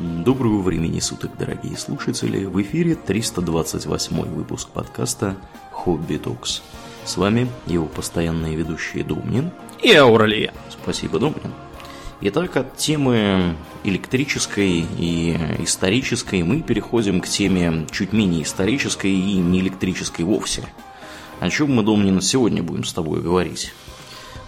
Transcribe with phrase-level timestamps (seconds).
[0.00, 2.46] Доброго времени суток, дорогие слушатели!
[2.46, 5.36] В эфире 328 выпуск подкаста
[5.70, 6.62] «Хобби Токс».
[7.04, 10.52] С вами его постоянные ведущие Домнин и Ауралия.
[10.68, 11.54] Спасибо, Домнин.
[12.22, 13.54] Итак, от темы
[13.84, 20.64] электрической и исторической мы переходим к теме чуть менее исторической и не электрической вовсе.
[21.38, 23.72] О чем мы, Домнин, сегодня будем с тобой говорить?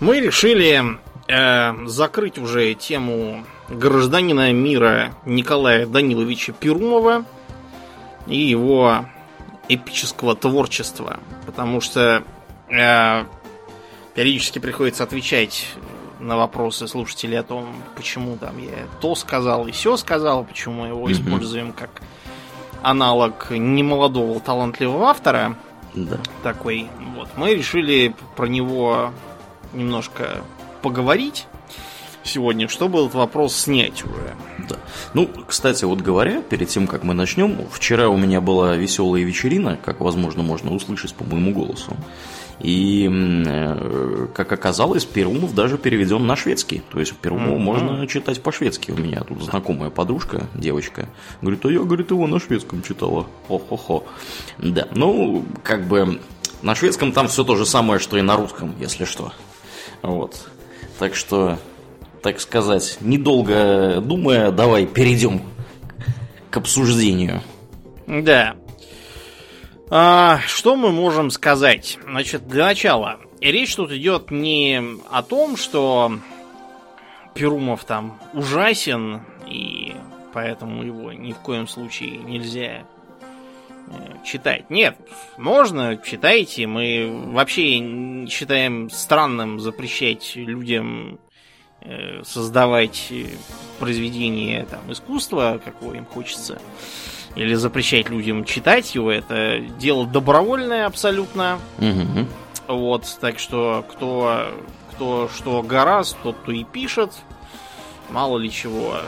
[0.01, 0.83] Мы решили
[1.29, 7.25] э, закрыть уже тему гражданина мира Николая Даниловича Перумова
[8.27, 9.07] и его
[9.69, 11.19] эпического творчества.
[11.45, 12.23] Потому что
[12.69, 13.25] э,
[14.15, 15.69] периодически приходится отвечать
[16.21, 20.89] на вопросы слушателей о том, почему там я то сказал и все сказал, почему мы
[20.89, 21.13] его mm-hmm.
[21.13, 21.91] используем как
[22.83, 25.57] аналог немолодого талантливого автора.
[25.95, 26.19] Да.
[26.43, 26.89] Такой.
[27.17, 27.29] Вот.
[27.37, 29.13] Мы решили про него
[29.73, 30.43] немножко
[30.83, 31.47] поговорить
[32.27, 34.35] сегодня, чтобы этот вопрос снять уже.
[34.69, 34.77] Да.
[35.15, 39.79] Ну, кстати, вот говоря, перед тем, как мы начнем, вчера у меня была веселая вечерина,
[39.83, 41.97] как, возможно, можно услышать по моему голосу.
[42.61, 46.83] И, э, как оказалось, Перумов даже переведен на шведский.
[46.91, 47.59] То есть Перумова mm-hmm.
[47.59, 48.93] можно читать по-шведски.
[48.93, 51.09] У меня тут знакомая подружка, девочка,
[51.43, 53.27] говорит, а я, говорит, его на шведском читала.
[53.49, 54.05] Хо-хо-хо.
[54.59, 56.19] Да, ну, как бы
[56.63, 59.33] на шведском там все то же самое, что и на русском, если что.
[60.03, 60.49] Вот.
[60.99, 61.59] Так что
[62.27, 65.43] так сказать, недолго думая, давай перейдем
[66.51, 67.41] к обсуждению.
[68.09, 68.57] Да.
[69.91, 72.01] А, что мы можем сказать?
[72.05, 76.19] Значит, для начала, речь тут идет не о том, что
[77.33, 79.95] Перумов там ужасен, и
[80.33, 82.83] поэтому его ни в коем случае нельзя
[83.87, 83.93] э,
[84.25, 84.69] читать.
[84.69, 84.97] Нет,
[85.39, 86.67] можно, читайте.
[86.67, 91.21] Мы вообще считаем странным запрещать людям
[92.25, 93.13] создавать
[93.79, 96.61] произведение там, искусства, какого им хочется,
[97.35, 101.61] или запрещать людям читать его, это дело добровольное абсолютно.
[101.79, 102.27] Угу.
[102.69, 104.51] Вот, так что кто,
[104.93, 107.13] кто что гораст, тот то и пишет.
[108.11, 109.01] Мало ли чего,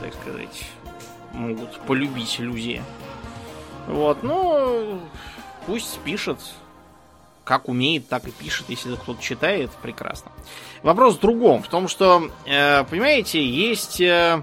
[0.00, 0.70] так сказать,
[1.32, 2.82] могут полюбить люди.
[3.86, 5.00] Вот, ну,
[5.66, 6.38] пусть пишет
[7.48, 8.66] как умеет, так и пишет.
[8.68, 10.30] Если кто-то читает, прекрасно.
[10.82, 11.62] Вопрос в другом.
[11.62, 14.42] В том, что, э, понимаете, есть э,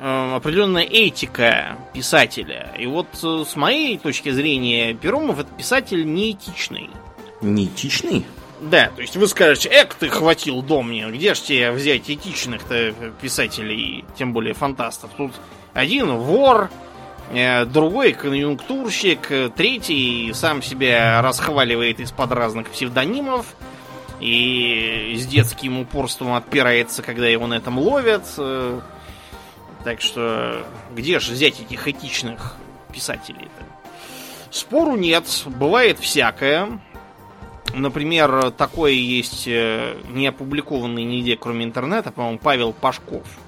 [0.00, 2.72] э, определенная этика писателя.
[2.78, 6.90] И вот с моей точки зрения, Перумов это писатель неэтичный.
[7.42, 8.24] Неэтичный?
[8.60, 12.94] Да, то есть вы скажете, эк, ты хватил дом мне, где ж тебе взять этичных-то
[13.20, 15.10] писателей, тем более фантастов?
[15.18, 15.32] Тут
[15.74, 16.70] один вор,
[17.66, 23.54] другой конъюнктурщик, третий сам себя расхваливает из-под разных псевдонимов
[24.20, 28.24] и с детским упорством отпирается, когда его на этом ловят.
[28.38, 28.80] Э,
[29.84, 30.64] так что
[30.94, 32.56] где же взять этих этичных
[32.92, 33.64] писателей-то?
[34.50, 36.80] Спору нет, бывает всякое.
[37.74, 43.26] Например, такой есть э, не опубликованный нигде, кроме интернета, по-моему, Павел Пашков–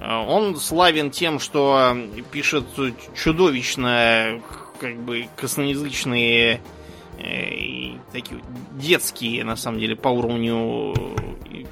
[0.00, 1.96] Э, он славен тем, что
[2.32, 2.66] пишет
[3.14, 4.40] чудовищно
[4.80, 6.60] как бы косноязычные
[8.12, 8.40] такие
[8.72, 10.94] детские, на самом деле, по уровню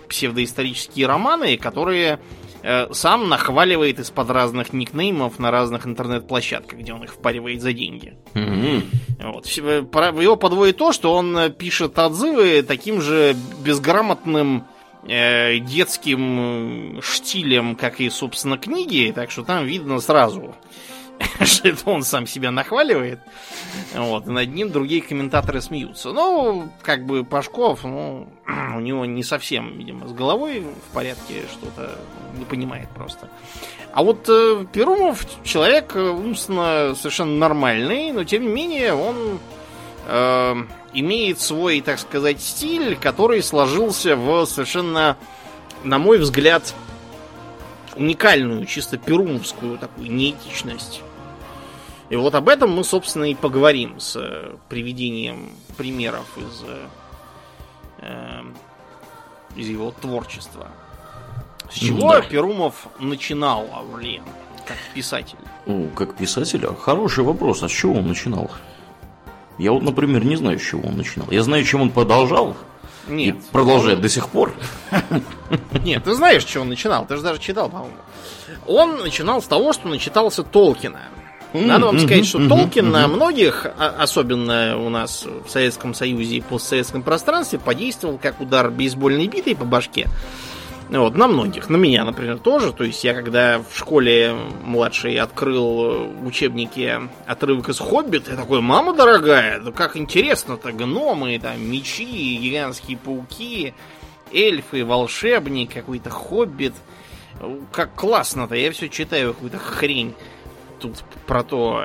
[0.09, 2.21] псевдоисторические романы, которые
[2.63, 8.17] э, сам нахваливает из-под разных никнеймов на разных интернет-площадках, где он их впаривает за деньги.
[8.35, 9.33] Mm-hmm.
[9.33, 9.47] Вот.
[9.47, 14.65] Его подводит то, что он пишет отзывы таким же безграмотным
[15.07, 20.55] э, детским штилем, как и, собственно, книги, так что там видно сразу,
[21.45, 23.21] что это он сам себя нахваливает.
[23.95, 26.13] Вот, и над ним другие комментаторы смеются.
[26.13, 28.29] Ну, как бы Пашков, ну,
[28.77, 31.99] у него не совсем, видимо, с головой в порядке что-то
[32.37, 33.29] не понимает просто.
[33.93, 39.41] А вот э, Перумов человек э, умственно совершенно нормальный, но тем не менее он
[40.07, 40.55] э,
[40.93, 45.17] имеет свой, так сказать, стиль, который сложился в совершенно,
[45.85, 46.75] на мой взгляд,
[47.97, 51.03] уникальную, чисто перумовскую такую неэтичность.
[52.11, 56.65] И вот об этом мы, собственно, и поговорим с э, приведением примеров из,
[58.03, 58.43] э,
[59.55, 60.69] из его творчества.
[61.71, 62.23] С чего да.
[62.23, 64.23] Перумов начинал, Аурлиен,
[64.67, 65.39] как писатель?
[65.67, 66.67] Ну, как писатель?
[66.81, 67.63] Хороший вопрос.
[67.63, 68.51] А с чего он начинал?
[69.59, 71.29] Я вот, например, не знаю, с чего он начинал.
[71.31, 72.57] Я знаю, чем он продолжал.
[73.07, 73.37] Нет.
[73.37, 74.03] И продолжает он...
[74.03, 74.55] до сих пор.
[75.85, 77.07] Нет, ты знаешь, что он начинал.
[77.07, 77.97] Ты же даже читал, по-моему.
[78.67, 81.01] Он начинал с того, что начитался Толкина.
[81.53, 86.41] Надо вам сказать, что Толкин на многих, а, особенно у нас в Советском Союзе и
[86.41, 90.09] постсоветском пространстве, подействовал как удар бейсбольной битой по башке.
[90.91, 91.69] Вот, на многих.
[91.69, 92.73] На меня, например, тоже.
[92.73, 94.35] То есть я когда в школе
[94.65, 101.61] младшей открыл учебники отрывок из Хоббит, я такой, мама дорогая, да как интересно-то, гномы, там,
[101.61, 103.75] мечи, гигантские пауки,
[104.33, 106.75] эльфы, волшебник, какой-то Хоббит.
[107.71, 110.15] Как классно-то, я все читаю какую-то хрень
[110.79, 111.85] тут про то,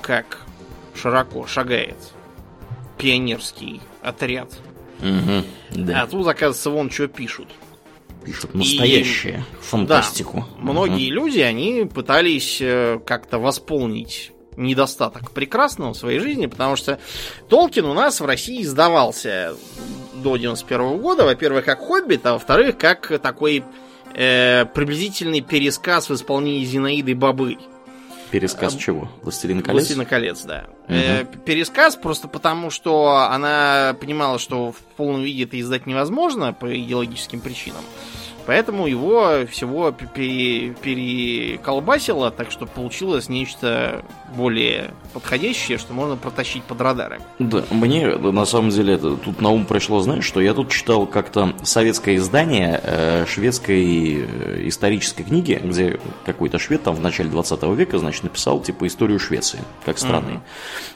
[0.00, 0.38] как
[0.94, 1.96] широко шагает
[2.98, 4.50] пионерский отряд.
[5.00, 5.44] Угу,
[5.84, 6.02] да.
[6.02, 7.48] А тут, оказывается, вон что пишут.
[8.24, 10.46] Пишут настоящее, И- фантастику.
[10.56, 17.00] Да, многие люди, они пытались э, как-то восполнить недостаток прекрасного в своей жизни, потому что
[17.48, 19.56] Толкин у нас в России издавался
[20.14, 23.64] до 91 года, во-первых, как «Хоббит», а во-вторых, как такой
[24.14, 27.56] э, приблизительный пересказ в исполнении Зинаиды Бабы.
[28.32, 29.10] Пересказ чего?
[29.22, 29.82] Властелин колец?
[29.82, 30.64] «Властелин колец», да.
[30.88, 36.74] Э, пересказ просто потому, что она понимала, что в полном виде это издать невозможно по
[36.74, 37.82] идеологическим причинам.
[38.46, 44.04] Поэтому его всего пере- переколбасило, так что получилось нечто
[44.36, 47.22] более подходящее, что можно протащить под радарами.
[47.38, 51.06] Да, мне на самом деле это, тут на ум пришло, знаешь, что я тут читал
[51.06, 57.62] как-то советское издание э, шведской э, исторической книги, где какой-то швед там в начале 20
[57.76, 60.40] века, значит, написал типа историю Швеции, как страны.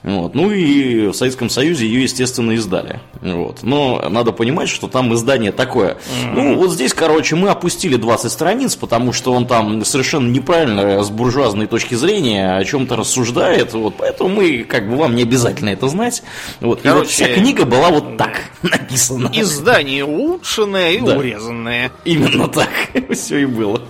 [0.02, 0.34] Вот.
[0.34, 3.00] Ну и в Советском Союзе ее, естественно, издали.
[3.20, 3.62] Вот.
[3.62, 5.98] Но надо понимать, что там издание такое.
[6.32, 11.10] Ну, вот здесь, короче, мы опустили 20 страниц, потому что он там совершенно неправильно с
[11.10, 13.72] буржуазной точки зрения о чем-то рассуждает.
[13.74, 16.22] Вот, поэтому мы, как бы, вам не обязательно это знать.
[16.60, 16.80] Вот.
[16.84, 19.30] и вот Короче, вся книга была вот так написана.
[19.32, 21.16] Издание улучшенное и Да.
[21.16, 21.92] урезанное.
[22.04, 22.68] Именно так
[23.12, 23.80] все и было.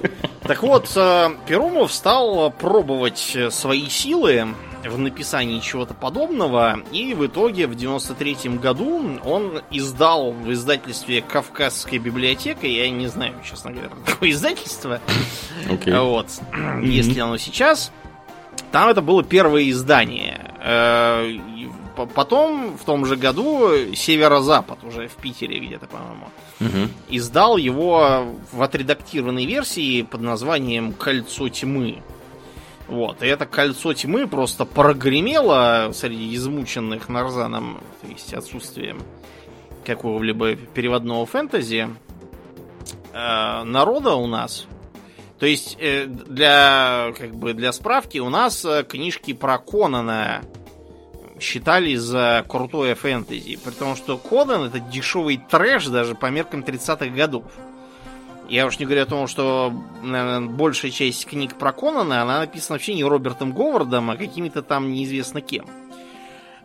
[0.43, 4.48] Так вот, э, Перумов стал пробовать свои силы
[4.91, 11.99] в написании чего-то подобного, и в итоге в 93 году он издал в издательстве Кавказская
[11.99, 15.00] библиотека, я не знаю, честно говоря, такое издательство,
[15.71, 15.94] Окей.
[15.99, 16.29] вот,
[16.83, 17.91] если оно сейчас.
[18.73, 20.53] Там это было первое издание.
[20.62, 21.31] Э,
[22.15, 26.29] Потом, в том же году, Северо-Запад, уже в Питере где-то, по-моему,
[26.61, 26.91] Мгм.
[27.09, 32.03] издал его в отредактированной версии под названием «Кольцо тьмы».
[32.88, 39.03] Вот, и это кольцо тьмы просто прогремело среди измученных Нарзаном, то есть отсутствием
[39.85, 41.88] какого-либо переводного фэнтези
[43.12, 44.67] э, народа у нас.
[45.38, 50.43] То есть э, для как бы для справки у нас э, книжки про Конана
[51.41, 57.09] считались за крутое фэнтези, при том, что Конан это дешевый трэш даже по меркам 30-х
[57.09, 57.44] годов.
[58.48, 59.72] Я уж не говорю о том, что
[60.02, 64.93] наверное, большая часть книг про Конана, она написана вообще не Робертом Говардом, а какими-то там
[64.93, 65.66] неизвестно кем.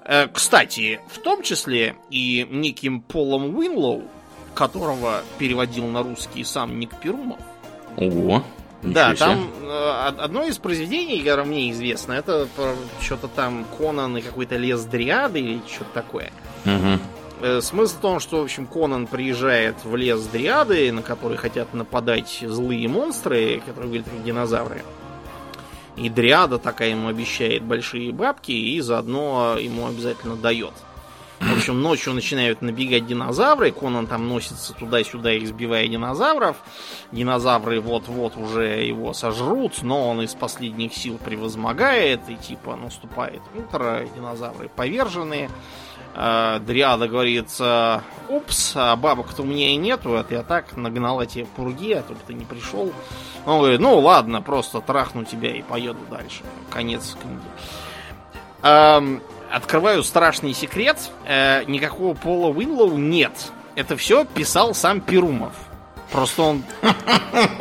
[0.06, 4.04] Э, Кстати, в том числе и неким Полом Уинлоу,
[4.54, 7.40] которого переводил на русский сам Ник Перумов.
[7.98, 8.44] Ого.
[8.84, 12.48] Да, там э, од- одно из произведений, которое мне известно, это
[13.00, 16.32] что-то там Конан и какой-то лес Дриады или что-то такое.
[16.66, 17.00] Мгм.
[17.42, 21.74] Э, Смысл в том, что, в общем, Конан приезжает в лес Дриады, на который хотят
[21.74, 24.84] нападать злые монстры, которые выглядят динозавры.
[25.98, 30.74] И Дриада такая ему обещает большие бабки и заодно ему обязательно дает.
[31.40, 36.58] В общем, ночью начинают набегать динозавры, Конан там носится туда-сюда, избивая динозавров.
[37.12, 44.08] Динозавры вот-вот уже его сожрут, но он из последних сил превозмогает, и типа наступает утро,
[44.16, 45.50] динозавры повержены.
[46.14, 47.50] А, Дриада говорит,
[48.30, 52.18] упс, а бабок-то у меня и нету, это я так нагнал эти пурги, а тут
[52.28, 52.92] ты не пришел.
[53.46, 56.42] Он говорит, ну ладно, просто трахну тебя и поеду дальше.
[56.70, 57.40] Конец книги.
[58.62, 60.98] Ам, открываю страшный секрет.
[61.26, 63.32] Э, никакого Пола Уинлоу нет.
[63.76, 65.54] Это все писал сам Перумов.
[66.12, 66.64] Просто он,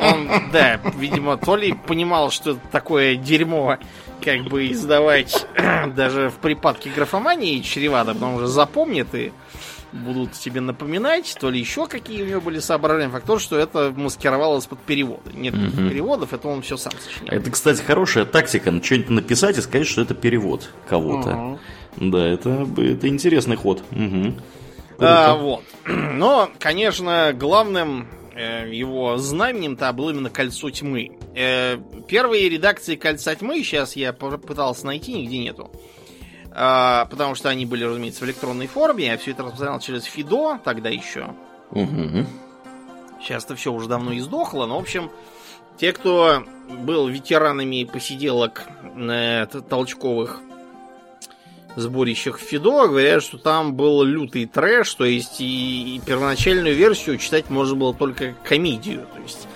[0.00, 3.78] он, да, видимо, то ли понимал, что это такое дерьмо,
[4.22, 5.46] как бы издавать
[5.94, 9.32] даже в припадке графомании чревато, потому что запомнят и
[9.92, 13.10] будут тебе напоминать, то ли еще какие у него были соображения.
[13.10, 15.30] Факт то, что это маскировалось под переводы.
[15.34, 15.88] Нет Мгм.
[15.88, 17.34] переводов, это он все сам сочинял.
[17.34, 21.30] Это, кстати, хорошая тактика, что-нибудь написать и сказать, что это перевод кого-то.
[21.30, 21.58] Мгм.
[22.12, 23.82] Да, это, это интересный ход.
[23.90, 24.40] Мгм.
[24.98, 25.64] А, вот.
[25.86, 28.06] Но, конечно, главным
[28.38, 31.18] его знаменем-то было именно кольцо тьмы.
[31.34, 35.70] Э, первые редакции кольца тьмы сейчас я попытался найти, нигде нету.
[36.52, 39.06] А, потому что они были, разумеется, в электронной форме.
[39.06, 41.34] Я все это распространял через Фидо тогда еще.
[41.70, 42.26] Мгм.
[43.20, 45.10] Сейчас-то все уже давно издохло, но, в общем,
[45.78, 50.40] те, кто был ветеранами посиделок э, толчковых
[51.76, 57.50] сборищах Фидо говорят, что там был лютый трэш, то есть и, и первоначальную версию читать
[57.50, 59.06] можно было только комедию.
[59.14, 59.48] То есть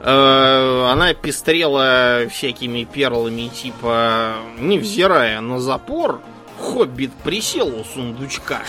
[0.00, 6.20] э, она пестрела всякими перлами, типа, невзирая на запор,
[6.58, 8.62] хоббит присел у сундучка.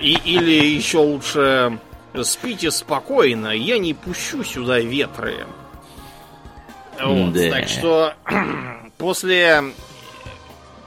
[0.00, 1.78] И, или еще лучше
[2.22, 5.46] спите спокойно, я не пущу сюда ветры.
[7.02, 7.50] Вот, да.
[7.50, 8.14] Так что
[8.98, 9.64] после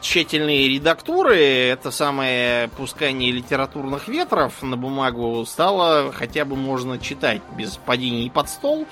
[0.01, 7.77] тщательной редактуры это самое пускание литературных ветров на бумагу стало хотя бы можно читать без
[7.77, 8.87] падений под стол.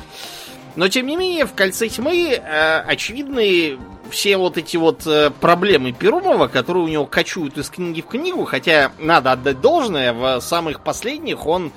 [0.76, 3.80] Но тем не менее, в кольце тьмы э, очевидны
[4.12, 8.46] все вот эти вот э, проблемы Перумова, которые у него кочуют из книги в книгу,
[8.46, 11.72] хотя надо отдать должное, в самых последних он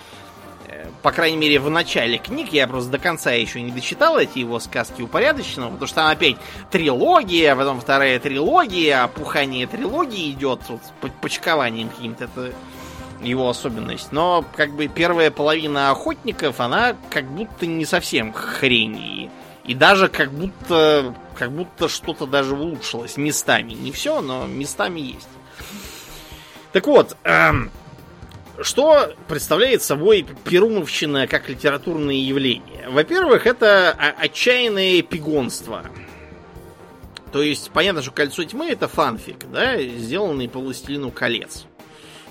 [1.02, 4.61] по крайней мере, в начале книг, я просто до конца еще не дочитал эти его
[4.61, 6.37] сказки упорядоченного, потому что там опять
[6.71, 12.52] трилогия, потом вторая трилогия, опухание трилогии идет вот, по почкованием каким-то, это
[13.23, 14.12] его особенность.
[14.12, 18.97] Но, как бы, первая половина охотников, она как будто не совсем хрень.
[18.97, 19.30] И,
[19.64, 23.73] и даже как будто, как будто что-то даже улучшилось местами.
[23.73, 25.28] Не все, но местами есть.
[26.73, 27.71] Так вот, эм,
[28.62, 32.88] что представляет собой перумовщина как литературное явление?
[32.88, 35.85] Во-первых, это отчаянное пигонство.
[37.33, 41.67] То есть, понятно, что «Кольцо тьмы»— это фанфик, да, сделанный по «Властелину колец».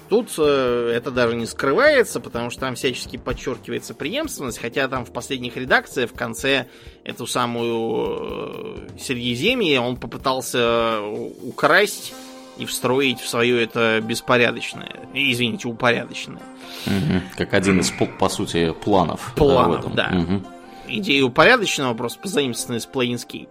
[0.09, 5.13] Тут э, это даже не скрывается, потому что там всячески подчеркивается преемственность, хотя там в
[5.13, 6.65] последних редакциях в конце
[7.03, 12.13] эту самую э, Средиземье он попытался украсть
[12.59, 16.41] и встроить в свое это беспорядочное, извините, упорядоченное.
[16.85, 17.21] Угу.
[17.37, 19.33] Как один из, по сути, планов.
[19.35, 20.11] Планов, да.
[20.13, 20.43] Угу.
[20.87, 23.49] Идея упорядоченного просто позаимствована из Planescape.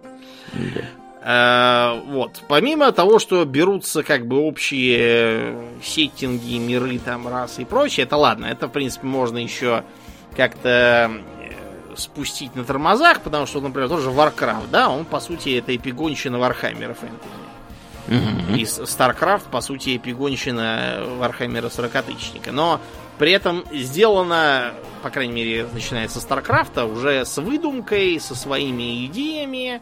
[0.53, 0.81] Да.
[1.21, 2.41] А, вот.
[2.47, 8.45] Помимо того, что берутся как бы общие сеттинги, миры, там, расы и прочее, это ладно,
[8.45, 9.83] это, в принципе, можно еще
[10.35, 11.11] как-то
[11.41, 16.39] э, спустить на тормозах, потому что, например, тоже Warcraft, да, он, по сути, это эпигонщина
[16.39, 17.49] Вархаммера фэнтези.
[18.09, 22.51] И StarCraft, по сути, эпигонщина Вархаммера 40-тысячника.
[22.51, 22.81] Но
[23.19, 24.73] при этом сделано,
[25.03, 29.81] по крайней мере, начиная со StarCraft, уже с выдумкой, со своими идеями,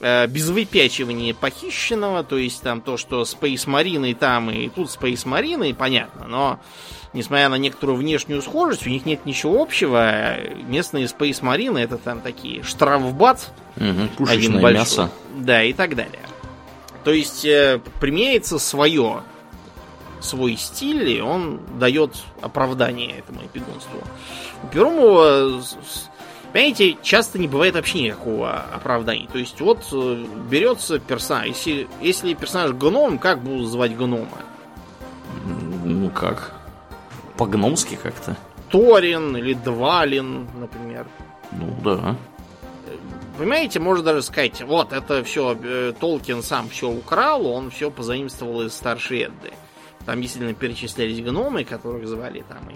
[0.00, 5.24] э, без выпячивания похищенного, то есть там то, что Space Marine там и тут Space
[5.24, 6.58] Marine, понятно, но
[7.12, 10.36] несмотря на некоторую внешнюю схожесть, у них нет ничего общего.
[10.66, 15.10] Местные Space Marine это там такие штрафбат, угу, один большой, мясо.
[15.36, 16.20] да, и так далее.
[17.04, 19.22] То есть э, применяется свое,
[20.20, 24.02] свой стиль, и он дает оправдание этому эпигонству.
[24.62, 25.62] У Перумова,
[26.52, 29.28] понимаете, часто не бывает вообще никакого оправдания.
[29.30, 34.38] То есть вот э, берется персонаж, если, если персонаж гном, как будут звать гнома?
[35.84, 36.54] Ну как?
[37.36, 38.36] По-гномски как-то.
[38.70, 41.06] Торин или Двалин, например.
[41.52, 42.16] Ну да.
[43.36, 48.62] Понимаете, можно даже сказать, вот это все э, Толкин сам все украл, он все позаимствовал
[48.62, 49.52] из старшей Эдды.
[50.06, 52.74] Там действительно перечислялись гномы, которых звали там и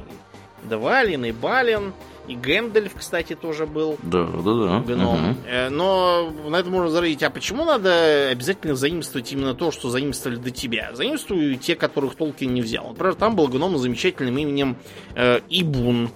[0.68, 1.92] Двалин, и Балин,
[2.26, 3.96] и Гэндальф, кстати, тоже был.
[4.02, 4.80] Да, да, да.
[4.80, 5.30] Гном.
[5.30, 5.36] Угу.
[5.70, 10.50] Но на это можно заразить, а почему надо обязательно заимствовать именно то, что заимствовали до
[10.50, 10.90] тебя?
[10.94, 12.88] Заимствую те, которых Толкин не взял.
[12.88, 14.76] Например, там был гном с замечательным именем
[15.14, 16.10] э, Ибун.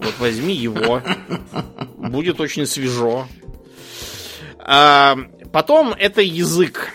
[0.00, 1.02] Вот возьми его.
[1.96, 3.26] Будет очень свежо.
[4.68, 6.90] Потом это язык.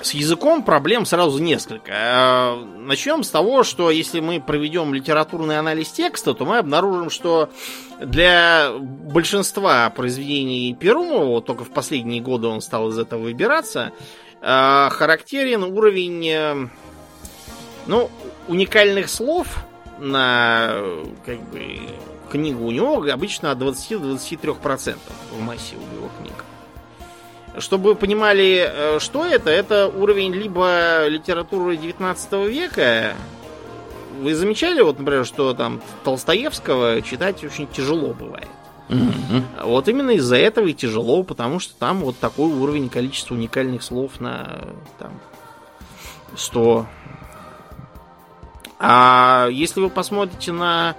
[0.00, 2.56] С языком проблем сразу несколько.
[2.78, 7.50] Начнем с того, что если мы проведем литературный анализ текста, то мы обнаружим, что
[8.00, 13.92] для большинства произведений Перумова, только в последние годы он стал из этого выбираться,
[14.40, 16.68] а, характерен уровень э,
[17.86, 18.10] ну,
[18.48, 19.46] уникальных слов
[19.98, 20.76] на
[21.26, 21.78] как бы,
[22.30, 24.96] книгу у него обычно от 20 до 23%
[25.30, 26.39] в массе у его книг.
[27.58, 33.14] Чтобы вы понимали, э, что это, это уровень либо литературы 19 века.
[34.20, 38.48] Вы замечали, вот, например, что там Толстоевского читать очень тяжело бывает.
[38.88, 39.66] Mm-hmm.
[39.66, 44.20] Вот именно из-за этого и тяжело, потому что там вот такой уровень количества уникальных слов
[44.20, 44.62] на
[44.98, 45.12] там,
[46.36, 46.86] 100.
[48.80, 50.96] А если вы посмотрите на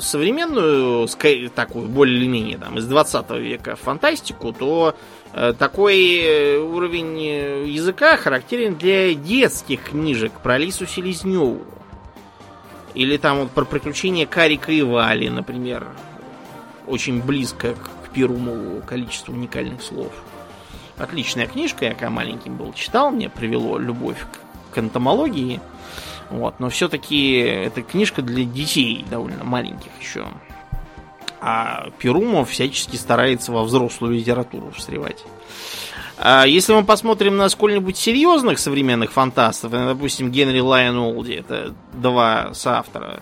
[0.00, 1.08] современную,
[1.54, 4.94] такую более или менее там, из 20 века фантастику, то
[5.38, 11.60] Э, такой э, уровень э, языка характерен для детских книжек про Лису Селезневу.
[12.94, 15.88] Или там вот про приключения Карика и Вали, например.
[16.86, 20.10] Очень близко к, к Перумову количеству уникальных слов.
[20.96, 25.60] Отличная книжка, я когда маленьким был, читал, мне привело любовь к, к энтомологии.
[26.30, 30.26] Вот, но все-таки эта книжка для детей довольно маленьких еще.
[31.40, 35.24] А Перумов всячески старается во взрослую литературу встревать.
[36.18, 42.54] А если мы посмотрим на сколь-нибудь серьезных современных фантастов, допустим, Генри Лайон Олди, это два
[42.54, 43.20] соавтора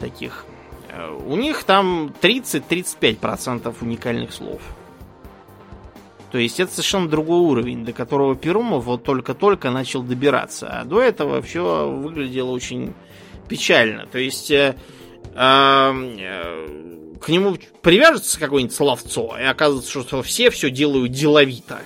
[0.00, 0.44] таких,
[0.88, 4.60] э, у них там 30-35% уникальных слов.
[6.30, 10.68] То есть это совершенно другой уровень, до которого Перумов вот только-только начал добираться.
[10.68, 12.94] А до этого все выглядело очень
[13.48, 14.06] печально.
[14.06, 14.74] То есть э,
[15.34, 21.78] э, к нему привяжется какое-нибудь словцо, и оказывается, что все все делают деловито.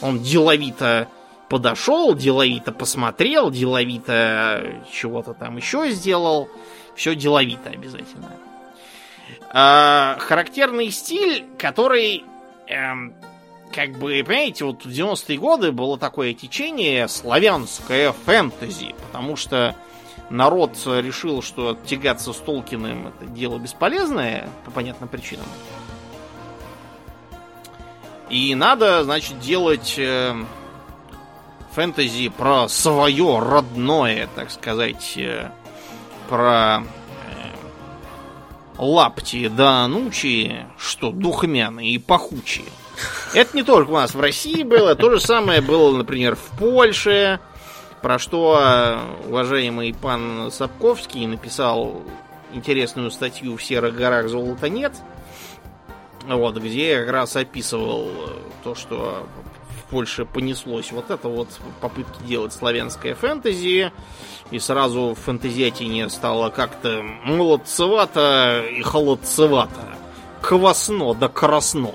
[0.00, 1.08] Он деловито
[1.48, 6.48] подошел, деловито посмотрел, деловито чего-то там еще сделал.
[6.94, 8.32] Все деловито обязательно.
[9.50, 12.24] А, характерный стиль, который,
[12.68, 13.14] эм,
[13.74, 19.76] как бы, понимаете, вот в 90-е годы было такое течение славянское фэнтези, потому что
[20.30, 25.46] народ решил, что тягаться с Толкиным это дело бесполезное, по понятным причинам.
[28.28, 30.34] И надо, значит, делать э,
[31.72, 35.50] фэнтези про свое родное, так сказать, э,
[36.28, 36.82] про э,
[38.78, 42.66] лапти да анучи, что духмяные и пахучие.
[43.34, 47.40] Это не только у нас в России было, то же самое было, например, в Польше,
[48.02, 52.02] про что э, уважаемый пан Сапковский написал
[52.52, 54.92] интересную статью в серых горах золота нет.
[56.26, 58.28] Вот, где как раз описывал э,
[58.64, 59.26] то, что
[59.70, 61.48] в Польше понеслось вот это вот
[61.80, 63.92] попытки делать славянское фэнтези.
[64.50, 69.96] И сразу фэнтезиатине стало как-то молодцевато и холодцевато.
[70.40, 71.90] Квасно да красно.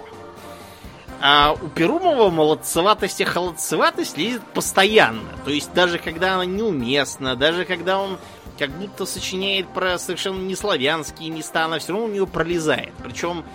[1.24, 5.30] А у Перумова молодцеватость и холодцеватость лезет постоянно.
[5.46, 8.18] То есть даже когда она неуместна, даже когда он
[8.58, 12.92] как будто сочиняет про совершенно не славянские места, она все равно у него пролезает.
[13.04, 13.46] Причем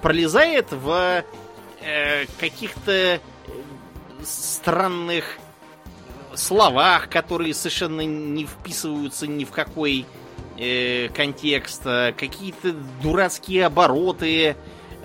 [0.00, 1.24] пролезает в
[1.80, 3.20] э, каких-то э,
[4.24, 5.38] странных
[6.34, 10.06] словах, которые совершенно не вписываются ни в какой
[10.56, 14.54] э, контекст, а какие-то дурацкие обороты,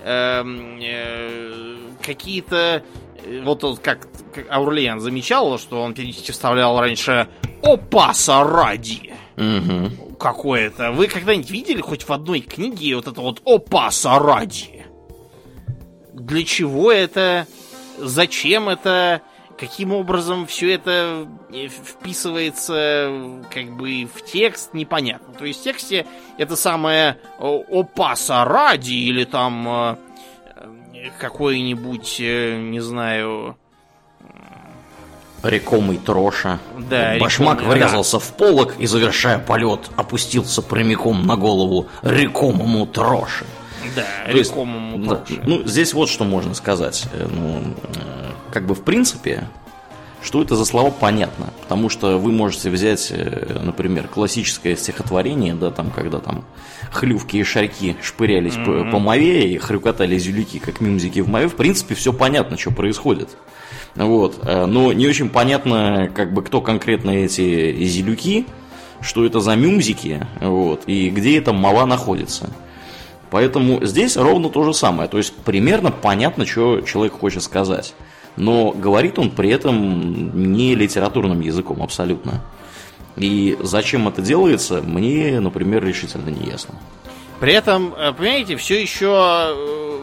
[0.05, 2.83] Эм, э, какие-то...
[3.23, 7.27] Э, вот, как, как Аурлиан замечал, что он периодически вставлял раньше
[7.61, 9.13] «Опаса ради».
[9.37, 10.17] Угу.
[10.17, 10.91] Какое-то.
[10.91, 14.85] Вы когда-нибудь видели хоть в одной книге вот это вот «Опаса ради»?
[16.13, 17.47] Для чего это?
[17.97, 19.21] Зачем это?
[19.57, 25.33] Каким образом все это э, вписывается как бы в текст, непонятно.
[25.35, 26.05] То есть в тексте
[26.37, 29.95] это самое опаса ради или там э,
[31.19, 33.57] какой-нибудь, э, не знаю...
[35.41, 36.59] Рекомый троша.
[36.89, 38.19] Да, Башмак рекомый, врезался да.
[38.19, 43.45] в полок и, завершая полет, опустился прямиком на голову рекомому троше.
[43.93, 45.41] Да, То рекомому есть, троше.
[45.41, 47.05] Да, ну, здесь вот что можно сказать.
[47.29, 47.75] Ну,
[48.51, 49.49] как бы в принципе,
[50.23, 51.47] что это за слова, понятно.
[51.62, 56.45] Потому что вы можете взять, э, например, классическое стихотворение, да, там, когда там
[56.91, 58.86] хлювки и шарьки шпырялись mm-hmm.
[58.86, 61.49] по, по мове и хрюкотали зюлюки, как мюзики в мове.
[61.49, 63.29] В принципе, все понятно, что происходит.
[63.95, 64.39] Вот.
[64.43, 68.45] Э, но не очень понятно, как бы, кто конкретно эти зелюки,
[69.01, 72.49] что это за мюзики, вот, и где эта мова находится.
[73.29, 75.09] Поэтому здесь ровно то же самое.
[75.09, 77.93] То есть примерно понятно, что человек хочет сказать
[78.35, 82.41] но говорит он при этом не литературным языком абсолютно.
[83.15, 86.75] И зачем это делается, мне, например, решительно не ясно.
[87.39, 89.99] При этом, э, понимаете, все еще э,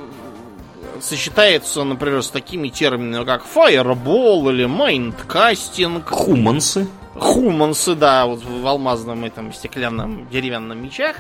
[1.01, 6.09] сочетается, например, с такими терминами, как фаербол или майндкастинг.
[6.09, 6.87] Хумансы.
[7.15, 11.17] Хумансы, да, вот в алмазном этом стеклянном деревянном мечах.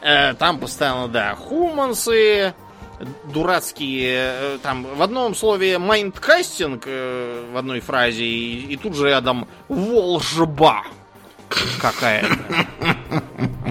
[0.00, 2.54] Э, там постоянно, да, хумансы,
[3.24, 9.08] дурацкие, э, там, в одном слове майндкастинг э, в одной фразе, и, и тут же
[9.08, 10.84] рядом волжба
[11.80, 12.38] какая-то.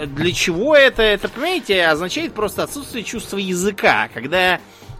[0.05, 1.01] Для чего это?
[1.01, 4.09] Это, понимаете, означает просто отсутствие чувства языка.
[4.13, 4.59] Когда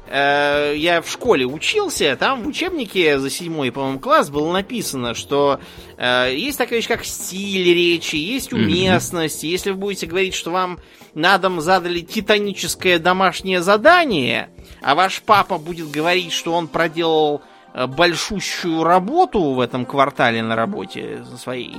[0.09, 5.59] я в школе учился, там в учебнике за седьмой, по-моему, класс было написано, что
[5.97, 9.43] э, есть такая вещь, как стиль речи, есть уместность.
[9.43, 9.49] Mm-hmm.
[9.49, 10.79] Если вы будете говорить, что вам
[11.13, 14.49] на дом задали титаническое домашнее задание,
[14.81, 17.41] а ваш папа будет говорить, что он проделал
[17.73, 21.77] э, большущую работу в этом квартале на работе своей,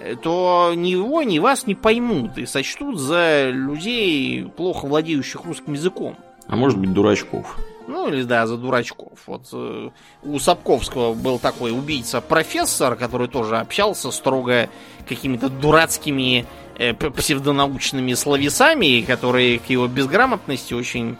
[0.00, 5.72] э, то ни его, ни вас не поймут и сочтут за людей, плохо владеющих русским
[5.72, 6.16] языком.
[6.48, 7.58] А может быть, дурачков.
[7.86, 9.18] Ну, или да, за дурачков.
[9.26, 9.90] Вот э,
[10.22, 14.68] у Сапковского был такой убийца-профессор, который тоже общался строго
[15.08, 21.16] какими-то дурацкими э, псевдонаучными словесами, которые к его безграмотности очень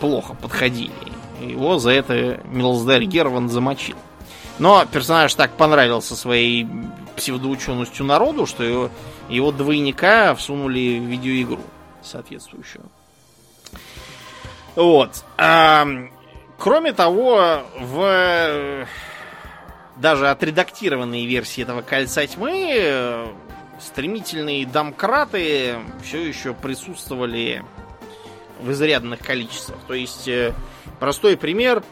[0.00, 0.92] плохо подходили.
[1.40, 3.96] Его за это Милсдер Герван замочил.
[4.58, 6.66] Но персонаж так понравился своей
[7.16, 8.90] псевдоученостью народу, что его,
[9.28, 11.60] его двойника всунули в видеоигру
[12.02, 12.84] соответствующую.
[14.76, 15.24] Вот.
[15.38, 15.86] А,
[16.58, 18.86] кроме того, в
[19.96, 23.32] даже отредактированной версии этого кольца тьмы
[23.80, 27.64] стремительные домкраты все еще присутствовали
[28.60, 29.78] в изрядных количествах.
[29.86, 30.54] То есть, э,
[31.00, 31.82] простой пример.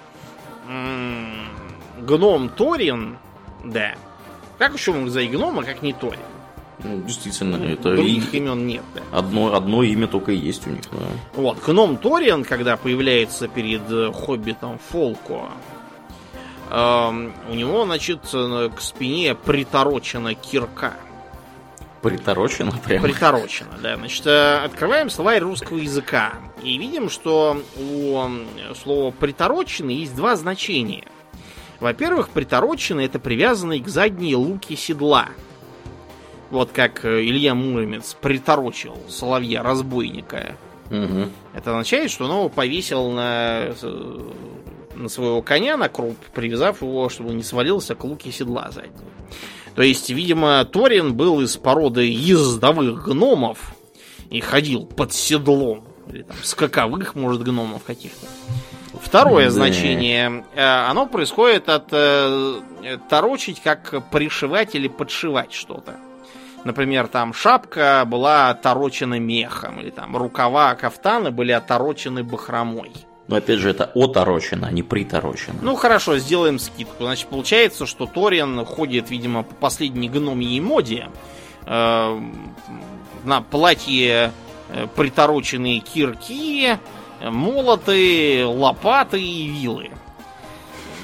[1.99, 3.19] Гном Торин,
[3.65, 3.95] да.
[4.59, 6.21] Как еще мог за гнома, как не Торин?
[6.83, 8.39] Ну, действительно, это других и...
[8.39, 8.83] имен нет.
[8.95, 9.19] Да.
[9.19, 10.83] Одно, одно имя только и есть у них.
[10.91, 11.07] Да.
[11.35, 15.51] Вот, гном Ториан, когда появляется перед э, хоббитом Фолко,
[16.71, 20.95] э, у него, значит, к спине приторочена кирка.
[22.03, 23.05] Приторочено прямо?
[23.05, 23.97] Приторочено, да.
[23.97, 28.21] Значит, э, открываем словарь русского языка и видим, что у
[28.75, 31.07] слова притороченный есть два значения.
[31.81, 35.29] Во-первых, притороченный это привязанный к задней луке седла–
[36.55, 40.57] вот как э, Илья Муромец приторочил соловья-разбойника.
[40.91, 41.29] Угу.
[41.55, 44.31] Это означает, что он его повесил на, э,
[44.95, 49.11] на своего коня на круп, привязав его, чтобы не свалился к луке седла заднего.
[49.75, 53.75] То есть, видимо, Торин был из породы ездовых гномов
[54.31, 55.85] и ходил под седлом.
[56.13, 58.27] Или там скаковых, может, гномов каких-то.
[59.03, 59.51] Второе да.
[59.51, 61.89] значение, э, оно происходит от
[63.09, 65.97] торочить, как пришивать или подшивать что-то.
[66.65, 72.91] Например, там шапка была оторочена мехом, или там рукава кафтана были оторочены бахромой.
[73.29, 75.57] Но опять же, это оторочено, а не приторочено.
[75.63, 77.05] Ну хорошо, сделаем скидку.
[77.05, 81.09] Значит, получается, что Ториан ходит, видимо, по последней гномьей моде.
[81.67, 82.19] Э,
[83.25, 84.33] на платье
[84.69, 86.79] э, притороченные кирки,
[87.23, 89.91] молоты, лопаты и вилы.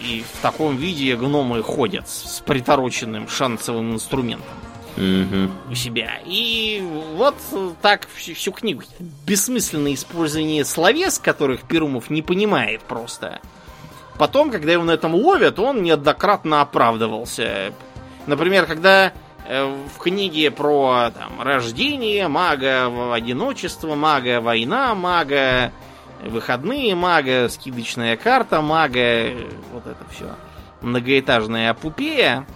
[0.00, 4.56] И в таком виде гномы ходят с притороченным шансовым инструментом
[4.96, 6.18] у себя.
[6.24, 6.83] И
[7.14, 7.37] вот
[7.81, 8.83] так всю, всю книгу.
[9.26, 13.40] Бессмысленное использование словес, которых Перумов не понимает просто.
[14.18, 17.72] Потом, когда его на этом ловят, он неоднократно оправдывался.
[18.26, 19.12] Например, когда
[19.48, 25.72] э, в книге про там, рождение мага, одиночество мага, война мага,
[26.22, 29.31] выходные мага, скидочная карта мага,
[29.72, 30.26] вот это все.
[30.83, 32.46] Многоэтажная апупея.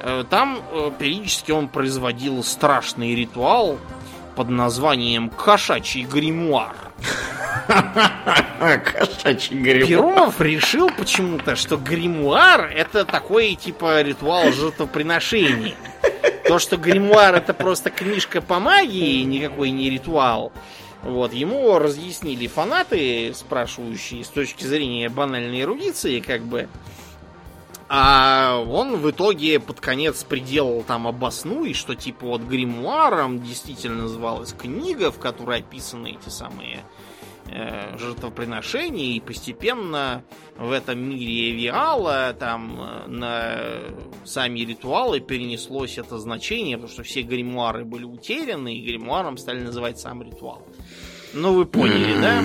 [0.00, 3.78] Э, там э, периодически он производил страшный ритуал
[4.36, 6.76] под названием «Кошачий гримуар».
[8.58, 9.88] Кошачий гримуар.
[9.88, 15.74] Перумов решил почему-то, что гримуар это такой типа ритуал жертвоприношения.
[16.46, 20.52] То, что гримуар это просто книжка по магии, никакой не ритуал.
[21.02, 26.68] Вот, ему разъяснили фанаты, спрашивающие с точки зрения банальной эрудиции, как бы,
[27.88, 34.02] а он в итоге под конец приделал там обосну, и что типа вот гримуаром действительно
[34.02, 36.84] называлась книга, в которой описаны эти самые
[37.46, 40.22] э, жертвоприношения, и постепенно
[40.58, 43.56] в этом мире Виала там э, на
[44.26, 49.98] сами ритуалы перенеслось это значение, потому что все гримуары были утеряны, и гримуаром стали называть
[49.98, 50.62] сам ритуал.
[51.32, 52.42] Ну, вы поняли, да?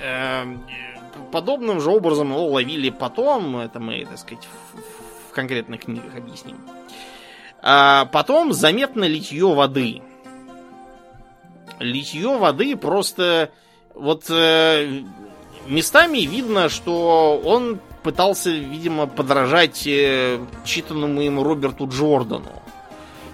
[0.00, 0.56] Да.
[1.32, 6.56] Подобным же образом его ловили потом, это мы, так сказать, в, в конкретных книгах объясним.
[7.60, 10.02] А потом заметно литье воды.
[11.80, 13.50] Литье воды просто
[13.94, 15.02] вот э,
[15.66, 22.52] местами видно, что он пытался, видимо, подражать э, читанному ему Роберту Джордану.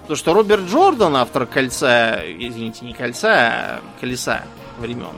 [0.03, 4.43] Потому что Роберт Джордан, автор кольца, извините, не кольца, а колеса
[4.79, 5.15] времен,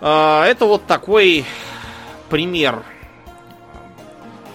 [0.00, 1.44] это вот такой
[2.28, 2.82] пример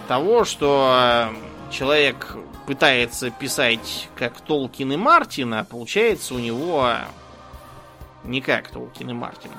[0.08, 1.28] того, что
[1.70, 6.92] человек пытается писать как Толкин и Мартин, а получается у него
[8.24, 9.50] не как Толкин и Мартин.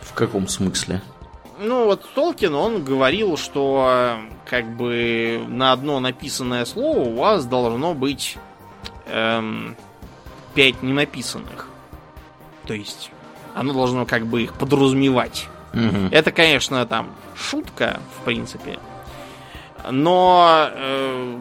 [0.00, 1.02] В каком смысле?
[1.58, 7.94] Ну вот Толкин, он говорил, что как бы на одно написанное слово у вас должно
[7.94, 8.38] быть
[9.06, 9.76] эм,
[10.54, 11.68] пять ненаписанных.
[12.66, 13.10] То есть
[13.54, 15.48] оно должно как бы их подразумевать.
[15.72, 16.08] Угу.
[16.10, 18.78] Это, конечно, там шутка, в принципе.
[19.88, 21.38] Но э,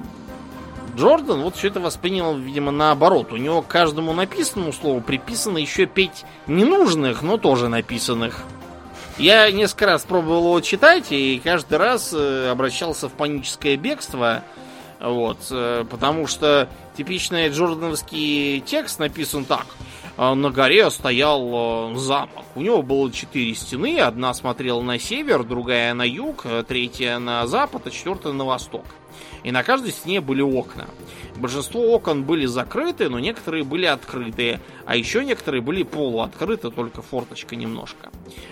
[0.95, 3.31] Джордан вот все это воспринял, видимо, наоборот.
[3.31, 8.43] У него к каждому написанному слову приписано еще пять ненужных, но тоже написанных.
[9.17, 14.43] Я несколько раз пробовал его читать, и каждый раз э, обращался в паническое бегство.
[14.99, 19.65] Вот, э, потому что типичный джордановский текст написан так.
[20.21, 22.43] «А на горе стоял э, замок.
[22.55, 24.01] У него было четыре стены.
[24.01, 28.83] Одна смотрела на север, другая на юг, третья на запад, а четвертая на восток.
[29.45, 30.89] И на каждой стене были окна.
[31.37, 37.55] Большинство окон были закрыты, но некоторые были открытые, а еще некоторые были полуоткрыты, только форточка
[37.55, 38.09] немножко.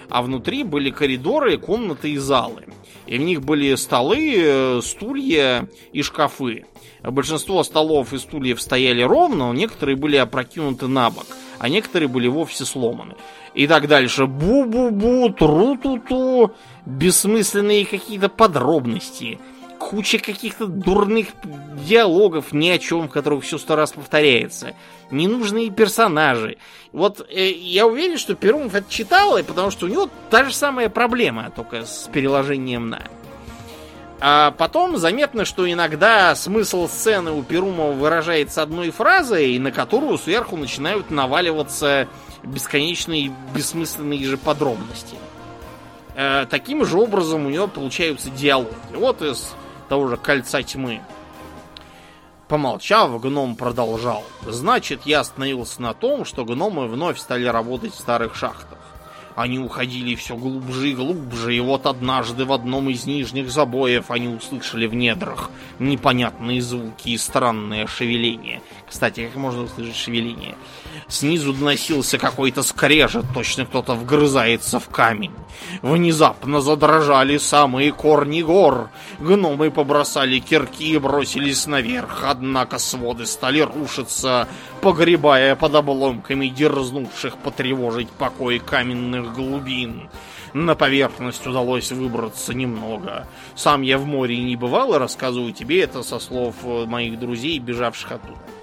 [0.09, 2.63] А внутри были коридоры, комнаты и залы.
[3.07, 6.65] И в них были столы, э, стулья и шкафы.
[7.11, 11.25] Большинство столов и стульев стояли ровно, но некоторые были опрокинуты на бок,
[11.59, 13.15] а некоторые были вовсе сломаны.
[13.53, 14.25] И так дальше.
[14.25, 16.51] Бу-бу-бу, тру-ту-ту,
[16.85, 19.39] бессмысленные какие-то подробности–
[19.77, 21.27] куча каких-то дурных
[21.87, 24.75] диалогов ни о чем, в которых все сто раз повторяется.
[25.11, 26.57] Ненужные персонажи.
[26.91, 30.89] Вот э, я уверен, что Перумов это читал, потому что у него та же самая
[30.89, 33.03] проблема, только с переложением на.
[34.19, 40.57] А потом заметно, что иногда смысл сцены у Перумова выражается одной фразой, на которую сверху
[40.57, 42.07] начинают наваливаться
[42.43, 45.15] бесконечные бессмысленные же подробности.
[46.15, 48.73] Э, таким же образом у него получаются диалоги.
[48.93, 49.53] Вот из
[49.87, 51.01] того же кольца тьмы.
[52.47, 54.23] Помолчав, гном продолжал.
[54.45, 58.79] Значит, я остановился на том, что гномы вновь стали работать в старых шахтах.
[59.37, 64.29] Они уходили все глубже и глубже, и вот однажды в одном из нижних забоев они
[64.29, 68.63] услышали в недрах непонятные звуки и странное шевеление.
[68.89, 70.55] Кстати, как можно услышать шевеление?
[71.07, 75.33] Снизу доносился какой-то скрежет, точно кто-то вгрызается в камень.
[75.83, 78.89] Внезапно задрожали самые корни гор.
[79.19, 84.47] Гномы побросали кирки и бросились наверх, однако своды стали рушиться,
[84.81, 90.09] погребая под обломками дерзнувших потревожить покой каменных глубин.
[90.53, 93.27] На поверхность удалось выбраться немного.
[93.55, 98.13] Сам я в море не бывал и рассказываю тебе это со слов моих друзей, бежавших
[98.13, 98.56] оттуда.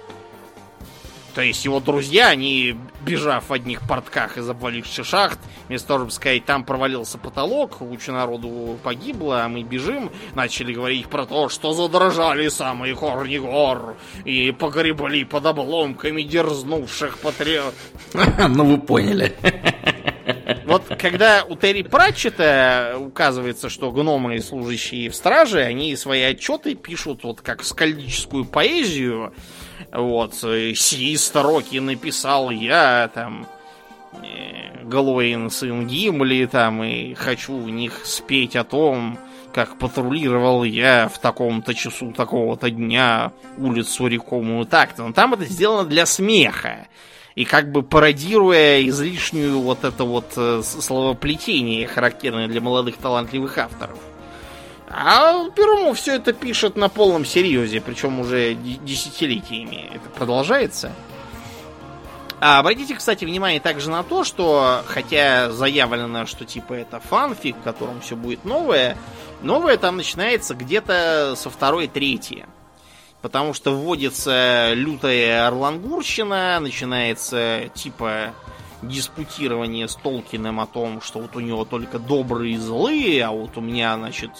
[1.35, 6.11] То есть его друзья, они, бежав в одних портках из обваливших шахт, вместо того, чтобы
[6.13, 11.73] сказать, там провалился потолок, куча народу погибло, а мы бежим, начали говорить про то, что
[11.73, 17.75] задрожали самые корни гор и погребли под обломками дерзнувших патриот.
[18.47, 19.35] Ну вы поняли.
[20.65, 27.23] Вот когда у Терри Пратчета указывается, что гномы, служащие в страже, они свои отчеты пишут
[27.23, 29.33] вот как скальдическую поэзию,
[29.95, 33.47] вот, сии строки написал я, там,
[34.23, 39.17] э, Галоин, сын Гимли, там, и хочу в них спеть о том,
[39.53, 45.07] как патрулировал я в таком-то часу такого-то дня улицу рекомую так-то.
[45.07, 46.87] Но там это сделано для смеха.
[47.35, 53.97] И как бы пародируя излишнюю вот это вот э, словоплетение, характерное для молодых талантливых авторов.
[54.97, 60.93] А Перумов все это пишет на полном серьезе, причем уже десятилетиями это продолжается.
[62.39, 67.61] А обратите, кстати, внимание также на то, что, хотя заявлено, что типа это фанфик, в
[67.63, 68.95] котором все будет новое,
[69.41, 72.45] новое там начинается где-то со второй трети.
[73.21, 78.33] Потому что вводится лютая орлангурщина, начинается типа
[78.81, 83.57] диспутирование с Толкиным о том, что вот у него только добрые и злые, а вот
[83.57, 84.31] у меня, значит,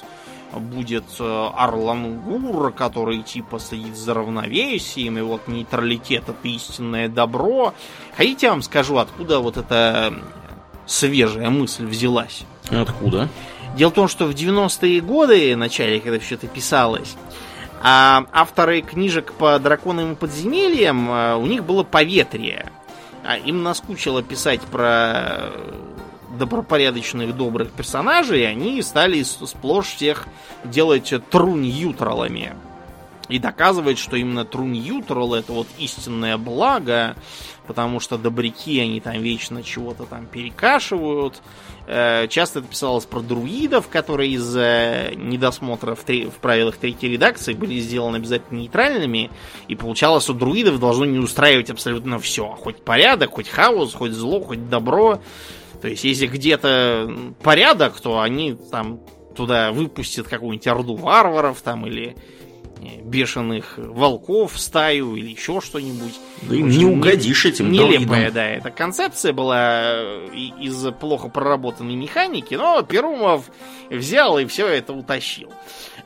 [0.59, 7.73] будет э, Арлангур, который типа следит за равновесием, и вот нейтралитет это истинное добро.
[8.15, 10.13] Хотите, я вам скажу, откуда вот эта
[10.85, 12.43] свежая мысль взялась?
[12.69, 13.29] Откуда?
[13.75, 17.15] Дело в том, что в 90-е годы, в начале, когда все это писалось,
[17.81, 22.71] а авторы книжек по драконам подземельям, э, у них было поветрие.
[23.23, 25.51] А им наскучило писать про
[26.37, 30.27] добропорядочных, добрых персонажей, они стали сплошь всех
[30.63, 32.53] делать труньютралами.
[33.27, 37.15] И доказывать, что именно труньютрал это вот истинное благо,
[37.65, 41.41] потому что добряки, они там вечно чего-то там перекашивают.
[41.87, 47.53] Э, часто это писалось про друидов, которые из-за недосмотра в, три, в правилах третьей редакции
[47.53, 49.31] были сделаны обязательно нейтральными,
[49.67, 52.45] и получалось, что друидов должно не устраивать абсолютно все.
[52.49, 55.19] Хоть порядок, хоть хаос, хоть зло, хоть добро.
[55.85, 59.01] То есть, если где-то порядок, то они там
[59.35, 62.15] туда выпустят какую-нибудь орду варваров там или
[63.03, 66.19] бешеных волков в стаю или еще что-нибудь.
[66.41, 72.81] Да им не угодишь этим Нелепая, да, эта концепция была из плохо проработанной механики, но
[72.81, 73.51] Перумов
[73.91, 75.53] взял и все это утащил.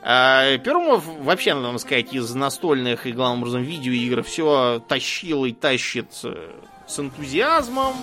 [0.02, 6.12] А Перумов вообще, надо сказать, из настольных и, главным образом, видеоигр все тащил и тащит
[6.12, 7.94] с энтузиазмом.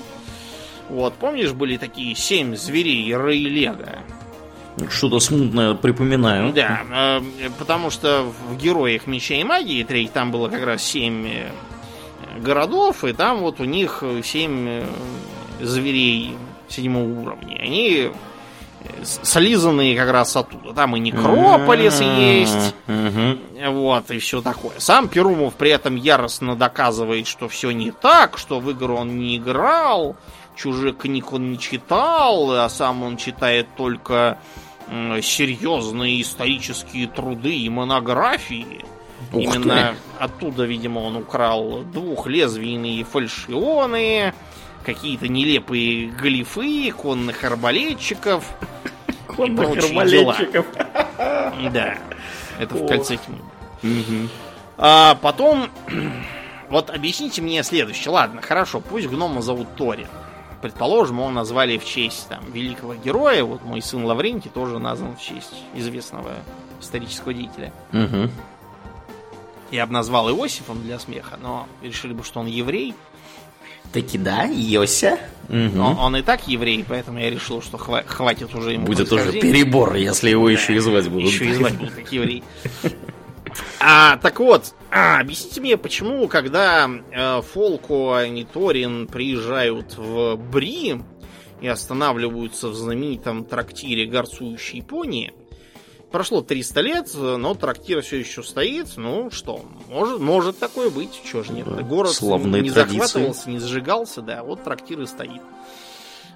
[0.89, 4.00] Вот, помнишь, были такие семь зверей Рэй Лего?
[4.89, 6.54] Что-то смутное припоминаю.
[6.54, 7.21] Да, э,
[7.58, 11.50] потому что в Героях Меча и Магии треть там было как раз семь э,
[12.39, 14.86] городов, и там вот у них семь э,
[15.62, 16.36] зверей
[16.69, 17.58] седьмого уровня.
[17.60, 18.12] Они
[19.04, 20.73] слизанные как раз оттуда.
[20.73, 22.76] Там и Некрополис есть.
[22.86, 24.73] Вот, и все такое.
[24.78, 29.38] Сам Перумов при этом яростно доказывает, что все не так, что в игру он не
[29.38, 30.15] играл,
[30.58, 34.39] чужих книг он не читал, а сам он читает только
[34.89, 38.86] серьезные исторические труды и монографии.
[39.34, 40.24] Ух Именно ты.
[40.24, 44.34] оттуда, видимо, он украл двухлезвийные фальшионы,
[44.86, 48.46] какие-то нелепые глифы, конных арбалетчиков.
[49.28, 50.65] Конных арбалетчиков.
[51.17, 51.98] Да,
[52.60, 54.30] это в кольце тьмы.
[54.78, 55.70] А потом,
[56.70, 58.12] вот объясните мне следующее.
[58.12, 60.08] Ладно, хорошо, пусть гнома зовут Торин.
[60.62, 63.43] Предположим, его назвали в честь там, великого героя.
[63.43, 66.32] Вот мой сын Лаврентий тоже назван в честь известного
[66.82, 67.72] исторического деятеля.
[67.93, 68.30] Угу.
[69.72, 72.96] Я бы назвал Иосифом для смеха, но решили бы, что он еврей.
[73.93, 75.20] Таки да, Йося.
[75.50, 75.80] Угу.
[75.80, 78.86] Он, он и так еврей, поэтому я решил, что хва- хватит уже ему.
[78.86, 81.32] Будет уже перебор, если его да, еще и звать будут.
[81.32, 82.43] Еще и звать будут как еврей.
[83.80, 91.02] А, так вот, а, объясните мне, почему, когда э, Фолко и Торин приезжают в Бри
[91.62, 95.34] и останавливаются в знаменитом трактире горцующей пони,
[96.12, 98.96] прошло 300 лет, но трактир все еще стоит.
[98.98, 101.67] Ну что, может, может такое быть, чего же нет.
[101.88, 103.00] Город Славные не традиции.
[103.00, 105.41] захватывался, не сжигался, да, вот трактир и стоит.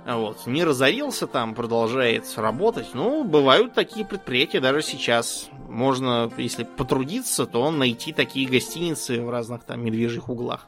[0.05, 0.47] Вот.
[0.47, 2.89] Не разорился там, продолжает работать.
[2.93, 5.49] Ну, бывают такие предприятия даже сейчас.
[5.69, 10.67] Можно, если потрудиться, то найти такие гостиницы в разных там медвежьих углах.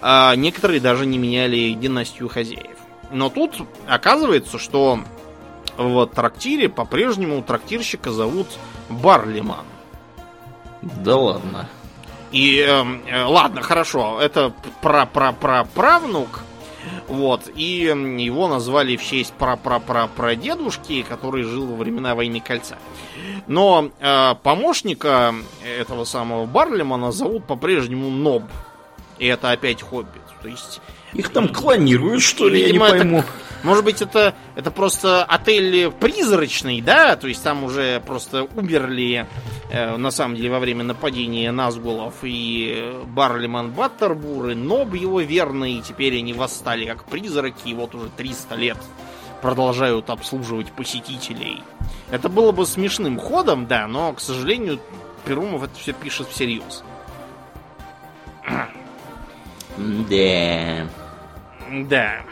[0.00, 2.76] А некоторые даже не меняли династию хозяев.
[3.10, 3.54] Но тут
[3.86, 5.00] оказывается, что
[5.76, 8.46] в трактире по-прежнему трактирщика зовут
[8.88, 9.64] Барлиман.
[10.82, 11.68] Да ладно.
[12.32, 16.42] И э, э, ладно, хорошо, это пра-пра-пра-правнук
[17.08, 17.50] вот.
[17.54, 17.84] И
[18.18, 22.78] его назвали в честь пра-пра-пра-прадедушки, который жил во времена войны кольца.
[23.46, 25.34] Но э, помощника
[25.78, 28.44] этого самого Барлимана зовут по-прежнему Ноб.
[29.18, 30.22] И это опять хоббит.
[30.42, 30.80] То есть.
[31.12, 33.18] Их там клонируют, что ли, видимо, я не пойму.
[33.18, 33.28] Это,
[33.66, 37.16] может быть, это, это просто отель призрачный, да?
[37.16, 39.26] То есть там уже просто умерли
[39.68, 45.74] Э, на самом деле во время нападения Назгулов и Барлиман Баттербур, и Ноб его верный,
[45.74, 48.78] и теперь они восстали как призраки, и вот уже 300 лет
[49.42, 51.62] продолжают обслуживать посетителей.
[52.10, 54.78] Это было бы смешным ходом, да, но, к сожалению,
[55.24, 56.84] Перумов это все пишет всерьез.
[59.76, 60.86] Да.
[61.70, 62.22] Да.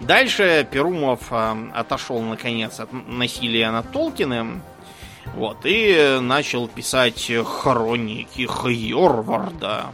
[0.00, 4.62] Дальше Перумов э, отошел наконец от насилия над Толкиным.
[5.34, 9.86] Вот, и начал писать хроники Хьорварда,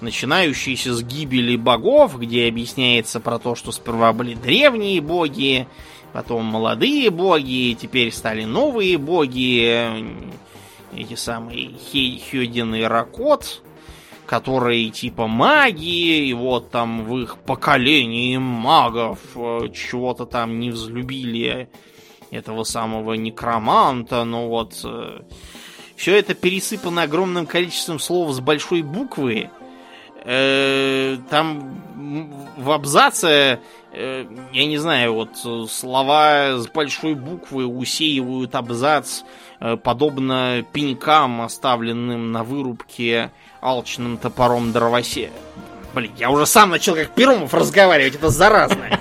[0.00, 5.66] начинающиеся с гибели богов, где объясняется про то, что сперва были древние боги,
[6.12, 9.92] потом молодые боги, теперь стали новые боги,
[10.96, 13.62] эти самые Хейхёдин и Ракот,
[14.30, 21.68] которые типа маги, и вот там в их поколении магов э, чего-то там не взлюбили
[22.30, 25.22] этого самого некроманта, но вот э,
[25.96, 29.50] все это пересыпано огромным количеством слов с большой буквы.
[30.24, 31.82] Э, там
[32.56, 33.58] в абзаце,
[33.92, 35.38] я не знаю, вот
[35.68, 39.22] слова с большой буквы усеивают абзац,
[39.82, 45.30] подобно пенькам, оставленным на вырубке алчным топором дровосе.
[45.94, 48.98] Блин, я уже сам начал как Перумов разговаривать, это заразно.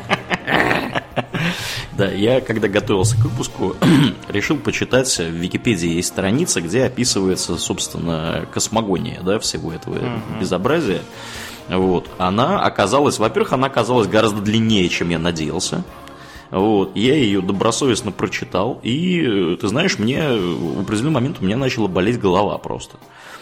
[1.94, 3.76] Да, я когда готовился к выпуску,
[4.30, 10.40] решил почитать, в Википедии есть страница, где описывается, собственно, космогония, да, всего этого mm-hmm.
[10.40, 11.02] безобразия.
[11.68, 12.10] Вот.
[12.18, 15.84] Она оказалась, во-первых, она оказалась гораздо длиннее, чем я надеялся.
[16.52, 21.88] Вот, я ее добросовестно прочитал, и, ты знаешь, мне в определенный момент у меня начала
[21.88, 22.98] болеть голова просто.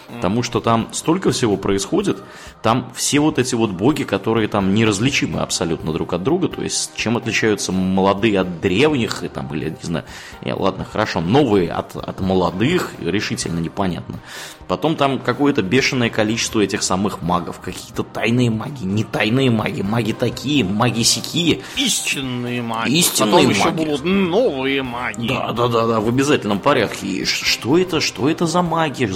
[0.08, 2.22] Потому что там столько всего происходит,
[2.62, 6.92] там все вот эти вот боги, которые там неразличимы абсолютно друг от друга, то есть
[6.96, 10.04] чем отличаются молодые от древних, и там, или, не знаю,
[10.44, 14.20] не, ладно, хорошо, новые от, от молодых, решительно непонятно.
[14.68, 20.12] Потом там какое-то бешеное количество этих самых магов, какие-то тайные маги, не тайные маги, маги
[20.12, 21.62] такие, маги сякие.
[21.76, 22.90] Истинные маги.
[22.90, 23.58] Истинные Потом маги.
[23.58, 25.26] еще будут новые маги.
[25.26, 27.06] Да, да, да, да, в обязательном порядке.
[27.06, 29.10] И что это, что это за маги,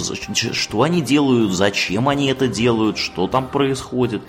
[0.53, 4.23] что они делают, зачем они это делают, что там происходит.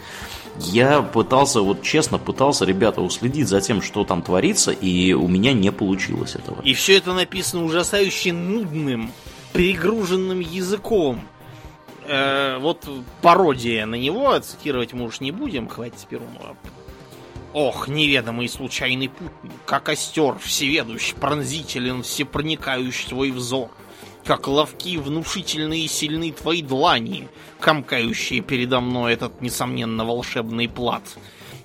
[0.58, 5.52] Я пытался, вот честно, пытался, ребята, уследить за тем, что там творится, и у меня
[5.52, 6.60] не получилось этого.
[6.62, 9.10] И все это написано ужасающе нудным,
[9.54, 11.20] перегруженным языком.
[12.06, 12.86] Э, вот
[13.22, 16.56] пародия на него, цитировать мы уж не будем, хватит Перумова.
[17.54, 23.70] Ох, неведомый случайный путник, как остер, всеведущ, пронзителен, всепроникающий твой взор.
[24.24, 27.28] Как ловки, внушительные и сильны твои длани,
[27.60, 31.02] комкающие передо мной этот, несомненно, волшебный плат.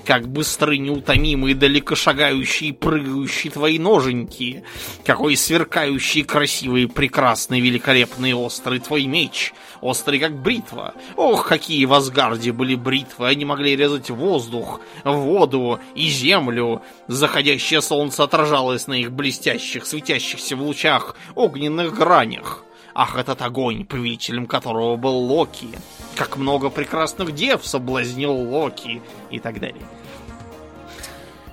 [0.10, 4.64] Как быстры, неутомимые, далеко шагающие, прыгающие твои ноженьки.
[5.06, 9.54] Какой сверкающий, красивый, прекрасный, великолепный, острый твой меч.
[9.82, 10.96] Острый, как бритва.
[11.16, 13.28] Ох, какие в Асгарде были бритвы.
[13.28, 16.82] Они могли резать воздух, воду и землю.
[17.08, 22.66] Заходящее солнце отражалось на их блестящих, светящихся в лучах огненных гранях.
[22.96, 25.70] Ах, этот огонь, повелителем которого был Локи.
[26.16, 29.04] Как много прекрасных дев соблазнил Локи.
[29.30, 29.84] И так далее.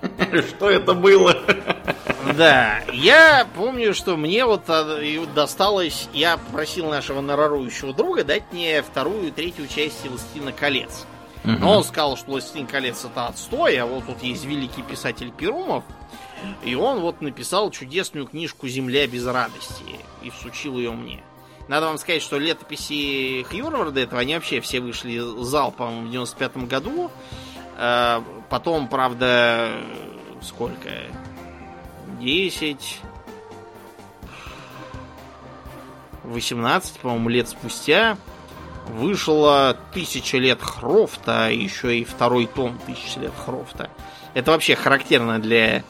[0.48, 1.36] Что это было?
[2.36, 5.00] Да, я помню, что мне вот а,
[5.34, 11.06] досталось, я попросил нашего нарорующего друга дать мне вторую и третью часть «Властелина колец».
[11.44, 15.84] Но он сказал, что «Властелин колец» это отстой, а вот тут есть великий писатель Перумов,
[16.64, 19.84] и он вот написал чудесную книжку «Земля без радости»
[20.22, 21.22] и всучил ее мне.
[21.68, 27.10] Надо вам сказать, что летописи Хьюрварда этого, они вообще все вышли залпом в 95 году.
[27.76, 29.70] Э, Потом, правда,
[30.40, 30.88] сколько?
[32.20, 33.00] 10,
[36.24, 38.16] 18, по-моему, лет спустя
[38.88, 43.90] вышло «Тысяча лет Хрофта», еще и второй том «Тысяча лет Хрофта».
[44.34, 45.82] Это вообще характерно для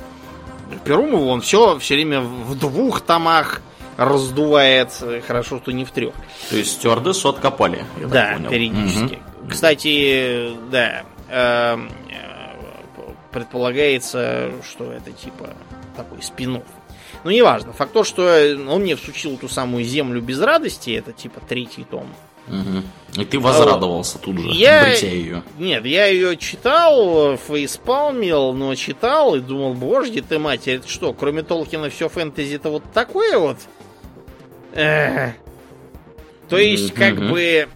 [0.85, 1.27] Перумова.
[1.27, 3.61] Он все, все время в двух томах
[3.97, 4.93] раздувает.
[5.27, 6.15] Хорошо, что не в трех.
[6.51, 8.51] То есть стюардессу откопали, Да, понял.
[8.51, 9.19] периодически.
[9.51, 11.03] Кстати, да,
[13.33, 15.51] предполагается, что это типа
[15.97, 16.63] такой спин
[17.25, 17.73] Ну, неважно.
[17.73, 18.23] Факт то, что
[18.69, 22.07] он мне всучил ту самую землю без радости, это типа третий том.
[22.47, 22.85] Мгм.
[23.17, 25.43] И ты возрадовался тут же, Я- обретя ее.
[25.59, 31.43] Нет, я ее читал, фейспалмил, но читал и думал, боже ты матерь, это что, кроме
[31.43, 33.59] Толкина все фэнтези-то вот такое вот?
[34.75, 35.35] Эх.
[36.49, 37.33] То есть, как Мгм.
[37.33, 37.69] бы,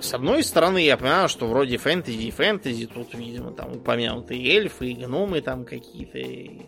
[0.00, 4.90] с одной стороны, я понимаю, что вроде фэнтези и фэнтези, тут, видимо, там упомянутые эльфы
[4.90, 6.18] и гномы там какие-то.
[6.18, 6.62] и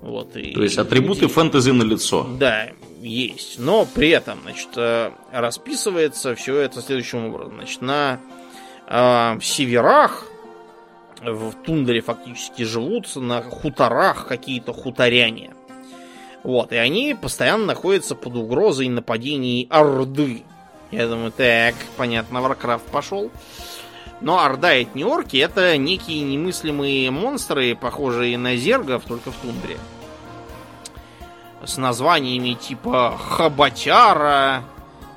[0.00, 1.32] Вот, и То есть атрибуты люди.
[1.32, 2.26] фэнтези на лицо.
[2.38, 2.68] Да,
[3.00, 3.58] есть.
[3.58, 7.54] Но при этом, значит, э, расписывается все это следующим образом.
[7.56, 8.20] Значит, на
[8.88, 10.26] э, северах,
[11.22, 15.52] в тундре фактически живут, на хуторах какие-то хуторяне.
[16.42, 20.42] Вот, и они постоянно находятся под угрозой нападений Орды.
[20.92, 23.30] Я думаю, так, понятно, Варкрафт пошел.
[24.20, 29.78] Но Орда это не орки, это некие немыслимые монстры, похожие на зергов, только в тундре.
[31.64, 34.64] С названиями типа Хоботяра,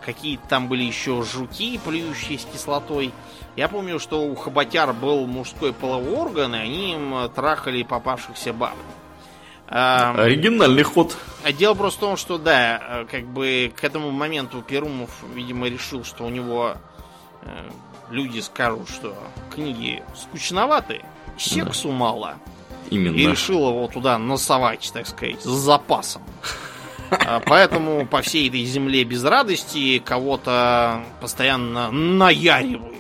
[0.04, 3.12] какие-то там были еще жуки, плюющие с кислотой.
[3.56, 8.76] Я помню, что у Хоботяр был мужской половой орган, и они им трахали попавшихся баб.
[9.68, 11.18] Оригинальный ход.
[11.44, 15.68] а дело просто в том, что да, э, как бы к этому моменту Перумов, видимо,
[15.68, 16.76] решил, что у него
[17.42, 17.70] э,
[18.10, 19.16] люди скажут, что
[19.54, 21.02] книги скучноваты,
[21.38, 22.36] сексу мало.
[22.90, 23.32] И Именно.
[23.32, 26.22] решил его туда носовать, так сказать, с запасом.
[27.10, 32.95] А, Поэтому по всей этой земле без радости кого-то постоянно наяривают.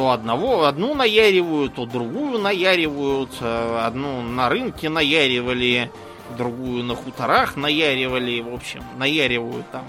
[0.00, 3.32] То одного, одну наяривают, то другую наяривают.
[3.42, 5.92] э, Одну на рынке наяривали,
[6.38, 8.40] другую на хуторах наяривали.
[8.40, 9.84] В общем, наяривают там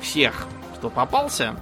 [0.00, 1.54] всех, кто попался.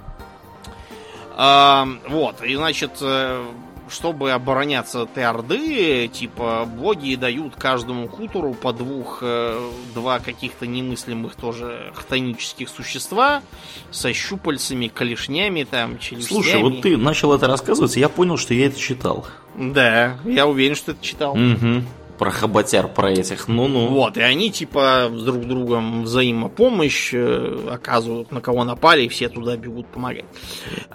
[1.36, 3.44] Вот, и значит, э,
[3.90, 11.34] чтобы обороняться от орды, типа, боги дают каждому хутору по двух, э, два каких-то немыслимых
[11.34, 13.42] тоже хтонических существа
[13.90, 16.42] со щупальцами, колешнями, там, челюстями.
[16.42, 19.26] Слушай, вот ты начал это рассказывать, и я понял, что я это читал.
[19.56, 21.34] Да, я уверен, что ты читал.
[21.34, 21.84] Мгм.
[22.18, 23.86] Про хоботяр, про этих, ну-ну.
[23.88, 29.28] Вот, и они типа с друг другом взаимопомощь э, оказывают, на кого напали, и все
[29.28, 30.24] туда бегут помогать.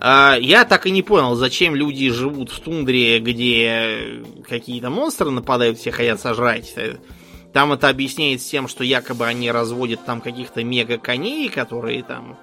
[0.02, 5.92] Я так и не понял, зачем люди живут в тундре, где какие-то монстры нападают, все
[5.92, 6.76] хотят сожрать.
[7.54, 12.38] Там это объясняется тем, что якобы они разводят там каких-то мега-коней, которые там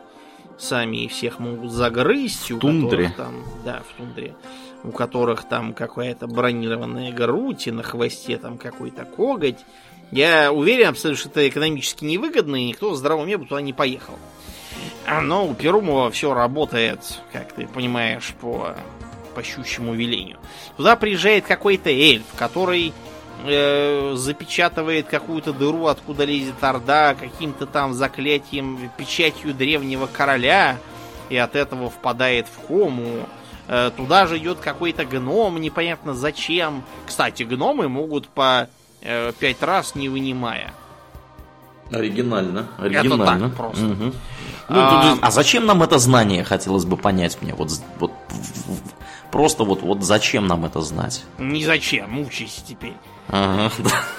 [0.56, 2.50] сами всех могут загрызть.
[2.50, 3.12] В тундре.
[3.16, 4.34] Там, да, в тундре
[4.82, 9.58] у которых там какая-то бронированная грудь и на хвосте там какой-то коготь.
[10.10, 13.72] Я уверен абсолютно, что это экономически невыгодно, и никто в здравом уме бы туда не
[13.72, 14.14] поехал.
[15.06, 17.00] А, но у Перумова все работает,
[17.32, 18.74] как ты понимаешь, по,
[19.34, 20.38] по щущему велению.
[20.76, 22.92] Туда приезжает какой-то эльф, который
[23.44, 30.76] э, запечатывает какую-то дыру, откуда лезет Орда, каким-то там заклятием, печатью древнего короля,
[31.28, 33.26] и от этого впадает в кому.
[33.72, 36.82] Э, туда же идет какой-то гном, непонятно зачем.
[37.06, 38.68] Кстати, гномы могут по
[39.00, 40.74] э, пять раз не вынимая.
[41.92, 42.66] Оригинально.
[42.78, 43.22] Оригинально.
[43.22, 43.84] Это так просто.
[43.84, 44.04] Угу.
[44.70, 45.18] Ну, а...
[45.22, 47.54] а зачем нам это знание, хотелось бы понять мне.
[47.54, 48.10] Вот, вот
[49.30, 51.24] просто вот, вот зачем нам это знать?
[51.38, 52.96] Не зачем, мучайся теперь.
[53.28, 53.70] Ага.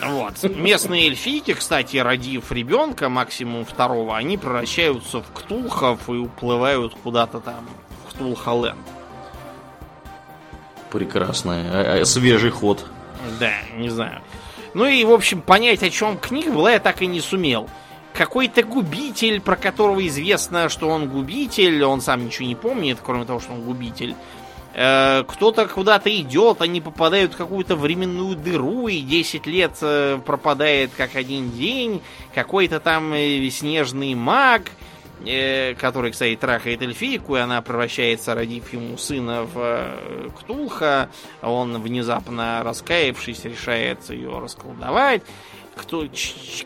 [0.02, 0.41] Вот.
[0.43, 7.68] Местные эльфийки, кстати, родив ребенка, максимум второго, они превращаются в ктулхов и уплывают куда-то там
[8.08, 8.80] в Ктулхаленд.
[10.91, 12.85] Прекрасный, а, а, свежий ход.
[13.39, 14.21] Да, не знаю.
[14.73, 17.69] Ну и, в общем, понять, о чем книга была, я так и не сумел.
[18.13, 23.39] Какой-то губитель, про которого известно, что он губитель, он сам ничего не помнит, кроме того,
[23.39, 24.15] что он губитель.
[24.73, 30.91] Э, кто-то куда-то идет, они попадают в какую-то временную дыру, и 10 лет э, пропадает
[30.95, 32.01] как один день.
[32.33, 34.71] Какой-то там э, снежный маг
[35.26, 41.09] э, который, кстати, трахает эльфийку, и она превращается, родив ему сына в э, Ктулха.
[41.41, 45.24] Он, внезапно раскаявшись, решает ее расколдовать.
[45.76, 46.05] Кто,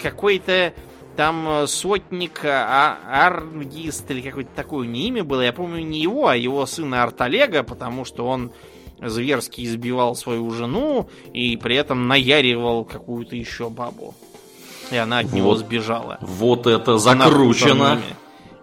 [0.02, 0.74] какой-то
[1.16, 2.98] там сотник а,
[3.28, 5.42] Аргист или какое-то такое не имя было.
[5.42, 8.52] Я помню не его, а его сына Арталега, потому что он
[9.02, 14.14] зверски избивал свою жену и при этом наяривал какую-то еще бабу.
[14.92, 16.18] И она от вот, него сбежала.
[16.22, 18.02] Вот это закручено.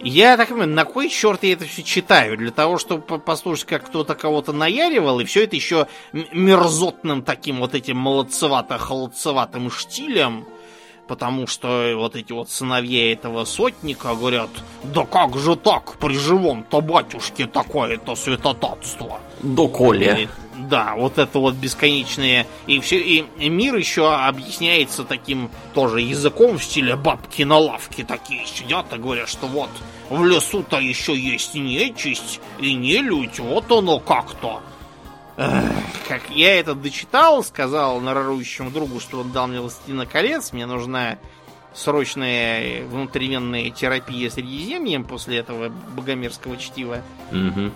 [0.03, 2.37] Я так понимаю, на кой черт я это все читаю?
[2.37, 7.75] Для того, чтобы послушать, как кто-то кого-то наяривал, и все это еще мерзотным таким вот
[7.75, 10.45] этим молодцевато-холодцеватым штилем,
[11.07, 14.51] потому что вот эти вот сыновья этого сотника говорят,
[14.83, 19.21] да как же так, при живом-то батюшке такое-то святотатство.
[19.43, 20.29] Доколе.
[20.55, 22.47] Да, вот это вот бесконечное.
[22.67, 28.47] И все, и мир еще объясняется таким тоже языком в стиле бабки на лавке такие
[28.47, 29.71] сидят и говорят, что вот
[30.11, 34.61] в лесу-то еще есть нечисть и нелюдь, вот оно как-то.
[35.37, 41.19] Как я это дочитал, сказал нарорующему другу, что он дал мне «Властелина колец», мне нужна
[41.75, 47.01] срочная внутривенная терапия средиземьем после этого богомерзкого чтива.
[47.31, 47.73] Угу.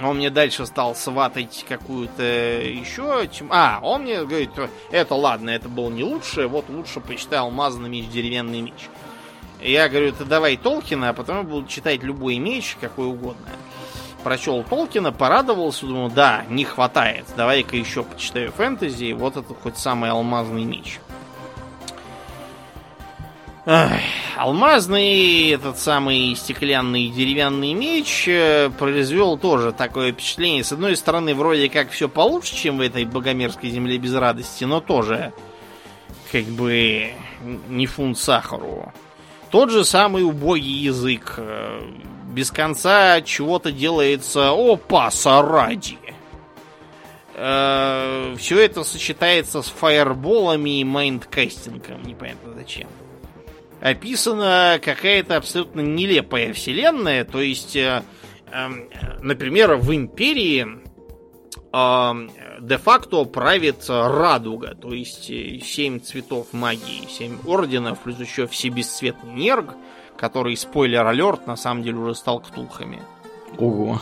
[0.00, 3.28] Он мне дальше стал сватать какую-то еще...
[3.50, 4.50] А, он мне говорит,
[4.90, 8.88] это ладно, это было не лучше, вот лучше почитай алмазный меч, деревянный меч.
[9.60, 13.48] Я говорю, ты давай Толкина, а потом я буду читать любой меч, какой угодно.
[14.22, 17.24] Прочел Толкина, порадовался, думаю, да, не хватает.
[17.36, 21.00] Давай-ка еще почитаю фэнтези, вот это хоть самый алмазный меч.
[24.38, 30.64] Алмазный, этот самый стеклянный деревянный меч э, произвел тоже такое впечатление.
[30.64, 34.80] С одной стороны, вроде как все получше, чем в этой богомерзкой земле без радости, но
[34.80, 35.34] тоже
[36.32, 37.10] как бы
[37.68, 38.90] не фунт сахару.
[39.50, 41.34] Тот же самый убогий язык.
[41.36, 41.82] Э,
[42.32, 45.98] без конца чего-то делается опаса ради.
[47.34, 52.02] Э, Все это сочетается с фаерболами и майндкастингом.
[52.04, 52.88] Непонятно зачем
[53.80, 57.24] описана какая-то абсолютно нелепая вселенная.
[57.24, 58.02] То есть, э,
[58.50, 58.68] э,
[59.20, 60.66] например, в Империи
[61.72, 62.28] э,
[62.60, 69.74] де-факто правит радуга, то есть э, семь цветов магии, семь орденов, плюс еще всебесцветный нерг,
[70.16, 73.00] который, спойлер-алерт, на самом деле уже стал ктулхами.
[73.58, 74.00] Ого.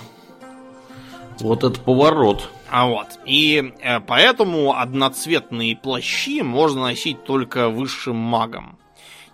[1.41, 2.49] Вот это поворот.
[2.71, 3.07] А вот.
[3.27, 8.79] И э, поэтому одноцветные плащи можно носить только высшим магом.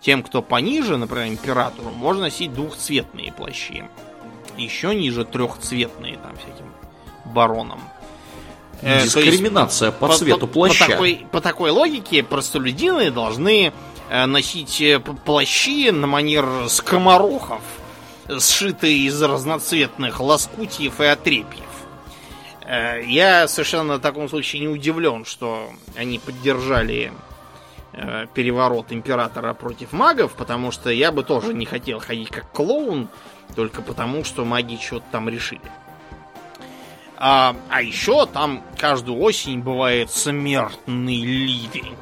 [0.03, 3.85] Тем, кто пониже, например, императору, можно носить двухцветные плащи.
[4.59, 6.67] Еще ниже трехцветные, там, всяким
[7.25, 7.81] баронам.
[8.83, 10.85] Э, Дискриминация есть, по, по цвету плаща.
[10.85, 13.73] По такой, по такой логике простолюдины должны
[14.11, 17.63] э, носить э, плащи на манер скоморохов,
[18.41, 21.63] сшитые из разноцветных лоскутьев и отрепьев.
[23.07, 27.32] Я совершенно в таком случае не удивлен, что они поддержали э,
[28.35, 33.09] переворот императора против магов, потому что я бы тоже не хотел ходить как клоун,
[33.55, 35.61] только потому что маги что-то там решили.
[37.19, 41.95] А, а еще там каждую осень бывает смертный ливень.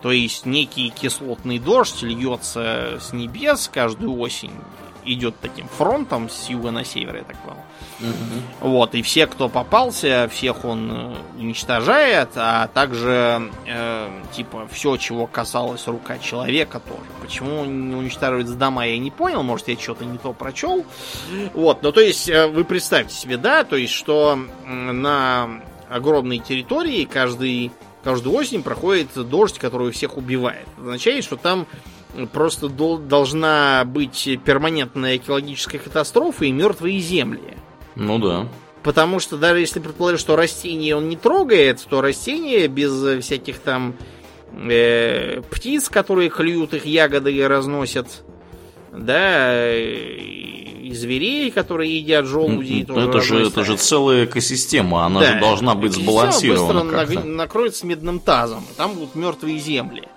[0.00, 4.52] То есть некий кислотный дождь льется с небес каждую осень,
[5.12, 7.62] идет таким фронтом с юга на север, я так понял.
[8.00, 8.68] Угу.
[8.68, 15.26] Вот, и все, кто попался, всех он э, уничтожает, а также, э, типа, все, чего
[15.26, 17.08] касалось рука человека тоже.
[17.20, 20.84] Почему не уничтожают дома, я не понял, может, я что-то не то прочел.
[21.54, 27.04] Вот, ну, то есть, э, вы представьте себе, да, то есть, что на огромной территории
[27.04, 27.72] каждый,
[28.04, 30.66] каждую осень проходит дождь, который всех убивает.
[30.76, 31.66] Это означает, что там
[32.32, 37.56] просто должна быть перманентная экологическая катастрофа и мертвые земли.
[37.94, 38.48] Ну да.
[38.82, 43.94] Потому что даже если предположить, что растение он не трогает, то растения без всяких там
[44.52, 48.24] э, птиц, которые клюют их ягоды и разносят,
[48.92, 52.84] да, и зверей, которые едят желуди.
[52.88, 56.84] Ну, это, же, это же целая экосистема, она да, же должна быть сбалансирована.
[56.84, 60.08] быстро накроется медным тазом, там будут мертвые земли.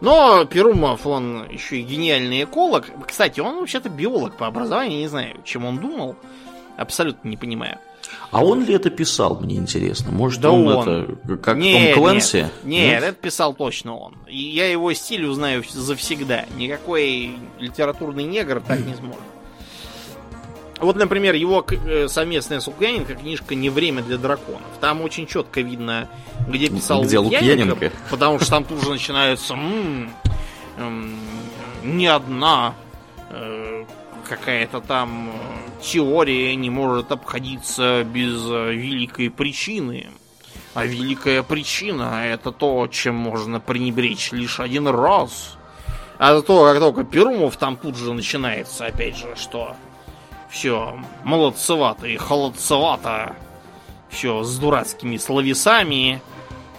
[0.00, 2.90] Но Перумов, он еще и гениальный эколог.
[3.06, 6.16] Кстати, он вообще-то биолог по образованию, не знаю, чем он думал.
[6.76, 7.78] Абсолютно не понимаю.
[8.30, 10.10] А он ли это писал, мне интересно?
[10.10, 10.88] Может, да он, он.
[10.88, 12.36] это как нет, Том Клэнси?
[12.36, 14.16] Нет, нет, нет, это писал точно он.
[14.26, 16.44] И я его стиль узнаю завсегда.
[16.56, 19.22] Никакой литературный негр так не сможет.
[20.80, 24.62] Вот, например, его э, совместная с Лукьяненко книжка «Не время для драконов».
[24.80, 26.08] Там очень четко видно,
[26.48, 30.10] где писал где Лукьяненко, Лукьяненко, потому что там тут же начинается м-м,
[30.76, 31.18] м-м,
[31.84, 32.74] не одна
[33.30, 33.84] э,
[34.28, 35.32] какая-то там
[35.80, 40.08] теория не может обходиться без великой причины.
[40.74, 45.56] А великая причина это то, чем можно пренебречь лишь один раз.
[46.18, 49.76] А то, как только Перумов, там тут же начинается, опять же, что
[50.54, 53.34] все молодцевато и холодцевато.
[54.08, 56.22] Все с дурацкими словесами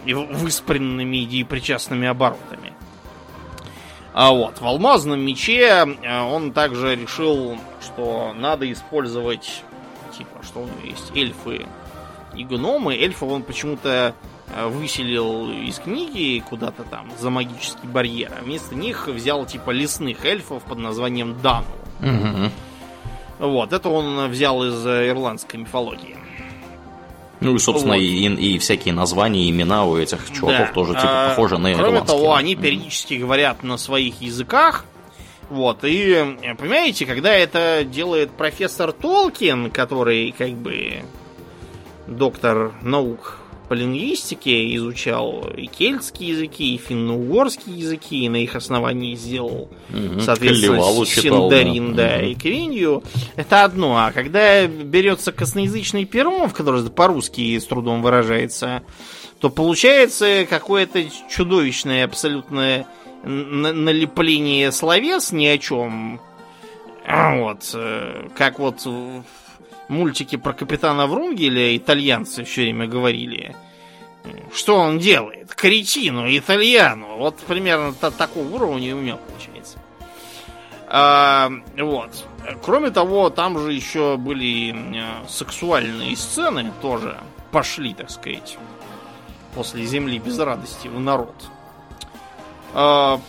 [0.05, 2.71] и выспренными идеепричастными оборотами.
[4.13, 9.61] А вот, в алмазном мече э, он также решил, что надо использовать,
[10.17, 11.65] типа, что у него есть эльфы
[12.33, 12.95] и гномы.
[12.95, 14.15] Эльфов он почему-то
[14.55, 20.23] э, выселил из книги куда-то там за магический барьер, а вместо них взял типа лесных
[20.23, 21.67] эльфов под названием Дану.
[21.99, 22.51] Угу.
[23.39, 26.15] Вот, это он взял из э, ирландской мифологии.
[27.41, 28.01] Ну и, собственно, вот.
[28.01, 30.73] и, и всякие названия, имена у этих чуваков да.
[30.73, 34.85] тоже типа а, похожи на Кроме того, они периодически говорят на своих языках.
[35.49, 41.03] Вот, и э, понимаете, когда это делает профессор Толкин, который как бы
[42.07, 43.37] доктор наук
[43.67, 50.19] по лингвистике изучал и кельтские языки, и финно-угорские языки, и на их основании сделал, угу,
[50.19, 52.25] соответственно, Синдарин, да, да угу.
[52.25, 53.03] и Квинью.
[53.35, 53.97] Это одно.
[53.97, 58.83] А когда берется косноязычный Перумов, который по-русски с трудом выражается,
[59.39, 62.87] то получается какое-то чудовищное абсолютное
[63.23, 66.19] налепление словес ни о чем.
[67.07, 67.69] Вот.
[67.73, 68.87] Э, как вот
[69.87, 73.55] мультики про капитана Врунгеля итальянцы все время говорили.
[74.53, 75.53] Что он делает?
[75.53, 77.17] Кретину, итальяну.
[77.17, 79.77] Вот примерно такого уровня у него получается.
[80.87, 82.25] А, вот.
[82.61, 87.19] Кроме того, там же еще были э, сексуальные сцены, тоже
[87.51, 88.57] пошли, так сказать,
[89.55, 91.33] после земли без радости в народ.
[92.73, 93.19] А,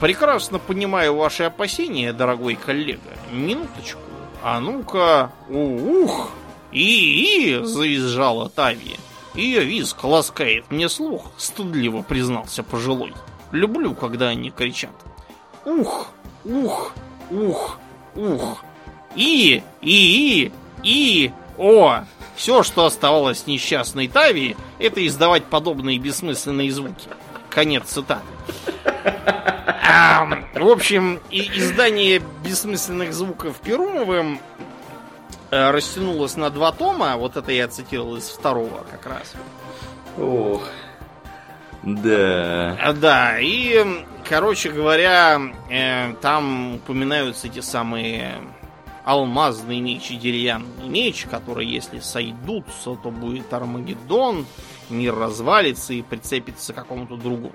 [0.00, 3.00] прекрасно понимаю ваши опасения, дорогой коллега.
[3.32, 4.05] Минуточку.
[4.42, 6.30] А ну-ка, ух,
[6.72, 8.96] и-и, завизжала Тави.
[9.34, 13.12] Ее визг ласкает мне слух, стыдливо признался пожилой.
[13.52, 14.90] Люблю, когда они кричат.
[15.64, 16.08] Ух,
[16.44, 16.92] ух,
[17.30, 17.78] ух,
[18.14, 18.64] ух.
[19.14, 22.04] И, и, и, и, о.
[22.34, 27.08] Все, что оставалось несчастной Тави, это издавать подобные бессмысленные звуки.
[27.56, 28.20] Конец цитаты.
[30.54, 34.40] В общем, издание бессмысленных звуков Перумовым
[35.50, 37.16] э, растянулось на два тома.
[37.16, 39.32] Вот это я цитировал из второго как раз.
[40.18, 40.68] Ох.
[41.82, 42.76] Да.
[42.78, 45.40] А, да, и, короче говоря,
[45.70, 48.34] э, там упоминаются эти самые
[49.06, 54.44] алмазный меч и деревянный меч, которые, если сойдутся, то будет Армагеддон,
[54.90, 57.54] мир развалится и прицепится к какому-то другому.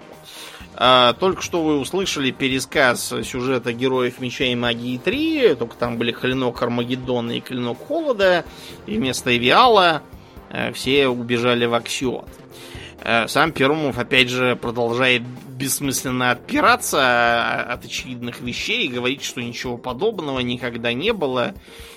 [0.76, 6.14] А, только что вы услышали пересказ сюжета Героев Меча и Магии 3, только там были
[6.14, 8.46] клинок Армагеддона и клинок Холода,
[8.86, 10.04] и вместо Эвиала
[10.50, 12.30] э, все убежали в Аксиот.
[13.04, 15.24] Э, сам Перумов, опять же, продолжает
[15.62, 21.54] бессмысленно отпираться от очевидных вещей и говорит, что ничего подобного никогда не было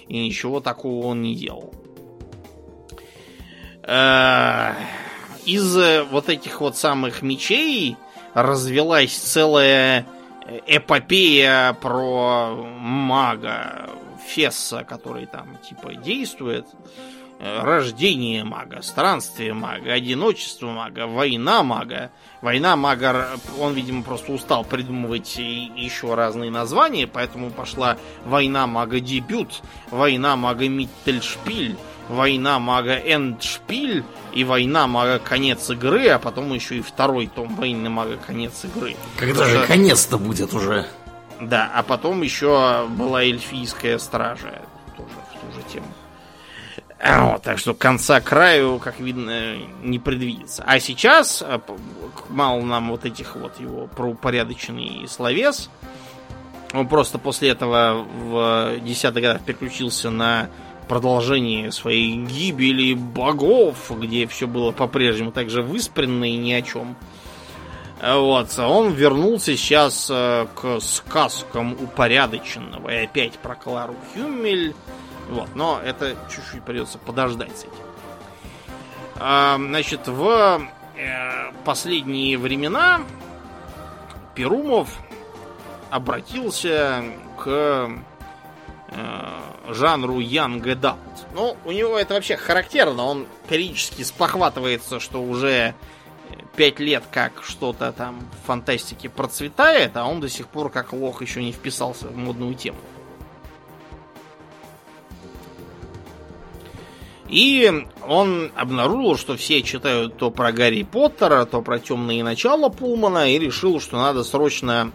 [0.06, 1.72] и ничего такого он не делал.
[3.82, 4.74] Э,
[5.46, 5.76] из
[6.10, 7.96] вот этих вот самых мечей
[8.34, 10.06] развелась целая
[10.66, 13.90] эпопея про мага
[14.26, 16.66] Фесса, который там типа действует.
[17.44, 22.10] Рождение мага, странствие мага, одиночество мага, война мага.
[22.40, 29.60] Война мага, он, видимо, просто устал придумывать еще разные названия, поэтому пошла война мага дебют,
[29.90, 31.76] война мага Миттельшпиль,
[32.08, 37.90] война мага Эндшпиль и война мага конец игры, а потом еще и второй том войны
[37.90, 38.96] мага конец игры.
[39.18, 40.86] Когда же конец-то будет уже?
[41.42, 44.62] Да, а потом еще была эльфийская стража,
[44.96, 45.88] тоже в ту же тему.
[47.06, 50.64] Вот, так что конца краю, как видно, не предвидится.
[50.66, 51.58] А сейчас, э,
[52.30, 55.68] мало нам вот этих вот его упорядоченный словес,
[56.72, 60.48] он просто после этого в десятых годах переключился на
[60.88, 66.96] продолжение своей гибели богов, где все было по-прежнему так же выспренно и ни о чем.
[68.02, 72.90] Вот, он вернулся сейчас э, к сказкам упорядоченного.
[72.90, 74.74] И опять про Клару Хюмель.
[75.28, 77.72] Вот, но это чуть-чуть придется подождать с этим.
[79.16, 80.62] А, значит, в
[80.96, 83.02] э, последние времена
[84.34, 84.88] Перумов
[85.90, 87.04] обратился
[87.38, 87.90] к
[88.88, 89.34] э,
[89.70, 90.98] жанру Young Adult.
[91.34, 93.04] Ну, у него это вообще характерно.
[93.04, 95.74] Он периодически спохватывается, что уже
[96.56, 101.22] пять лет как что-то там в фантастике процветает, а он до сих пор как лох
[101.22, 102.78] еще не вписался в модную тему.
[107.28, 113.32] И он обнаружил, что все читают то про Гарри Поттера, то про темные начала Пулмана,
[113.32, 114.92] и решил, что надо срочно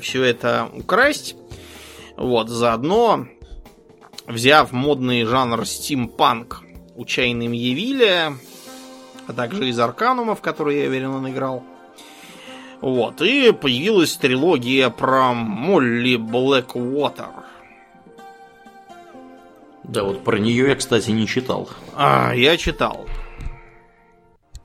[0.00, 1.34] все это украсть.
[2.16, 3.26] Вот, заодно
[4.26, 6.62] взяв модный жанр стимпанк
[6.94, 8.34] у Чайным Явиля,
[9.26, 11.64] а также из Арканума, в который я уверен он играл.
[12.80, 17.49] Вот, и появилась трилогия про Молли Блэквотер.
[19.90, 21.68] Да, вот про нее я, кстати, не читал.
[21.96, 23.06] А, я читал.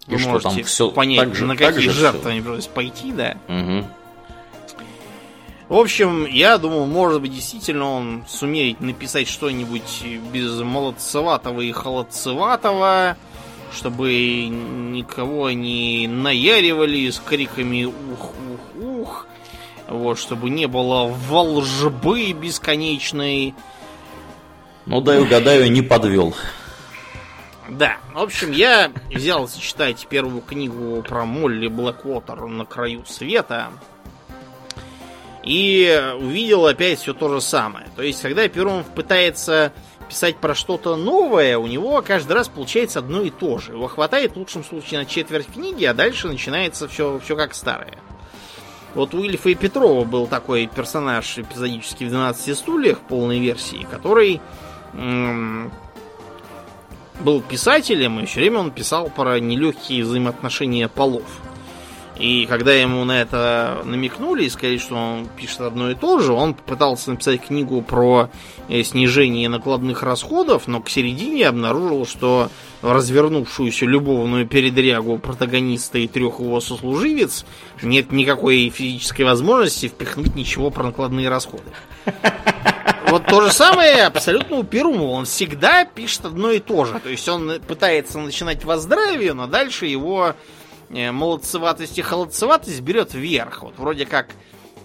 [0.08, 3.36] И Вы что там все понять, так же, на какие жертвы они пришлось пойти, да?
[3.48, 3.88] Угу.
[5.70, 13.18] В общем, я думал, может быть, действительно он сумеет написать что-нибудь без молодцеватого и холодцеватого,
[13.74, 19.26] чтобы никого не наяривали с криками «ух-ух-ух»,
[19.88, 23.56] вот, чтобы не было волжбы бесконечной.
[24.86, 26.36] Ну дай угадаю, не подвел.
[27.70, 33.72] Да, в общем, я взялся читать первую книгу про Молли Блэквотер на краю света
[35.44, 37.88] и увидел опять все то же самое.
[37.96, 39.74] То есть, когда Перумов пытается
[40.08, 43.72] писать про что-то новое, у него каждый раз получается одно и то же.
[43.72, 47.98] Его хватает в лучшем случае на четверть книги, а дальше начинается все, все как старое.
[48.94, 54.40] Вот у Ильфа и Петрова был такой персонаж эпизодически в 12 стульях полной версии, который
[57.20, 61.42] был писателем, и все время он писал про нелегкие взаимоотношения полов.
[62.18, 66.32] И когда ему на это намекнули и сказали, что он пишет одно и то же,
[66.32, 68.30] он пытался написать книгу про
[68.70, 72.50] э, снижение накладных расходов, но к середине обнаружил, что
[72.82, 77.46] в развернувшуюся любовную передрягу протагониста и трех его сослуживец
[77.82, 81.72] нет никакой физической возможности впихнуть ничего про накладные расходы.
[83.16, 85.12] Вот то же самое абсолютно у Перумова.
[85.12, 87.00] Он всегда пишет одно и то же.
[87.00, 90.36] То есть он пытается начинать во здравие, но дальше его
[90.90, 93.64] Э, молодцеватость и холодцеватость берет вверх.
[93.64, 94.28] Вот вроде как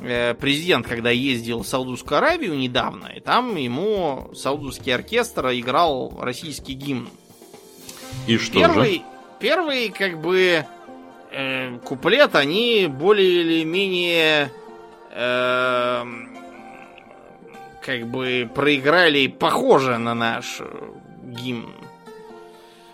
[0.00, 6.74] э, президент, когда ездил в Саудовскую Аравию недавно, и там ему саудовский оркестр играл российский
[6.74, 7.08] гимн.
[8.26, 9.02] И что первый, же?
[9.40, 10.64] Первый, как бы,
[11.30, 14.50] э, куплет, они более или менее
[15.10, 16.04] э,
[17.82, 20.64] как бы проиграли похоже на наш э,
[21.22, 21.74] гимн.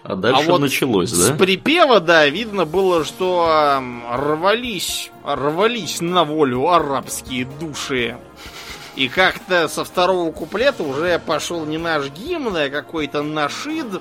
[0.03, 1.35] А дальше а вот началось, да?
[1.35, 8.17] С припева, да, видно было, что рвались, рвались на волю арабские души.
[8.95, 14.01] И как-то со второго куплета уже пошел не наш гимн, а какой-то нашид,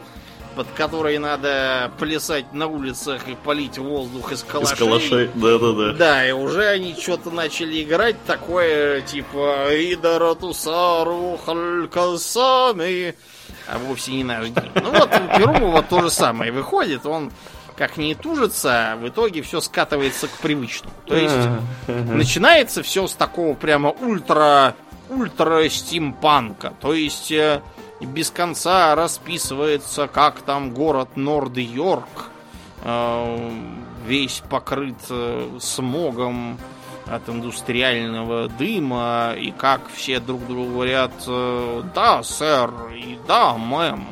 [0.55, 4.73] под который надо плясать на улицах и полить воздух из калашей.
[4.73, 5.93] Из калашей, да-да-да.
[5.93, 13.15] Да, и уже они что-то начали играть такое, типа «Идаратусару халькасами»
[13.67, 14.71] а вовсе не наш гимн.
[14.75, 17.05] Ну вот у Перумова то же самое выходит.
[17.05, 17.31] Он
[17.75, 20.93] как не тужится, в итоге все скатывается к привычному.
[21.05, 21.35] То есть
[21.87, 24.75] начинается все с такого прямо ультра
[25.09, 26.73] ультра стимпанка.
[26.81, 27.61] То есть э,
[28.01, 32.29] без конца расписывается, как там город Норд-Йорк
[32.83, 33.51] э,
[34.05, 36.57] весь покрыт э, смогом
[37.05, 41.11] от индустриального дыма, и как все друг другу говорят
[41.93, 44.07] «да, сэр» и «да, мэм».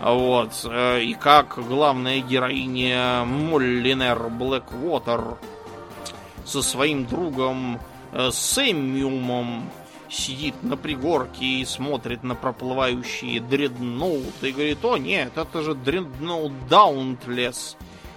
[0.00, 0.64] Вот.
[0.64, 5.36] И как главная героиня Моллинер Блэквотер
[6.46, 7.78] со своим другом
[8.30, 9.68] Сэмиумом
[10.14, 16.52] сидит на пригорке и смотрит на проплывающие дредноуты и говорит, о нет, это же дредноут
[16.68, 17.76] Даунтлес.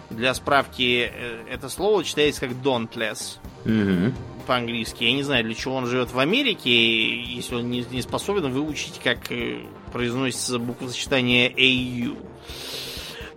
[0.09, 4.13] Для справки, э, это слово читается как Dauntless Мгм.
[4.45, 5.03] по-английски.
[5.03, 9.01] Я не знаю, для чего он живет в Америке, если он не, не способен выучить,
[9.03, 12.15] как э, произносится буквосочетание AU.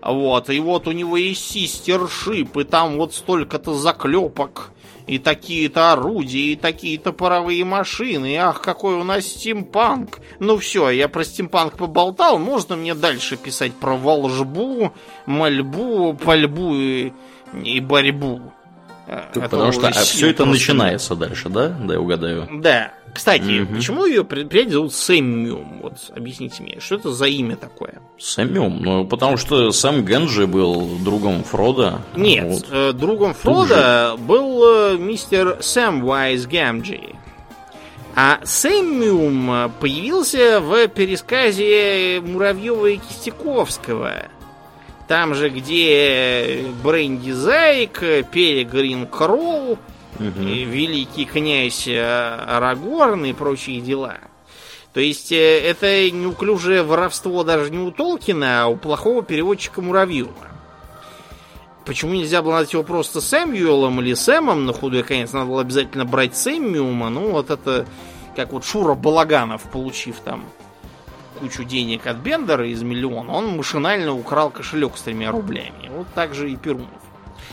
[0.03, 4.71] Вот, и вот у него есть систершип, и там вот столько-то заклепок,
[5.11, 8.37] и такие-то орудия, и такие-то паровые машины.
[8.37, 10.21] Ах, какой у нас стимпанк.
[10.39, 14.93] Ну все, я про стимпанк поболтал, можно мне дальше писать про волжбу,
[15.27, 17.13] мольбу, пальбу и,
[17.61, 18.53] и борьбу.
[19.07, 21.69] Э, это Потому что а, все это просто начинается дальше, да?
[21.69, 22.49] Да, я угадаю.
[22.63, 22.93] да.
[23.13, 25.81] Кстати, почему ее предприятие зовут Сэммиум?
[25.83, 27.95] Вот объясните мне, что это за имя такое?
[28.21, 28.83] Сэмюм.
[28.83, 32.03] Ну, потому что Сэм Генджи был другом Фрода.
[32.15, 32.67] Нет, Вот.
[32.71, 37.01] э, другом Фрода был э, мистер Сэмвайз Гамджи.
[38.15, 44.29] А Сэммиум э, появился в пересказе Муравьева и Кистяковского.
[45.11, 47.99] Там же, где Бренди Зайк,
[48.31, 49.77] Перегрин Кроу,
[50.21, 52.01] и великий князь э,
[52.47, 54.19] Арагорн и прочие дела.
[54.93, 60.31] То есть э, это неуклюжее воровство даже не у Толкина, а у плохого переводчика Муравьева.
[61.85, 65.33] Почему нельзя было назвать его просто Сэмюэлом или Сэмом на худой конец?
[65.33, 67.11] Надо было обязательно брать Сэммиума.
[67.11, 67.85] Ну, вот это
[68.37, 70.45] как вот Шура Балаганов, получив там
[71.41, 75.91] кучу денег от Бендера из миллиона, он машинально украл кошелек с тремя рублями.
[75.91, 76.89] Вот так же и Перунов.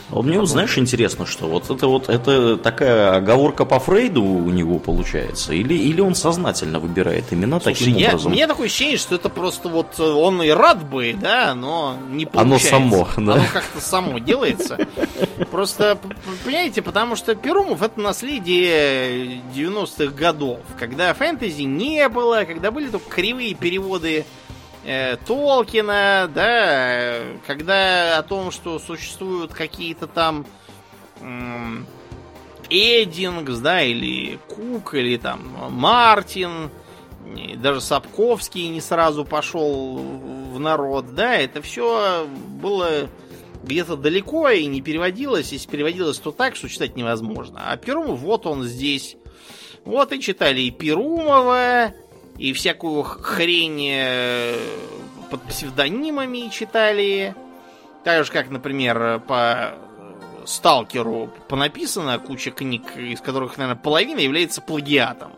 [0.09, 4.23] А вот мне вот знаешь интересно, что вот это вот это такая оговорка по Фрейду
[4.23, 8.31] у него получается, или или он сознательно выбирает имена Слушай, таким я, образом?
[8.31, 11.97] у меня такое ощущение, что это просто вот э, он и рад бы, да, но
[12.09, 12.69] не Оно получается.
[12.69, 13.33] само, да.
[13.33, 14.77] Оно как-то само делается.
[15.51, 15.97] Просто,
[16.45, 23.09] понимаете, потому что Перумов это наследие 90-х годов, когда фэнтези не было, когда были только
[23.09, 24.25] кривые переводы
[24.87, 30.45] э, Толкина, да, э, когда о том, что существуют какие-то там
[31.21, 31.85] м,
[32.69, 36.71] Эдингс, да, или Кук, или там Мартин,
[37.57, 42.25] даже Сапковский не сразу пошел в народ, да, это все
[42.61, 43.09] было
[43.63, 47.63] где-то далеко и не переводилось, если переводилось, то так, что читать невозможно.
[47.69, 49.17] А Перумов, вот он здесь.
[49.83, 51.93] Вот и читали и Перумова,
[52.37, 54.55] и всякую хрень э,
[55.29, 57.35] под псевдонимами читали.
[58.03, 59.73] Так же, как, например, по
[60.45, 65.33] Сталкеру понаписано куча книг, из которых, наверное, половина является плагиатом.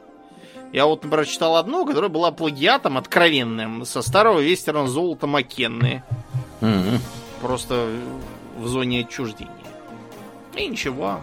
[0.72, 6.04] Я вот, например, читал одну, которая была плагиатом откровенным со старого вестерна золота Маккенны.
[6.62, 7.00] Мгм.
[7.42, 7.90] Просто
[8.58, 9.54] в зоне отчуждения.
[10.56, 11.22] И ничего.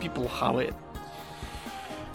[0.00, 0.74] People have it.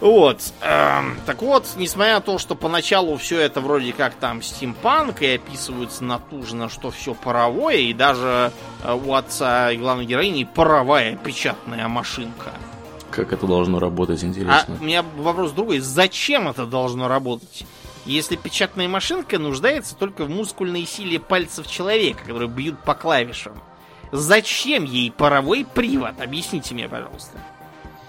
[0.02, 0.41] Вот.
[0.62, 5.36] эм, так вот, несмотря на то, что поначалу все это вроде как там стимпанк, и
[5.36, 8.52] описывается натужно, что все паровое, и даже
[8.84, 12.52] э, у отца и главной героини паровая печатная машинка.
[13.10, 14.78] Как это должно работать, А интересно.
[14.80, 15.80] у меня вопрос другой.
[15.80, 17.66] Зачем это должно работать?
[18.06, 23.54] Если печатная машинка нуждается только в мускульной силе пальцев человека, которые бьют по клавишам.
[24.12, 26.20] Зачем ей паровой привод?
[26.22, 27.39] Объясните мне, пожалуйста.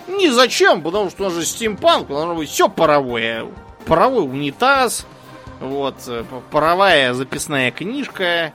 [0.09, 3.47] Не зачем, потому что у нас же стимпанк, должно быть все паровое.
[3.87, 5.07] Паровой унитаз,
[5.61, 8.53] вот, э, паровая записная книжка,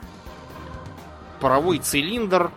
[1.40, 2.50] паровой цилиндр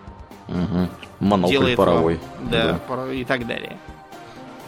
[0.48, 0.90] Мгм.
[1.20, 2.20] Монокль делает вам- паровой.
[2.52, 3.78] да, пара- и так далее.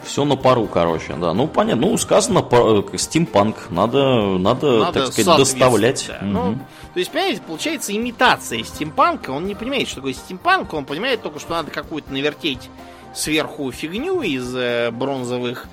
[0.04, 1.34] Все на пару, короче, да.
[1.34, 1.86] Ну, понятно.
[1.88, 3.68] Ну, сказано э, стимпанк.
[3.70, 6.06] Надо, надо, Надо так сказать, доставлять.
[6.08, 6.18] да.
[6.24, 6.32] Мгм.
[6.32, 6.54] Ну,
[6.94, 9.30] то есть, понимаете, получается имитация стимпанка.
[9.30, 10.72] Он не понимает, что такое стимпанк.
[10.72, 12.70] Он понимает только, что надо какую-то навертеть
[13.14, 15.66] сверху фигню из э, бронзовых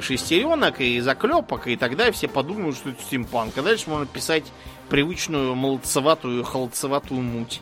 [0.00, 3.56] шестеренок и заклепок, и тогда все подумают, что это стимпанк.
[3.56, 4.44] А дальше можно писать
[4.88, 7.60] привычную молодцеватую, холодцеватую муть.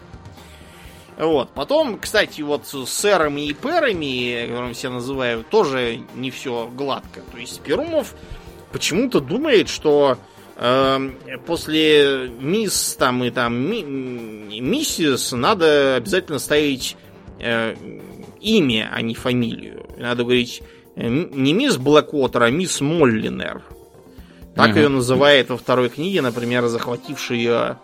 [1.16, 1.51] Вот.
[1.51, 7.20] Потом, кстати, вот с сэрами и перами, которыми все называют, тоже не все гладко.
[7.31, 8.14] То есть Перумов
[8.72, 10.18] почему-то думает, что
[10.57, 11.11] э,
[11.47, 13.83] после мисс там и там ми,
[14.61, 16.97] миссис надо обязательно ставить
[17.39, 17.77] э,
[18.45, 19.86] имя, а не фамилию.
[19.99, 20.62] Надо говорить
[20.97, 23.62] э, не мисс Блэквотер, а мисс Моллинер.
[24.55, 27.78] Так ее называет во второй книге, например, захвативший ее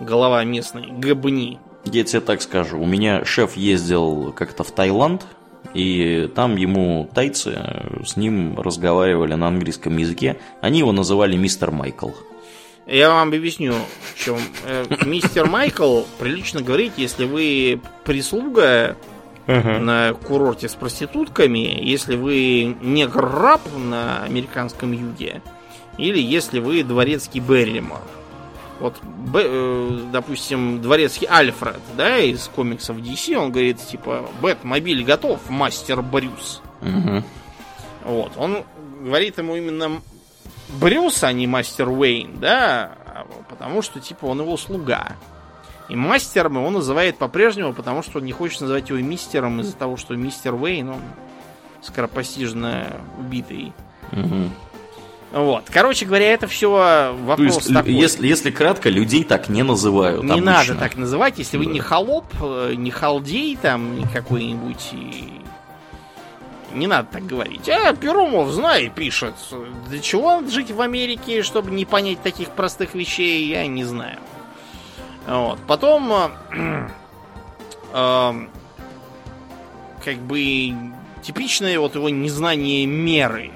[0.00, 1.58] голова местной Габни.
[1.84, 5.26] Я тебе так скажу, у меня шеф ездил как-то в Таиланд,
[5.74, 10.38] и там ему тайцы э, с ним разговаривали на английском языке.
[10.62, 12.10] Они его называли мистер Майкл.
[12.86, 13.74] Я вам объясню,
[14.14, 14.38] в чем.
[14.66, 18.96] Э, Мистер Майкл прилично говорить, если вы прислуга
[19.46, 25.42] на курорте с проститутками, если вы не раб на американском юге,
[25.98, 28.00] или если вы дворецкий Берримор.
[28.80, 35.48] Вот, Б- э, допустим, дворецкий Альфред, да, из комиксов DC, он говорит, типа, Бэтмобиль готов,
[35.48, 36.60] мастер Брюс.
[36.80, 37.22] Мгм.
[38.04, 38.64] Вот, он
[39.00, 40.00] говорит ему именно
[40.80, 42.92] Брюс, а не мастер Уэйн, да,
[43.48, 45.12] потому что, типа, он его слуга.
[45.88, 49.96] И мастером его называет по-прежнему, потому что он не хочет называть его мистером из-за того,
[49.96, 51.00] что мистер Уэйн, он
[51.82, 52.86] скоропостижно
[53.18, 53.72] убитый.
[54.12, 54.50] Мгм.
[55.32, 55.64] Вот.
[55.70, 57.92] Короче говоря, это все То вопрос есть, такой.
[57.92, 60.52] если, если кратко, людей так не называют Не обычно.
[60.52, 61.72] надо так называть, если вы Да.
[61.72, 64.90] не холоп, э, не халдей там какой-нибудь.
[64.92, 65.40] И...
[66.72, 67.68] Не надо так говорить.
[67.68, 69.34] А, Перумов, знай, пишет.
[69.88, 74.18] Для чего жить в Америке, чтобы не понять таких простых вещей, я не знаю.
[75.26, 75.58] Вот.
[75.66, 76.12] Потом,
[77.92, 78.32] э,
[80.04, 80.74] как бы,
[81.22, 83.50] типичное вот его незнание меры.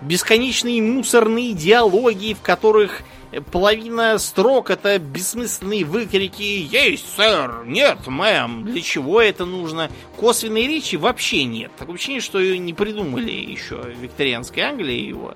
[0.00, 3.02] Бесконечные мусорные диалоги, в которых
[3.50, 7.64] половина строк это бессмысленные выкрики «Есть, сэр!
[7.64, 8.64] Нет, мэм!
[8.64, 11.72] Для чего это нужно?» Косвенной речи вообще нет.
[11.78, 15.30] Такое ощущение, что ее не придумали еще в викторианской Англии его.
[15.32, 15.34] Э,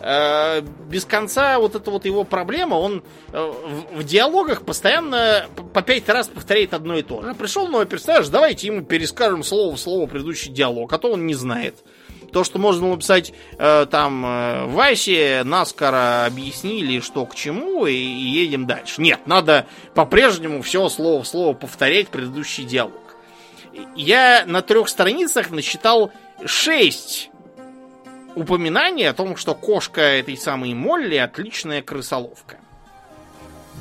[0.00, 3.52] Без конца вот эта вот его проблема, он э,
[3.92, 7.34] в, диалогах постоянно по пять раз повторяет одно и то же.
[7.34, 11.34] Пришел новый персонаж, давайте ему перескажем слово в слово предыдущий диалог, а то он не
[11.34, 11.76] знает.
[12.32, 17.94] То, что можно было писать э, там э, Васе, наскоро объяснили, что к чему, и
[17.94, 19.02] едем дальше.
[19.02, 23.16] Нет, надо по-прежнему все слово в слово повторять предыдущий диалог.
[23.96, 26.12] Я на трех страницах насчитал
[26.44, 27.29] шесть
[28.34, 32.56] упоминаний о том, что кошка этой самой Молли отличная крысоловка.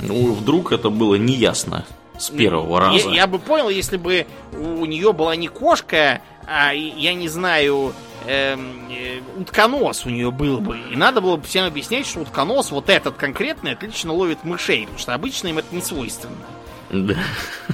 [0.02, 1.86] Ну, вдруг это было неясно
[2.18, 3.10] с первого Я, раза.
[3.10, 7.94] я бы понял, если бы у нее была не кошка, а я не знаю,
[8.28, 10.80] эм, э, утконос у нее был бы.
[10.92, 15.00] И надо было бы всем объяснять, что утконос, вот этот конкретный, отлично ловит мышей, потому
[15.00, 16.36] что обычно им это не свойственно.
[16.90, 17.16] Да.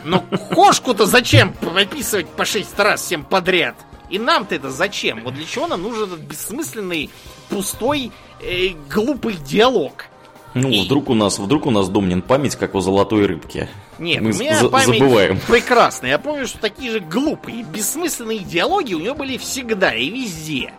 [0.03, 0.19] Но
[0.53, 3.76] кошку-то зачем прописывать по шесть раз всем подряд?
[4.10, 5.24] И нам-то это зачем?
[5.24, 7.10] Вот для чего нам нужен этот бессмысленный,
[7.49, 10.06] пустой, э, глупый диалог?
[10.53, 13.68] Ну, И- вдруг у нас, вдруг у нас Домнин память, как у золотой рыбки.
[13.99, 15.39] Нет, Мы у меня за- память забываем.
[15.47, 16.12] прекрасная.
[16.12, 20.74] Я помню, что такие же глупые, бессмысленные диалоги у нее были всегда и везде.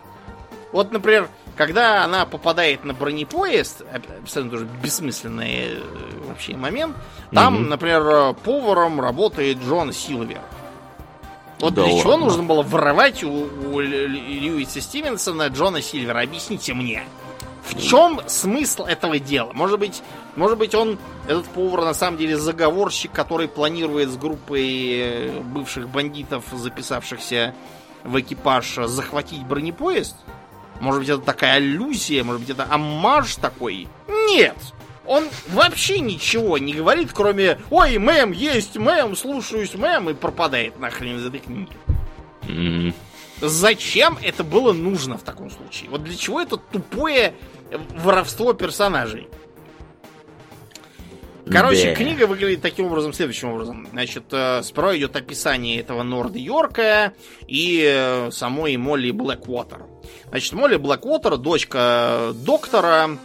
[0.73, 5.79] Вот, например, когда она попадает на бронепоезд, оп- абсолютно тоже бессмысленный э,
[6.29, 6.97] вообще момент,
[7.33, 7.69] там, Мгм.
[7.69, 10.41] например, э, поваром работает Джон Силвер.
[11.61, 12.27] Вот Да для чего ладно?
[12.27, 16.21] нужно было воровать у, у Ль- Ль- Льюиса Стивенсона Джона Сильвера?
[16.21, 17.05] Объясните мне.
[17.65, 19.53] В чем смысл этого дела?
[19.53, 20.03] Может быть,
[20.37, 25.89] может быть, он, этот повар, на самом деле заговорщик, который планирует с группой э, бывших
[25.89, 27.55] бандитов, записавшихся
[28.05, 30.15] в экипаж, захватить бронепоезд?
[30.79, 32.23] Может быть, это такая аллюзия?
[32.23, 33.89] Может быть, это аммаж такой?
[34.07, 34.57] Нет!
[35.07, 41.17] Он вообще ничего не говорит, кроме «Ой, мэм, есть мэм, слушаюсь мэм» и пропадает нахрен
[41.17, 41.73] из этой книги.
[42.49, 42.95] М,
[43.41, 45.91] Зачем это было нужно в таком случае?
[45.91, 47.35] Вот для чего это тупое
[48.03, 49.29] воровство персонажей?
[51.51, 51.95] Короче, да.
[51.95, 53.87] книга выглядит таким образом, следующим образом.
[53.93, 57.13] Значит, э, справа идет описание этого Норд-Йорка
[57.47, 59.85] и э, самой Молли Блэквотер.
[60.31, 63.17] Значит, Молли Блэквотер, дочка доктора, э,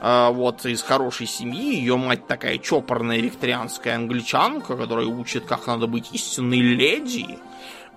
[0.00, 1.74] вот, из хорошей семьи.
[1.74, 7.38] Ее мать такая чопорная викторианская англичанка, которая учит, как надо быть истинной леди.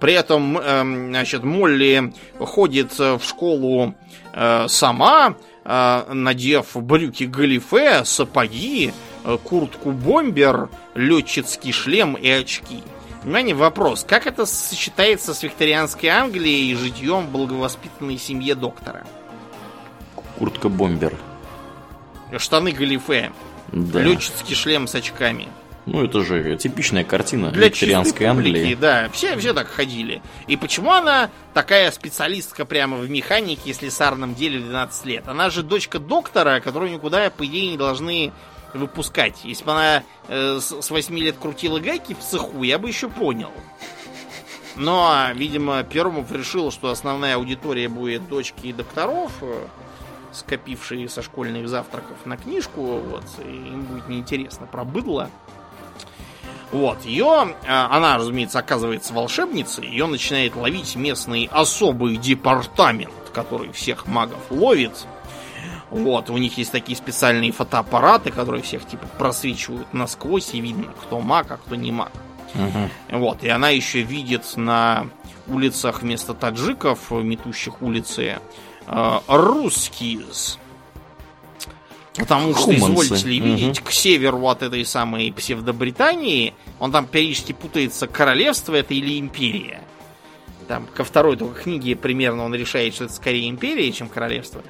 [0.01, 3.93] При этом, эм, значит, Молли ходит э, в школу
[4.33, 8.93] э, сама, э, надев брюки галифе, сапоги,
[9.23, 12.81] э, куртку бомбер, летчицкий шлем и очки.
[13.21, 14.03] Внимание, вопрос.
[14.03, 19.05] Как это сочетается с викторианской Англией и житьем в благовоспитанной семье доктора?
[20.39, 21.13] Куртка-бомбер.
[22.37, 23.31] Штаны галифе,
[23.71, 24.01] Да.
[24.01, 25.47] летчицкий шлем с очками.
[25.87, 28.75] Ну, это же типичная картина Для викторианской публики, Англии.
[28.75, 30.21] да, все, все так ходили.
[30.47, 35.27] И почему она такая специалистка прямо в механике и слесарном деле в 12 лет?
[35.27, 38.31] Она же дочка доктора, которую никуда, по идее, не должны
[38.75, 39.39] выпускать.
[39.43, 43.09] Если бы она э, с с 8 лет крутила гайки в цеху, я бы еще
[43.09, 43.51] понял.
[44.75, 49.65] Но, видимо, Пермов решил, что основная аудитория будет дочки докторов, э,
[50.31, 55.29] скопившие со школьных завтраков на книжку, вот, и им будет неинтересно про быдло.
[56.71, 64.07] Вот, ее, э, она, разумеется, оказывается волшебницей, ее начинает ловить местный особый департамент, который всех
[64.07, 65.05] магов ловит.
[65.89, 71.19] Вот, у них есть такие специальные фотоаппараты, которые всех типа просвечивают насквозь, и видно, кто
[71.19, 72.11] маг, а кто не маг.
[72.53, 72.89] Мгм.
[73.19, 75.07] Вот, и она еще видит на
[75.47, 78.39] улицах вместо таджиков, метущих улицы,
[78.91, 80.59] э, русскиз.
[82.15, 83.05] Потому что, Хуманцы.
[83.05, 88.93] извольте ли видеть, к северу от этой самой псевдобритании, он там периодически путается, королевство это
[88.93, 89.81] или империя.
[90.67, 94.61] Там ко второй только книге примерно он решает, что это скорее империя, чем королевство.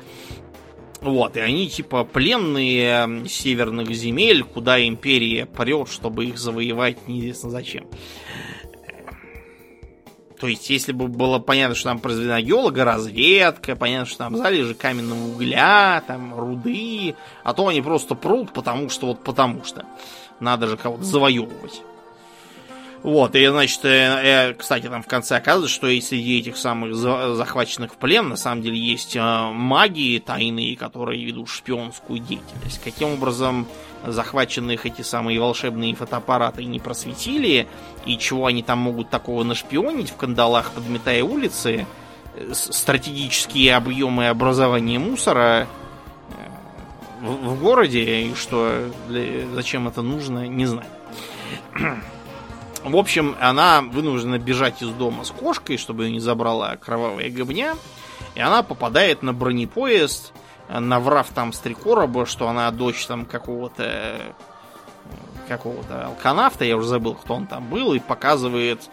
[1.01, 7.88] Вот, и они типа пленные северных земель, куда империя прет, чтобы их завоевать неизвестно зачем.
[10.42, 15.28] То есть, если бы было понятно, что там произведена геологоразведка, понятно, что там залежи каменного
[15.28, 17.14] угля, там руды,
[17.44, 19.86] а то они просто прут, потому что вот потому что.
[20.39, 21.84] Надо же кого-то завоевывать.
[23.04, 23.89] Вот, и, значит, э,
[24.49, 28.30] э, кстати, там в конце оказывается, что и среди этих самых за- захваченных в плен,
[28.30, 29.20] на самом деле, есть э,
[29.52, 32.80] маги тайные, которые ведут шпионскую деятельность.
[32.84, 33.66] Каким образом
[34.06, 37.68] захваченных эти самые волшебные фотоаппараты не просветили,
[38.06, 41.88] и чего они там могут такого нашпионить в кандалах, подметая улицы,
[42.36, 45.68] э, стратегические объемы образования мусора
[46.30, 50.88] э, в, в городе, и что, для- зачем это нужно, не знаю.
[52.84, 57.76] В общем, она вынуждена бежать из дома с кошкой, чтобы ее не забрала кровавая гобня.
[58.34, 60.34] И она попадает на бронепоезд,
[60.70, 61.76] наврав там с три
[62.26, 64.32] что она дочь там какого-то э,
[65.48, 68.90] какого-то алканавта, я уже забыл, кто он там был, и показывает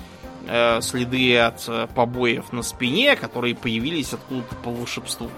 [0.49, 5.31] э, следы от э, побоев на спине, которые появились откуда-то по волшебству.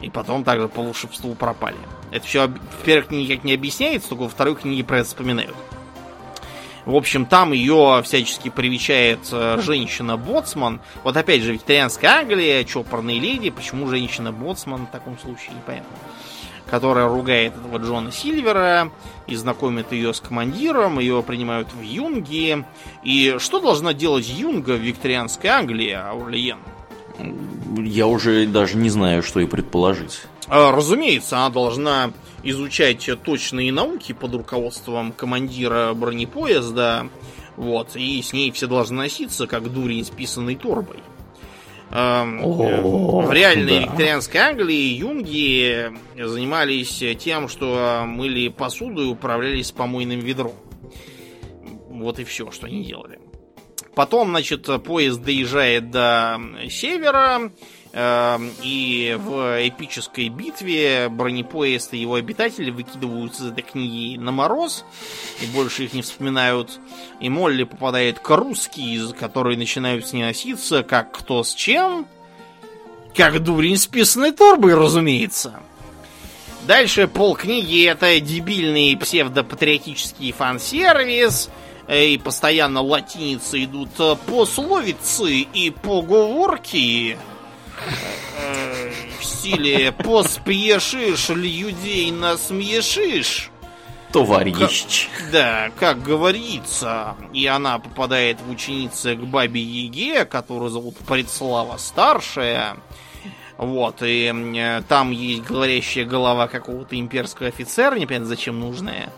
[0.00, 1.76] И потом также по волшебству пропали.
[2.10, 5.54] Это все в первой книге никак не объясняется, только во второй книге про это вспоминают.
[6.86, 10.80] В общем, там ее всячески привечает э, женщина-боцман.
[11.02, 13.50] Вот опять же, викторианская Англия, чопорные леди.
[13.50, 15.96] Почему женщина-боцман в таком случае, непонятно.
[16.70, 18.92] Которая ругает этого Джона Сильвера
[19.26, 21.00] и знакомит ее с командиром.
[21.00, 22.64] Ее принимают в Юнги.
[23.02, 26.58] И что должна делать Юнга в викторианской Англии, Аурлиен?
[27.78, 30.20] Я уже даже не знаю, что и предположить.
[30.46, 32.12] А, Разумеется, она должна
[32.50, 37.08] изучать точные науки под руководством командира бронепоезда,
[37.56, 40.98] вот, и с ней все должны носиться, как дурень с писаной торбой.
[41.90, 50.54] Эм, В реальной викторианской Англии юнги занимались тем, что мыли посуду и управлялись помойным ведром.
[51.88, 53.20] Вот и все, что они делали.
[53.94, 56.38] Потом, значит, поезд доезжает до
[56.68, 57.50] севера,
[57.98, 64.84] и в эпической битве бронепоезд и его обитатели выкидываются из этой книги на мороз,
[65.40, 66.78] и больше их не вспоминают.
[67.20, 72.06] И Молли попадает к русский, которые начинают с ней носиться, как кто с чем,
[73.14, 75.58] как дурень с писаной торбой, разумеется.
[76.66, 81.48] Дальше полкниги это дебильный псевдопатриотический фан-сервис,
[81.86, 83.88] э, и постоянно латиницы идут
[84.26, 87.16] пословицы и поговорки
[89.20, 93.50] в стиле «поспешишь, людей насмешишь».
[94.12, 95.08] Товарищ.
[95.30, 102.78] Да, как говорится, и она попадает в ученицы к бабе Еге, которую зовут Предслава Старшая.
[103.58, 109.10] Вот, и там есть говорящая голова какого-то имперского офицера, непонятно зачем нужная.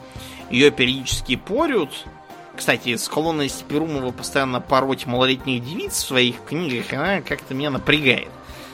[0.50, 1.90] Ее периодически порют.
[2.56, 8.30] Кстати, склонность Перумова постоянно пороть малолетних девиц в своих книгах, она как-то меня напрягает.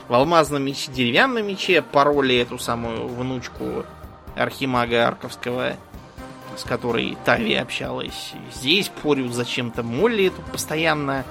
[0.08, 3.86] В алмазном мече, деревянном мече пороли эту самую внучку
[4.36, 5.76] архимага Арковского,
[6.56, 8.32] с которой Тави общалась.
[8.54, 11.24] Здесь порют зачем-то Молли эту постоянно.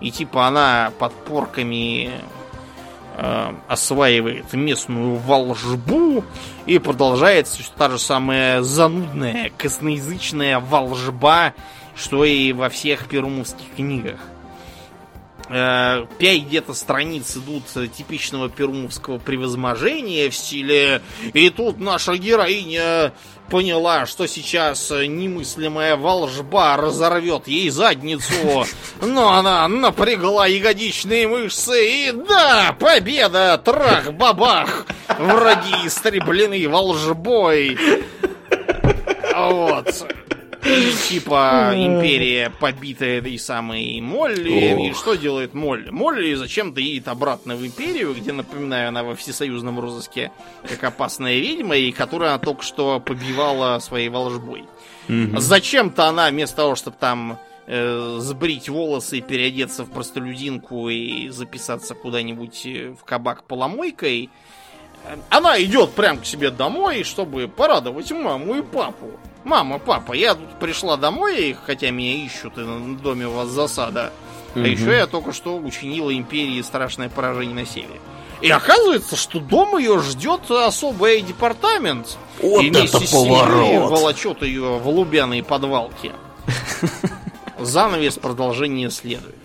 [0.00, 2.10] И типа она под порками
[3.16, 6.24] э, осваивает местную волжбу
[6.66, 11.52] и продолжается та же самая занудная, косноязычная волжба,
[11.96, 14.20] что и во всех перумовских книгах.
[15.50, 17.64] Э, пять где-то страниц идут
[17.94, 21.02] типичного перумовского превозможения в стиле
[21.34, 23.12] «И тут наша героиня
[23.50, 28.64] поняла, что сейчас немыслимая волжба разорвет ей задницу,
[29.02, 34.86] но она напрягла ягодичные мышцы, и да, победа, трах-бабах,
[35.18, 37.76] враги истреблены волжбой».
[39.34, 40.06] Вот.
[40.64, 44.88] И типа империя побита этой самой Молли.
[44.88, 45.88] И что делает Молли?
[45.90, 50.30] Молли зачем-то едет обратно в империю, где, напоминаю, она во всесоюзном розыске
[50.68, 54.64] как опасная ведьма, и которую она только что побивала своей волжбой.
[55.08, 55.40] Угу.
[55.40, 62.66] Зачем-то она вместо того, чтобы там э, сбрить волосы, переодеться в простолюдинку и записаться куда-нибудь
[62.66, 64.28] э, в кабак поломойкой,
[65.04, 69.18] э, она идет прям к себе домой, чтобы порадовать маму и папу.
[69.44, 74.12] Мама, папа, я тут пришла домой, хотя меня ищут, и на доме у вас засада.
[74.54, 78.00] А еще я только что учинила империи страшное поражение на севере.
[78.40, 82.16] И оказывается, что дома ее ждет особый департамент.
[82.40, 83.90] Вот и вместе это поворот!
[83.90, 86.12] волочет ее в лубяные подвалки.
[87.58, 89.39] Занавес продолжение следует.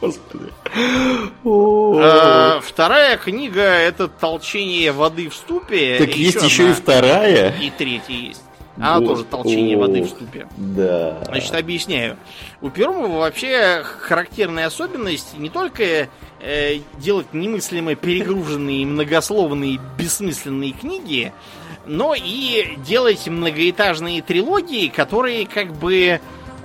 [0.00, 0.52] Господи.
[1.44, 5.98] А, вторая книга это толчение воды в ступе.
[5.98, 7.54] Так есть еще и вторая.
[7.60, 8.42] И третья есть.
[8.76, 10.46] Она тоже толчение воды в ступе.
[10.56, 11.18] Да.
[11.24, 12.16] Значит, объясняю.
[12.60, 16.08] У Перумова вообще характерная особенность не только
[16.40, 21.32] э, делать немыслимо перегруженные, многословные, бессмысленные книги,
[21.86, 26.20] но и делать многоэтажные трилогии, которые как бы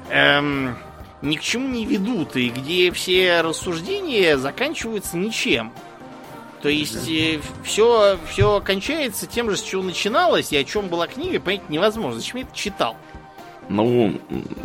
[0.09, 0.75] эм,
[1.23, 5.71] ни к чему не ведут, и где все рассуждения заканчиваются ничем.
[6.61, 11.07] То есть э, все, все кончается тем же, с чего начиналось, и о чем была
[11.07, 12.19] книга, понять невозможно.
[12.19, 12.95] Зачем я это читал?
[13.69, 14.19] Ну,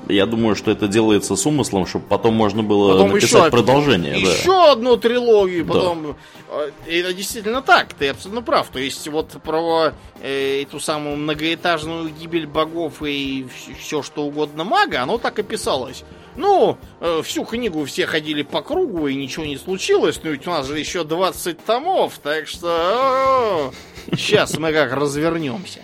[0.08, 4.20] я думаю, что это делается с умыслом, чтобы потом можно было потом написать еще, продолжение.
[4.20, 4.72] Еще да.
[4.72, 6.16] одну трилогию, потом.
[6.50, 6.66] Да.
[6.86, 8.68] Это действительно так, ты абсолютно прав.
[8.68, 13.46] То есть, вот про э, эту самую многоэтажную гибель богов и
[13.78, 16.04] все что угодно мага, оно так и писалось.
[16.36, 20.50] Ну, э, всю книгу все ходили по кругу и ничего не случилось, но ведь у
[20.50, 23.72] нас же еще 20 томов, так что
[24.12, 25.80] сейчас мы как развернемся.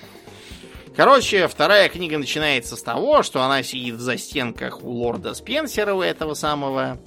[0.96, 6.02] Короче, вторая книга начинается с того, что она сидит в застенках у лорда Спенсера, у
[6.02, 6.98] этого самого.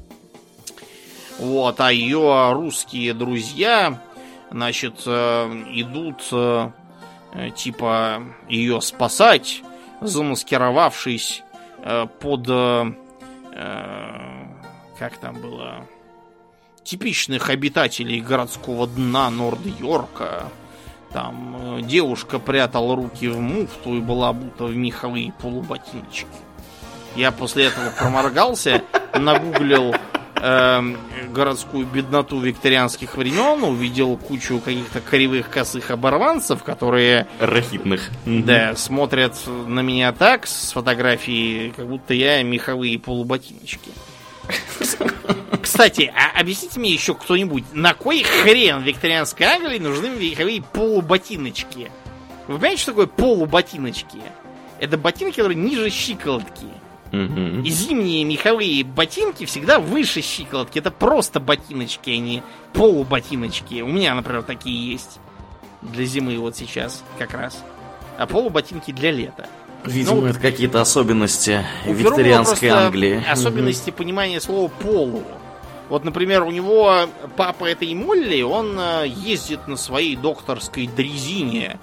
[1.39, 4.01] Вот, а ее русские друзья,
[4.51, 6.71] значит, э, идут э,
[7.55, 9.61] типа ее спасать,
[10.01, 11.43] замаскировавшись
[11.79, 12.47] э, под
[14.99, 15.87] как там было
[16.83, 20.43] типичных обитателей городского дна Норд-Йорка
[21.11, 26.27] там э, девушка прятала руки в муфту и была будто в меховые полуботиночки.
[27.15, 28.83] Я после этого проморгался,
[29.15, 29.95] нагуглил
[30.35, 30.81] э,
[31.29, 37.27] городскую бедноту викторианских времен, увидел кучу каких-то кривых косых оборванцев, которые...
[37.39, 38.09] Рахитных.
[38.25, 43.91] Да, смотрят на меня так с фотографии, как будто я меховые полуботиночки.
[45.61, 51.91] Кстати, а объясните мне еще кто-нибудь, на кой хрен викторианской Англии нужны вековые полуботиночки?
[52.47, 54.21] Вы понимаете, что такое полуботиночки?
[54.79, 56.67] Это ботинки, которые ниже щиколотки.
[57.11, 57.63] Угу.
[57.65, 60.79] И зимние меховые ботинки всегда выше щиколотки.
[60.79, 62.43] Это просто ботиночки, а не
[62.73, 63.81] полуботиночки.
[63.81, 65.19] У меня, например, такие есть.
[65.81, 67.63] Для зимы вот сейчас как раз.
[68.17, 69.47] А полуботинки для лета.
[69.85, 73.23] Видимо, ну, это какие-то особенности викторианской Англии.
[73.29, 73.97] Особенности угу.
[73.97, 75.23] понимания слова полу.
[75.89, 81.79] Вот, например, у него папа этой Молли, он э, ездит на своей докторской дрезине,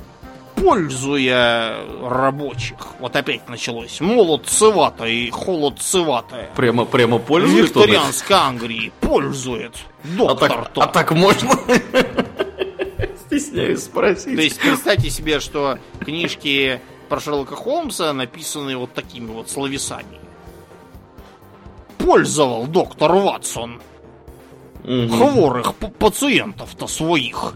[0.57, 2.77] пользуя рабочих.
[3.01, 4.01] Вот опять началось.
[4.01, 6.51] Молодцевато и холодцевато.
[6.55, 9.75] Прямо, прямо пользует Викторианской Англии пользует.
[10.05, 11.51] Доктор а так, а так можно?
[13.27, 14.37] Стесняюсь спросить.
[14.37, 20.21] То есть, представьте себе, что книжки про Шерлока Холмса написаны вот такими вот словесами.
[21.99, 23.81] Пользовал доктор Ватсон
[24.85, 25.09] угу.
[25.09, 27.55] хворых пациентов-то своих.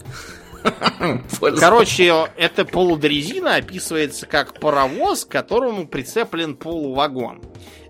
[1.58, 7.40] Короче, эта полудрезина описывается как паровоз, к которому прицеплен полувагон.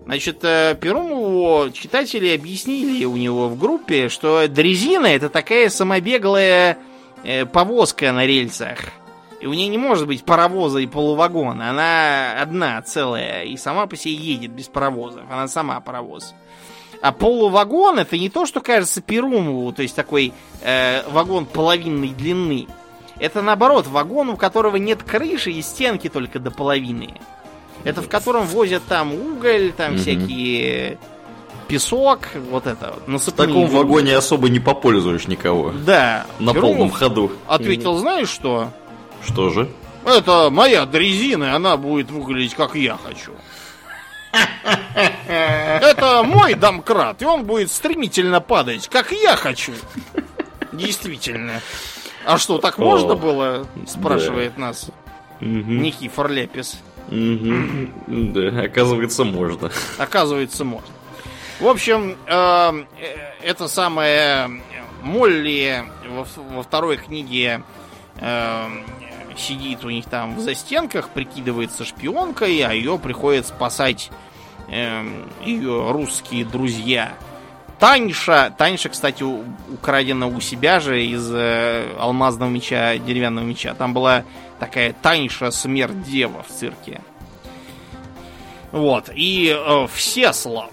[0.05, 6.79] Значит, э, Перумову читатели объяснили у него в группе, что дрезина это такая самобеглая
[7.23, 8.79] э, повозка на рельсах.
[9.39, 11.69] И у нее не может быть паровоза и полувагона.
[11.69, 15.23] Она одна, целая, и сама по себе едет без паровозов.
[15.31, 16.33] Она сама паровоз.
[17.01, 22.67] А полувагон это не то, что кажется Перумову, то есть такой э, вагон половинной длины.
[23.19, 27.13] Это наоборот, вагон, у которого нет крыши и стенки только до половины.
[27.85, 29.97] Это в котором возят там уголь, там mm-hmm.
[29.97, 30.97] всякие
[31.69, 32.95] песок, вот это.
[33.07, 35.71] В таком вагоне особо не попользуешь никого.
[35.85, 36.25] Да.
[36.39, 37.31] На Перумов полном ходу.
[37.47, 38.71] Ответил, знаешь что?
[39.25, 39.69] Что же?
[40.05, 43.31] Это моя дрезина, и она будет выглядеть, как я хочу.
[45.27, 49.73] Это мой домкрат, и он будет стремительно падать, как я хочу.
[50.71, 51.61] Действительно.
[52.25, 53.67] А что, так можно было?
[53.87, 54.89] Спрашивает нас
[55.39, 56.79] Никифор Лепис.
[57.09, 59.71] Да, оказывается, можно.
[59.97, 60.93] Оказывается, можно.
[61.59, 62.85] В общем, э,
[63.41, 64.61] это самое
[65.01, 67.63] Молли во второй книге
[68.17, 68.67] э,
[69.37, 74.11] сидит у них там в застенках, прикидывается шпионкой, а ее приходят спасать
[74.69, 75.03] э,
[75.43, 77.13] ее русские друзья.
[77.79, 83.73] Таньша, Таньша, кстати, украдена у себя же из э, алмазного меча, деревянного меча.
[83.73, 84.25] Там была
[84.59, 87.01] такая Таньша смерть дева в цирке.
[88.71, 89.09] Вот.
[89.15, 90.71] И э, Всеслав.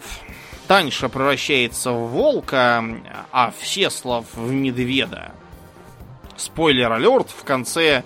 [0.66, 2.84] Таньша превращается в волка,
[3.30, 5.30] а Всеслав в медведа.
[6.36, 8.02] Спойлер алерт, в конце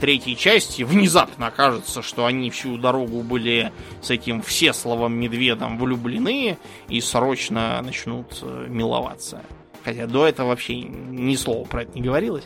[0.00, 6.58] третьей части внезапно окажется, что они всю дорогу были с этим Всесловым медведом влюблены
[6.88, 9.42] и срочно начнут э, миловаться.
[9.84, 12.44] Хотя до этого вообще ни слова про это не говорилось.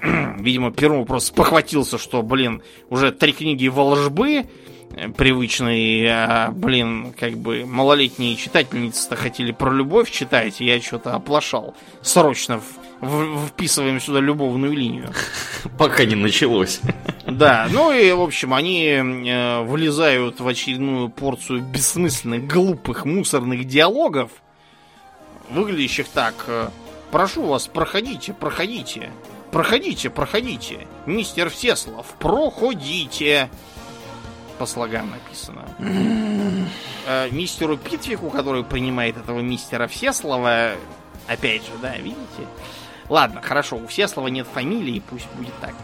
[0.38, 4.46] Видимо, Перун просто похватился, что, блин, уже три книги волжбы
[4.94, 11.74] э, привычные, а, блин, как бы малолетние читательницы-то хотели про любовь читать, я что-то оплошал.
[12.02, 12.79] Срочно в
[13.48, 15.10] вписываем сюда любовную линию.
[15.78, 16.80] Пока не началось.
[17.26, 24.30] Да, ну и, в общем, они э, влезают в очередную порцию бессмысленных, глупых, мусорных диалогов,
[25.50, 26.34] выглядящих так.
[26.48, 26.68] Э,
[27.10, 29.10] Прошу вас, проходите, проходите.
[29.50, 30.86] Проходите, проходите.
[31.06, 33.50] Мистер Всеслав, проходите.
[34.58, 35.66] По слогам написано.
[37.06, 40.72] Э, мистеру Питвику, который принимает этого мистера Всеслава,
[41.26, 42.46] опять же, да, видите?
[43.10, 45.74] Ладно, хорошо, у Всеслова нет фамилии, пусть будет так.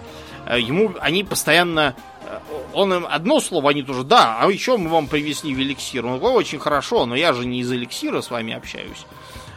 [0.47, 1.97] Э, ему они постоянно...
[2.23, 2.39] Э,
[2.73, 6.07] он им одно слово, они тоже, да, а еще мы вам привезли в эликсир.
[6.07, 9.07] Он такой, очень хорошо, но я же не из эликсира с вами общаюсь.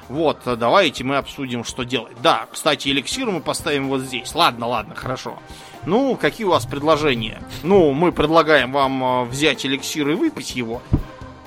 [0.09, 2.17] Вот, э, давайте мы обсудим, что делать.
[2.23, 4.33] Да, кстати, эликсир мы поставим вот здесь.
[4.33, 5.37] Ладно, ладно, хорошо.
[5.85, 7.39] Ну, какие у вас предложения?
[7.61, 10.81] Ну, мы предлагаем вам взять эликсир и выпить его.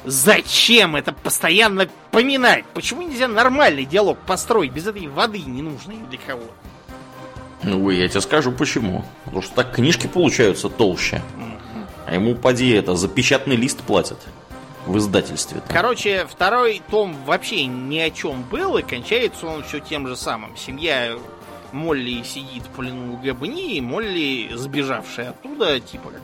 [0.04, 2.64] Зачем это постоянно поминать?
[2.74, 6.42] Почему нельзя нормальный диалог построить без этой воды ненужной для кого?
[7.62, 9.04] Ну, я тебе скажу почему.
[9.24, 11.22] Потому что так книжки получаются толще.
[12.06, 14.18] А ему, поди, это, за печатный лист платят.
[14.86, 15.58] В издательстве.
[15.58, 15.72] -то.
[15.72, 20.56] Короче, второй том вообще ни о чем был, и кончается он все тем же самым.
[20.56, 21.16] Семья
[21.70, 26.22] Молли сидит в плену Габни, и Молли, сбежавшая оттуда, типа как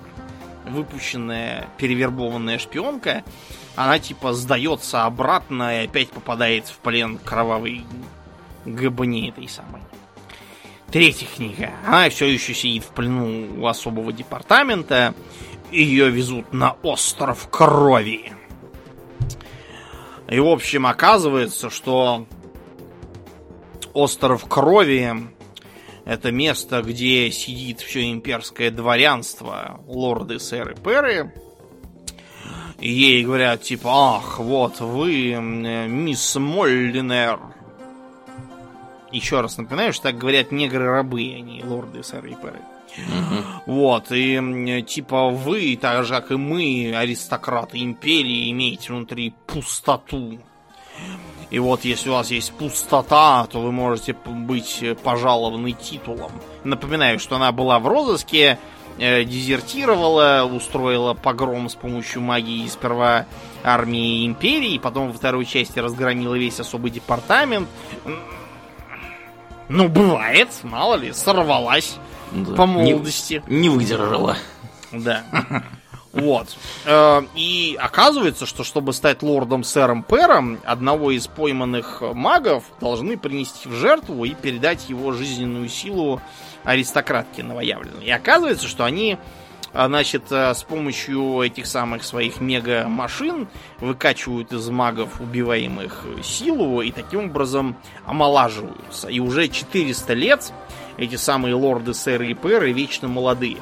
[0.69, 3.23] выпущенная, перевербованная шпионка,
[3.79, 7.85] она типа сдается обратно и опять попадает в плен кровавой
[8.65, 9.83] габни этой самой.
[10.91, 11.71] Третья книга.
[11.87, 15.15] Она все еще сидит в плену у особого департамента.
[15.71, 18.33] Ее везут на остров крови.
[20.29, 22.27] И, в общем, оказывается, что
[23.93, 25.15] остров крови
[26.05, 31.33] это место, где сидит все имперское дворянство, лорды, сэры, перы
[32.79, 37.41] ей говорят, типа, ах, вот вы, мисс Моллинер.
[39.11, 42.61] Еще раз напоминаю, что так говорят негры-рабы, а не лорды сэры и перы.
[43.67, 50.39] Вот, и типа вы, так же как и мы, аристократы империи, имеете внутри пустоту.
[51.51, 56.33] И вот если у вас есть пустота, то вы можете быть пожалованы титулом.
[56.65, 58.59] Напоминаю, что она была в розыске,
[58.99, 63.27] дезертировала, устроила погром с помощью магии сперва
[63.63, 67.69] армии империи, потом во второй части разгромила весь особый департамент.
[69.69, 71.97] Ну, бывает, мало ли, сорвалась
[72.33, 72.55] да.
[72.55, 73.43] по молодости.
[73.47, 74.37] Не, не выдержала.
[74.93, 75.23] Да.
[76.13, 76.57] Вот.
[76.87, 83.69] Э, и оказывается, что чтобы стать лордом сэром Пером, одного из пойманных магов должны принести
[83.69, 86.21] в жертву и передать его жизненную силу
[86.69, 88.09] аристократки новоявленные.
[88.09, 89.17] И оказывается, что они
[89.73, 93.49] а, значит, а, с помощью этих самых своих мега-машин
[93.81, 97.75] выкачивают из магов убиваемых силу и таким образом
[98.05, 99.09] омолаживаются.
[99.09, 100.53] И уже 400 лет
[100.99, 103.57] эти самые лорды, сэры и пэры вечно молодые.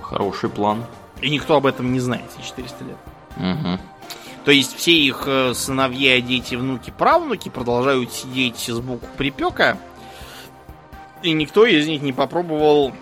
[0.00, 0.82] Хороший план.
[1.20, 2.96] И никто об этом не знает эти 400 лет.
[3.36, 3.80] Угу.
[4.46, 9.76] То есть все их э, сыновья, дети, внуки, правнуки продолжают сидеть сбоку припека
[11.26, 12.92] и никто из них не попробовал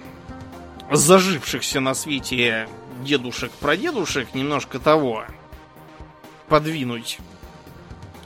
[0.90, 2.68] зажившихся на свете
[3.02, 5.24] дедушек-прадедушек немножко того
[6.48, 7.18] подвинуть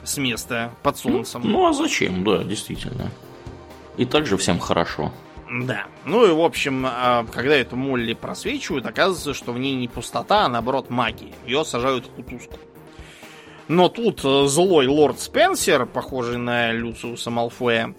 [0.03, 1.41] с места под солнцем.
[1.43, 3.11] Ну, ну а зачем, да, действительно.
[3.97, 5.11] И также всем хорошо.
[5.51, 5.87] Да.
[6.05, 10.45] Ну и, в общем, а, когда эту Молли просвечивают, оказывается, что в ней не пустота,
[10.45, 11.33] а наоборот магия.
[11.45, 12.57] Ее сажают в кутузку.
[13.69, 17.93] Но тут э, злой лорд Спенсер, похожий на Люциуса Малфоя,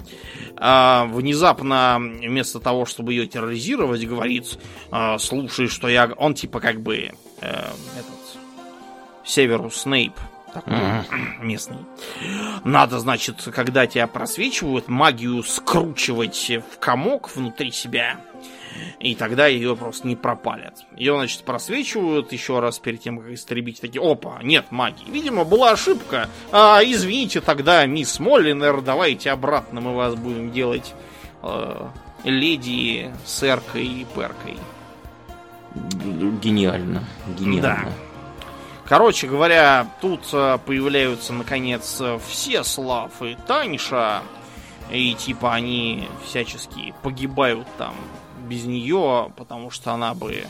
[0.56, 4.58] а, внезапно вместо того, чтобы ее терроризировать, говорит,
[4.90, 6.10] а, слушай, что я...
[6.16, 8.40] Он типа как бы э, этот
[9.24, 10.14] Северус Снейп,
[10.52, 11.44] такой mm-hmm.
[11.44, 11.78] местный.
[12.64, 18.18] Надо, значит, когда тебя просвечивают, магию скручивать в комок внутри себя
[18.98, 20.84] и тогда ее просто не пропалят.
[20.96, 23.80] Ее, значит, просвечивают еще раз перед тем, как истребить.
[23.80, 25.10] Такие, опа, нет магии.
[25.10, 26.28] Видимо, была ошибка.
[26.52, 30.94] А, извините тогда, мисс Моллинер, давайте обратно мы вас будем делать
[31.42, 31.88] э,
[32.24, 34.56] леди, сэркой и перкой.
[36.42, 37.04] Гениально.
[37.38, 37.62] Гениально.
[37.62, 37.92] Да.
[38.86, 44.22] Короче говоря, тут э, появляются, наконец, все Слав и Таньша.
[44.90, 47.94] И типа они всячески погибают там
[48.50, 50.44] без нее, потому что она бы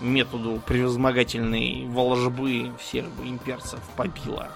[0.00, 4.48] методу превозмогательной волжбы всех бы имперцев побила.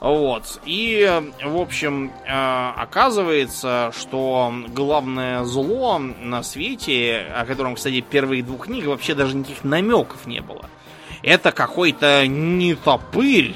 [0.00, 0.60] Вот.
[0.64, 8.66] И, в общем, э, оказывается, что главное зло на свете, о котором, кстати, первые двух
[8.66, 10.68] книг вообще даже никаких намеков не было,
[11.22, 13.54] это какой-то нетопырь,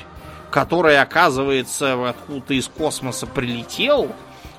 [0.50, 4.10] который, оказывается, откуда-то из космоса прилетел,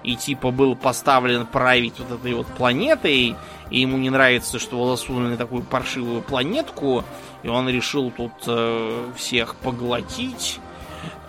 [0.04, 3.36] и типа был поставлен править вот этой вот планетой,
[3.70, 7.04] и ему не нравится, что на такую паршивую планетку,
[7.44, 10.60] и он решил тут э, всех поглотить.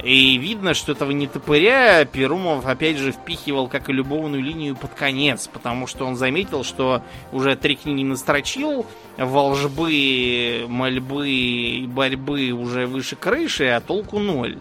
[0.02, 4.92] И видно, что этого не топыря Перумов опять же впихивал как и любовную линию под
[4.94, 8.84] конец, потому что он заметил, что уже три книги настрочил,
[9.16, 14.58] волжбы, мольбы и борьбы уже выше крыши, а толку ноль.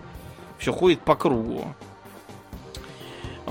[0.59, 1.73] Все ходит по кругу.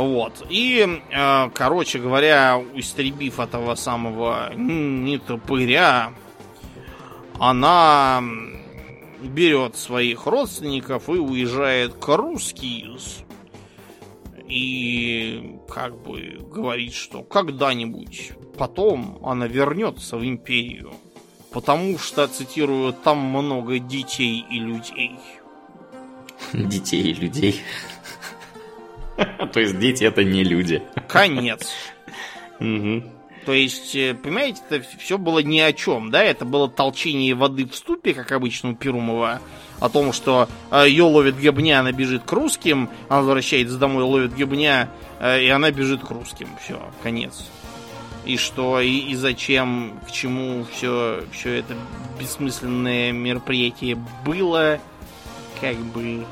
[0.01, 0.47] Вот.
[0.49, 6.15] И, э, короче говоря, истребив этого самого нетопыря,
[7.39, 8.23] она
[9.21, 13.25] берет своих родственников и уезжает к русскиз.
[14.49, 20.95] И как бы говорит, что когда-нибудь потом она вернется в империю.
[21.53, 25.19] Потому что, цитирую, там много детей и людей.
[26.55, 27.61] Детей и людей.
[29.53, 30.83] То есть дети это не люди.
[31.09, 31.69] Конец.
[33.47, 36.23] То есть, э, понимаете, это все было ни о чем, да?
[36.23, 39.41] Это было толчение воды в ступе, как обычно у Перумова,
[39.81, 44.35] о том, что э, ее ловит гебня, она бежит к русским, она возвращается домой, ловит
[44.35, 46.49] гебня, э, и она бежит к русским.
[46.63, 47.47] Все, конец.
[48.27, 51.75] И что, и, и зачем, к чему все, все это
[52.21, 54.79] бессмысленное мероприятие было,
[55.63, 56.27] как бы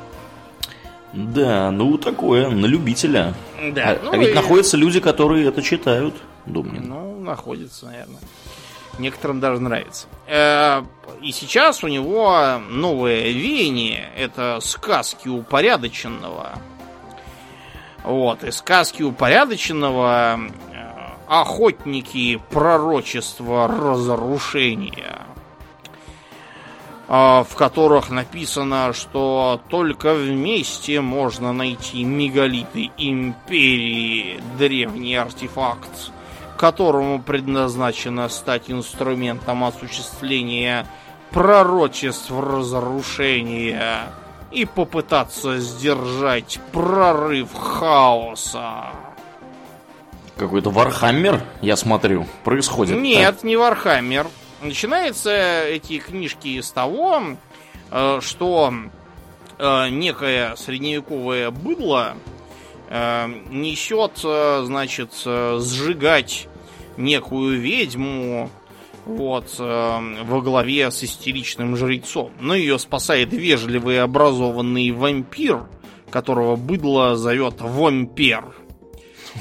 [1.12, 3.35] да, ну такое, на любителя.
[3.72, 3.93] Да.
[3.93, 4.35] А, ну, а ведь и...
[4.35, 6.14] находятся люди, которые это читают,
[6.47, 6.82] думаю.
[6.82, 8.20] Ну, находятся, наверное.
[8.98, 10.06] Некоторым даже нравится.
[10.26, 10.82] Э,
[11.22, 14.10] и сейчас у него новое веяние.
[14.16, 16.59] Это сказки упорядоченного.
[18.05, 20.48] Вот, и сказки упорядоченного э,
[21.28, 25.27] охотники пророчества разрушения.
[27.10, 36.12] А, в которых написано, что только вместе можно найти мегалиты империи, древний артефакт,
[36.59, 40.86] которому предназначено стать инструментом осуществления
[41.30, 44.02] пророчеств разрушения
[44.52, 48.89] и попытаться сдержать прорыв хаоса.
[50.36, 52.98] Какой-то Warhammer, я смотрю, происходит.
[52.98, 54.27] Нет, не Warhammer.
[54.60, 57.22] Начинаются эти книжки с того,
[57.90, 58.74] э, что
[59.56, 62.16] э, некое средневековое быдло
[62.89, 66.48] э, несет, значит, сжигать
[66.97, 68.51] некую ведьму
[69.06, 72.32] вот, во главе с истеричным жрецом.
[72.40, 75.66] Но ее спасает вежливый образованный вампир,
[76.10, 78.44] которого быдло зовет вампир.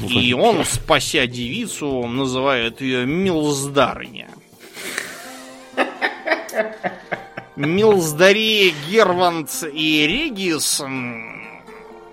[0.08, 4.30] И он, спася девицу, называет ее Милздарыня.
[7.56, 10.84] Милздари, Гервант и Регис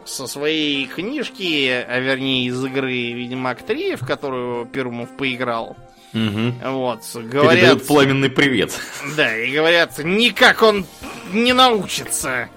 [0.05, 5.77] со своей книжки, а вернее из игры Ведьмак 3, в которую Перумов поиграл.
[6.15, 6.71] Угу.
[6.71, 7.55] Вот, говорят...
[7.55, 8.73] Передают пламенный привет.
[9.17, 10.87] Да, и говорят, никак он
[11.33, 12.49] не научится.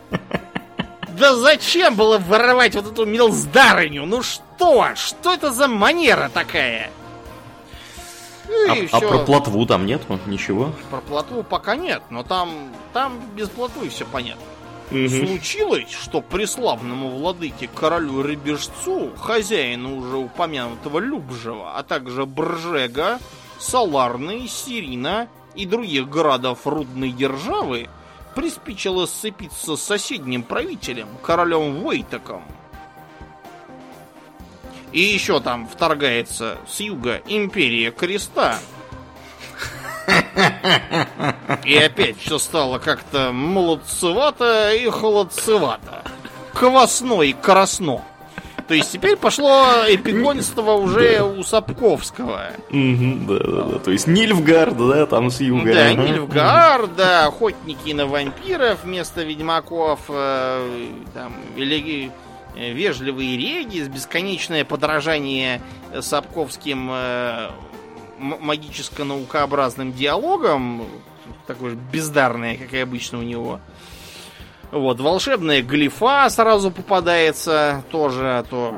[1.09, 4.05] Да зачем было воровать вот эту милздарыню?
[4.05, 4.93] Ну что?
[4.95, 6.91] Что это за манера такая?
[8.47, 10.01] Ну, а, а про плотву там нет?
[10.25, 10.71] Ничего?
[10.89, 12.49] Про плотву пока нет, но там,
[12.93, 14.43] там без плотвы все понятно.
[14.89, 23.19] Случилось, что преславному владыке королю Рыбежцу, хозяину уже упомянутого Любжева, а также Бржега,
[23.59, 27.89] Саларны, Сирина и других городов рудной державы,
[28.33, 32.43] приспичило сцепиться с соседним правителем, королем Войтаком.
[34.91, 38.57] И еще там вторгается с юга империя Креста,
[41.65, 46.03] и опять все стало как-то молодцевато и холодцевато.
[46.53, 48.01] Квасно и красно.
[48.67, 52.51] То есть теперь пошло эпигонство уже у Сапковского.
[52.69, 53.79] Да, да, да.
[53.79, 55.73] То есть Нильфгард, да, там с юга.
[55.73, 61.33] Да, Нильфгард, да, охотники на вампиров вместо ведьмаков, э, там,
[62.57, 65.61] э, вежливые реги, бесконечное подражание
[65.99, 67.49] Сапковским э,
[68.19, 70.85] магическо-наукообразным диалогом,
[71.45, 73.59] такой же бездарное, как и обычно у него.
[74.71, 78.77] Вот, волшебная глифа сразу попадается тоже, а то...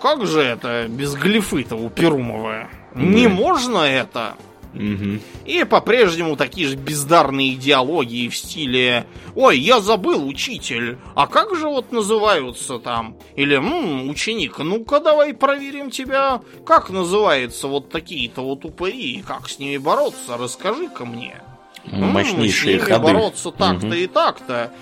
[0.00, 2.68] Как же это без глифы-то у Перумова?
[2.94, 4.36] Не можно это?
[4.74, 5.20] Угу.
[5.46, 11.68] И по-прежнему такие же бездарные идеологии в стиле «Ой, я забыл, учитель, а как же
[11.68, 18.64] вот называются там?» Или «Ммм, ученик, ну-ка давай проверим тебя, как называются вот такие-то вот
[18.64, 21.40] упыри, как с ними бороться, расскажи-ка мне».
[21.84, 23.12] Мощнейшие м-м, с ними ходы.
[23.12, 23.94] бороться так-то угу.
[23.94, 24.72] и так-то.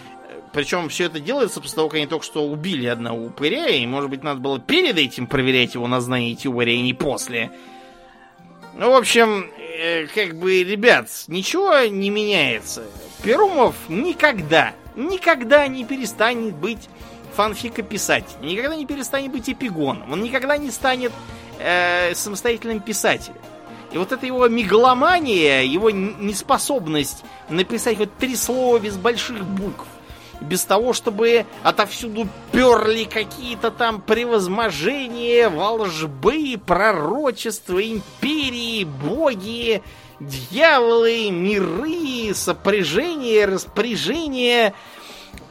[0.53, 4.11] Причем все это делается после того, как они только что убили одного упыря, и, может
[4.11, 7.53] быть, надо было перед этим проверять его на знание теории, а не после.
[8.75, 12.85] Ну, в общем, э, как бы, ребят, ничего не меняется.
[13.23, 16.89] Перумов никогда, никогда не перестанет быть
[17.35, 21.13] фанфикописателем, никогда не перестанет быть эпигоном, он никогда не станет
[21.59, 23.37] э, самостоятельным писателем.
[23.93, 29.87] И вот эта его мегаломания, его неспособность написать вот три слова без больших букв,
[30.41, 39.83] без того, чтобы отовсюду перли какие-то там превозможения, волжбы, пророчества, империи, боги,
[40.21, 44.75] дьяволы, миры, сопряжения, распоряжения.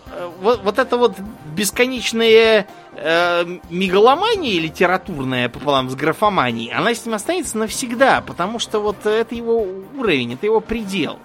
[0.08, 1.16] Э, вот, вот это вот
[1.56, 9.06] бесконечная э, мегаломания литературная пополам с графоманией, она с ним останется навсегда, потому что вот
[9.06, 9.66] это его
[9.98, 11.20] уровень, это его предел.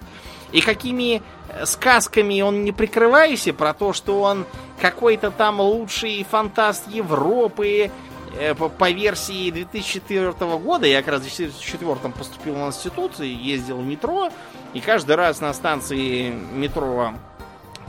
[0.51, 1.21] И какими
[1.65, 4.45] сказками он не прикрывайся про то, что он
[4.79, 7.91] какой-то там лучший фантаст Европы
[8.37, 10.87] э, по версии 2004 года.
[10.87, 14.29] Я как раз в 2004 поступил в институт и ездил в метро.
[14.73, 17.13] И каждый раз на станции метро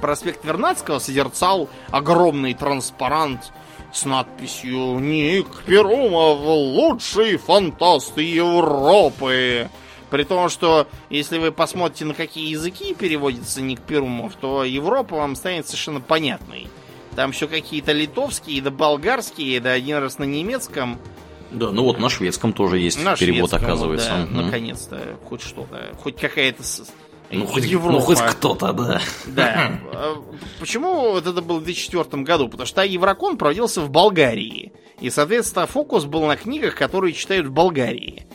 [0.00, 3.52] проспект Вернадского созерцал огромный транспарант
[3.92, 9.70] с надписью «Ник Перумов, лучший фантаст Европы».
[10.12, 15.34] При том, что если вы посмотрите, на какие языки переводится Ник Перумов, то Европа вам
[15.34, 16.68] станет совершенно понятной.
[17.16, 20.98] Там все какие-то литовские, да болгарские, да один раз на немецком.
[21.50, 24.08] Да, ну вот на шведском тоже есть на перевод, шведском, оказывается.
[24.10, 24.44] Да, угу.
[24.44, 26.62] наконец-то, хоть что-то, хоть какая-то
[27.30, 27.92] ну, хоть, Европа.
[27.92, 29.00] ну, хоть кто-то, да.
[29.28, 29.80] Да.
[29.94, 30.16] А
[30.60, 32.50] почему вот это было в 2004 году?
[32.50, 34.74] Потому что Еврокон проводился в Болгарии.
[35.00, 38.26] И, соответственно, фокус был на книгах, которые читают в Болгарии.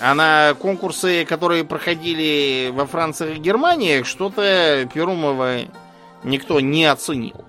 [0.00, 5.60] А на конкурсы, которые проходили во Франции и Германии, что-то Перумова
[6.24, 7.44] никто не оценил.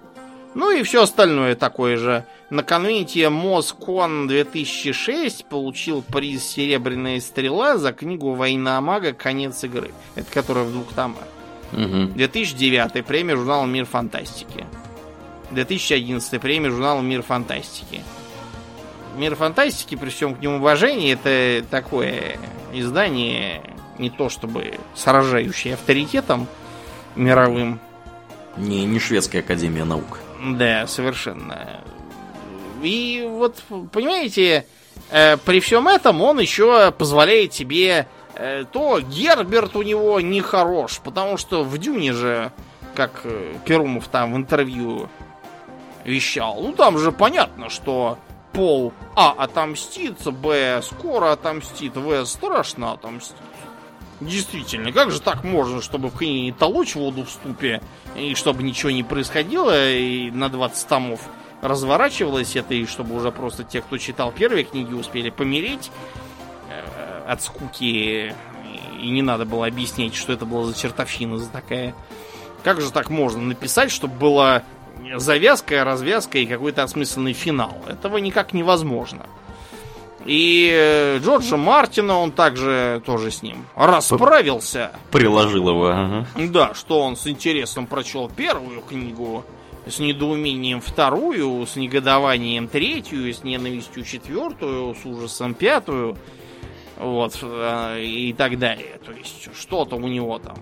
[0.54, 2.26] Ну и все остальное такое же.
[2.50, 9.12] На конвенте Москон 2006 получил приз «Серебряная стрела» за книгу «Война мага.
[9.12, 9.92] Конец игры».
[10.16, 11.24] Это которая в двух томах.
[11.74, 12.14] Угу.
[12.16, 14.66] 2009 премия журнала «Мир фантастики».
[15.52, 18.02] 2011 премия журнала «Мир фантастики».
[19.16, 22.38] Мир фантастики, при всем к нему уважении, это такое
[22.74, 23.62] издание,
[23.98, 26.48] не то чтобы сражающее авторитетом
[27.16, 27.80] мировым.
[28.58, 30.20] Не, не шведская академия наук.
[30.42, 31.82] Да, совершенно.
[32.84, 34.66] И вот, понимаете,
[35.10, 41.38] э, при всем этом он еще позволяет себе э, то Герберт у него нехорош, потому
[41.38, 42.52] что в Дюне же,
[42.94, 45.10] как э, Перумов там в интервью
[46.04, 48.18] вещал, ну там же понятно, что
[48.56, 53.36] Пол А отомстит, Б скоро отомстит, В страшно отомстит.
[54.22, 57.82] Действительно, как же так можно, чтобы в книге не толочь воду в ступе,
[58.16, 61.20] и чтобы ничего не происходило, и на 20 томов
[61.62, 65.92] разворачивалось это, и чтобы уже просто те, кто читал первые книги, успели помереть
[66.70, 68.34] э, от скуки,
[69.02, 71.94] и не надо было объяснять, что это была за чертовщина за такая.
[72.64, 74.64] Как же так можно написать, чтобы было
[75.18, 77.78] завязка, развязка и какой-то осмысленный финал.
[77.88, 79.26] Этого никак невозможно.
[80.26, 84.92] И э, Джорджа Мартина он также тоже с ним расправился.
[85.12, 86.26] Приложил его, ага.
[86.36, 89.46] Да, что он с интересом прочел первую книгу,
[89.88, 96.18] с недоумением вторую, с негодованием третью, с ненавистью четвертую, с ужасом пятую,
[96.98, 99.00] вот, э, и так далее.
[99.06, 100.58] То есть что-то у него там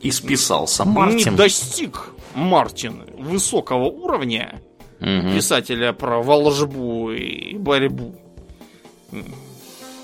[0.00, 1.32] И списался Мартин.
[1.32, 4.60] не достиг Мартин высокого уровня
[5.00, 5.34] Мгм.
[5.34, 8.14] писателя про волжбу и борьбу.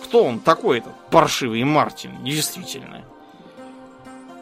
[0.04, 3.04] Кто он такой этот паршивый Мартин, действительно?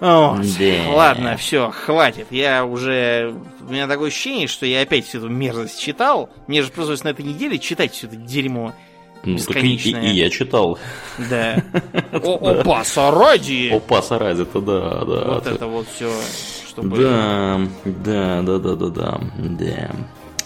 [0.00, 0.40] Вот.
[0.58, 0.90] Да.
[0.92, 2.28] Ладно, все, хватит.
[2.30, 3.34] Я уже...
[3.68, 6.30] У меня такое ощущение, что я опять всю эту мерзость читал.
[6.46, 8.72] Мне же пришлось на этой неделе читать все это дерьмо.
[9.24, 10.02] Ну, так и, и- бесконечное.
[10.02, 10.78] и я читал.
[11.28, 11.62] Да.
[12.12, 13.68] Опа, саради!
[13.70, 15.34] Опа, Сарази-то, да, да.
[15.34, 16.10] Вот это вот все,
[16.70, 16.97] чтобы...
[16.98, 19.90] Да, да, да, да, да, да, да.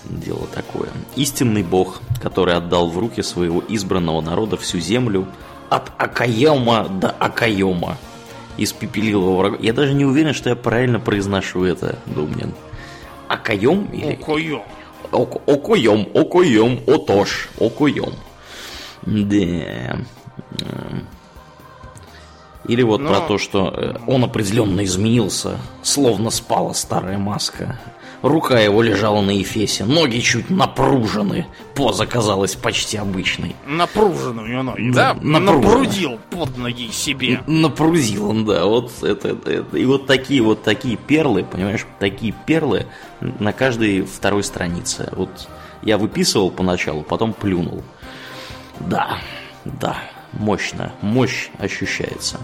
[0.05, 0.89] Дело такое.
[1.17, 5.27] Истинный бог, который отдал в руки своего избранного народа всю землю
[5.71, 7.97] от Акаема до Акаема.
[8.57, 9.61] Испепелил его врагов.
[9.63, 12.55] Я даже не уверен, что я правильно произношу это, Думнин.
[13.29, 14.13] Акаем или...
[14.15, 14.63] Окоё.
[15.11, 18.13] Ок- Окоем, окоем, отош, окоем.
[19.07, 19.99] Да.
[22.67, 27.79] Или вот Но- про то, что э, он определенно изменился, словно спала старая маска.
[28.23, 33.55] Рука его лежала на эфесе, ноги чуть напружены, поза казалась почти обычной.
[33.67, 35.21] Напружены у него ноги, Да, да?
[35.41, 37.43] Напрудил под ноги себе.
[37.47, 42.87] Напрузил он, да, вот это, это- И вот такие вот такие перлы, понимаешь, такие перлы
[43.21, 45.11] на каждой второй странице.
[45.13, 45.47] Вот
[45.83, 47.83] я выписывал поначалу, потом плюнул.
[48.81, 49.19] Да,
[49.67, 49.99] да,
[50.39, 52.39] мощно, мощь ощущается.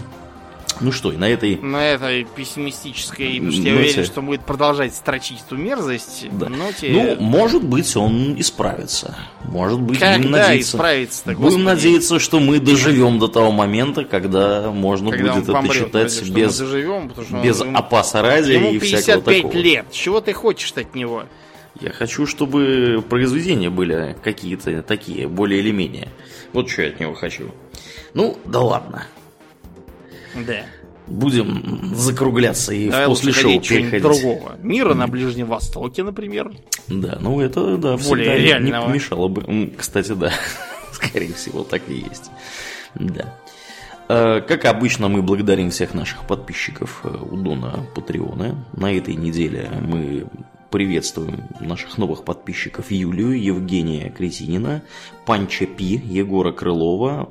[0.79, 1.57] Ну что, и на этой...
[1.57, 3.83] На этой пессимистической, потому что я Ноте.
[3.85, 6.49] уверен, что он будет продолжать строчить эту мерзость, Да.
[6.49, 6.89] ноте...
[6.89, 9.15] Ну, может быть, он исправится.
[9.43, 10.77] Может быть, Когда будем надеяться.
[10.77, 11.63] исправится-то, Будем господи?
[11.65, 16.15] надеяться, что мы доживем до того момента, когда можно когда он будет это помрет, читать
[16.15, 19.61] вроде, без, доживем, потому что он- без ему, опаса ради ему и всякого 55 такого.
[19.61, 19.85] лет.
[19.91, 21.25] Чего ты хочешь от него?
[21.79, 26.07] Я хочу, чтобы произведения были какие-то такие, более или менее.
[26.53, 27.51] Вот что я от него хочу.
[28.13, 29.03] Ну, да ладно.
[30.35, 30.65] Да.
[31.07, 34.01] Будем закругляться и Давай в после шоу переходить.
[34.01, 34.55] другого.
[34.61, 36.51] Мира на Ближнем Востоке, например.
[36.87, 38.85] Да, ну это, да, Более всегда не- не реального.
[38.87, 39.73] помешало бы.
[39.77, 40.31] Кстати, да,
[40.91, 42.31] скорее всего, так и есть.
[42.95, 43.35] Да.
[44.07, 48.63] Э, Как обычно, мы благодарим всех наших подписчиков э, у Дона Патреона.
[48.73, 50.27] На этой неделе мы
[50.69, 54.81] приветствуем наших новых подписчиков Юлию, Евгения Кретинина,
[55.25, 57.29] Панча Пи, Егора Крылова,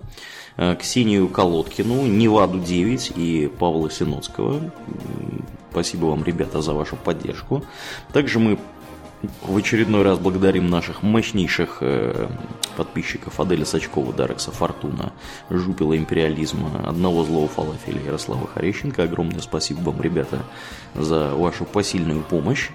[0.78, 4.70] Ксению Колодкину, Неваду 9 и Павла Синоцкого.
[5.70, 7.64] Спасибо вам, ребята, за вашу поддержку.
[8.12, 8.58] Также мы
[9.42, 12.28] в очередной раз благодарим наших мощнейших э,
[12.76, 15.12] подписчиков Аделя Сачкова, Дарекса Фортуна,
[15.50, 19.02] Жупила Империализма, Одного Злого Фалафеля Ярослава Харещенко.
[19.02, 20.42] Огромное спасибо вам, ребята,
[20.94, 22.70] за вашу посильную помощь.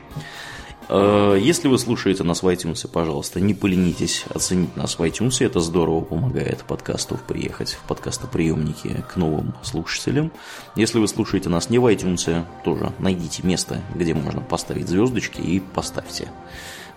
[0.87, 5.43] Э, Если вы слушаете нас в iTunes, пожалуйста, не поленитесь оценить нас в iTunes.
[5.43, 10.31] Это здорово помогает подкасту приехать в подкастоприемники к новым слушателям.
[10.75, 15.59] Если вы слушаете нас не в iTunes, тоже найдите место, где можно поставить звездочки и
[15.59, 16.29] поставьте.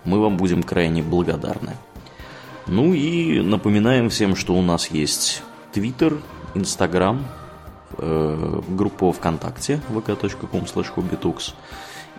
[0.05, 1.75] Мы вам будем крайне благодарны.
[2.67, 5.41] Ну и напоминаем всем, что у нас есть
[5.73, 6.21] Twitter,
[6.53, 7.25] Instagram,
[7.97, 10.93] э, группа ВКонтакте vk.com slash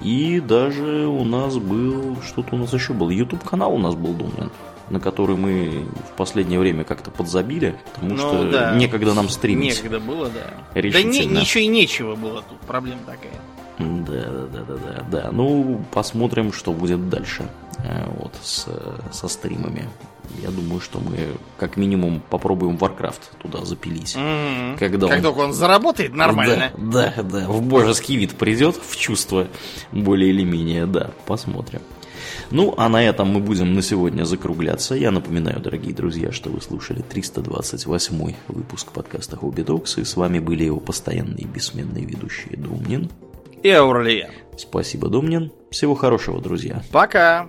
[0.01, 4.13] и даже у нас был, что-то у нас еще был, YouTube канал у нас был,
[4.15, 4.51] думаю,
[4.89, 8.75] на который мы в последнее время как-то подзабили, потому Ну, что да.
[8.75, 9.77] некогда нам стримить.
[9.77, 10.81] Некогда было, да.
[10.81, 11.13] Решительно.
[11.13, 12.59] Да не, ничего и нечего было тут.
[12.61, 13.33] Проблема такая.
[13.79, 15.29] Да, да, да, да, да, да.
[15.33, 17.49] Ну, посмотрим, что будет дальше.
[17.79, 18.67] э, Вот, с,
[19.13, 19.89] со стримами.
[20.43, 21.16] Я думаю, что мы
[21.59, 24.16] как минимум попробуем Warcraft туда запилить.
[24.16, 24.77] Мгм.
[24.78, 26.73] Когда как он- только он заработает нормально.
[26.77, 29.48] Да, да, да, в божеский вид придет, в чувство
[29.93, 31.81] более или менее, да, посмотрим.
[32.51, 34.94] Ну, а на этом мы будем на сегодня закругляться.
[34.94, 40.39] Я напоминаю, дорогие друзья, что вы слушали 328 выпуск подкаста Хобби Докс, и с вами
[40.39, 43.11] были его постоянные и бессменные ведущие Думнин.
[43.62, 44.31] И Аурлия.
[44.57, 45.52] Спасибо, Думнин.
[45.70, 46.82] Всего хорошего, друзья.
[46.93, 47.47] Пока.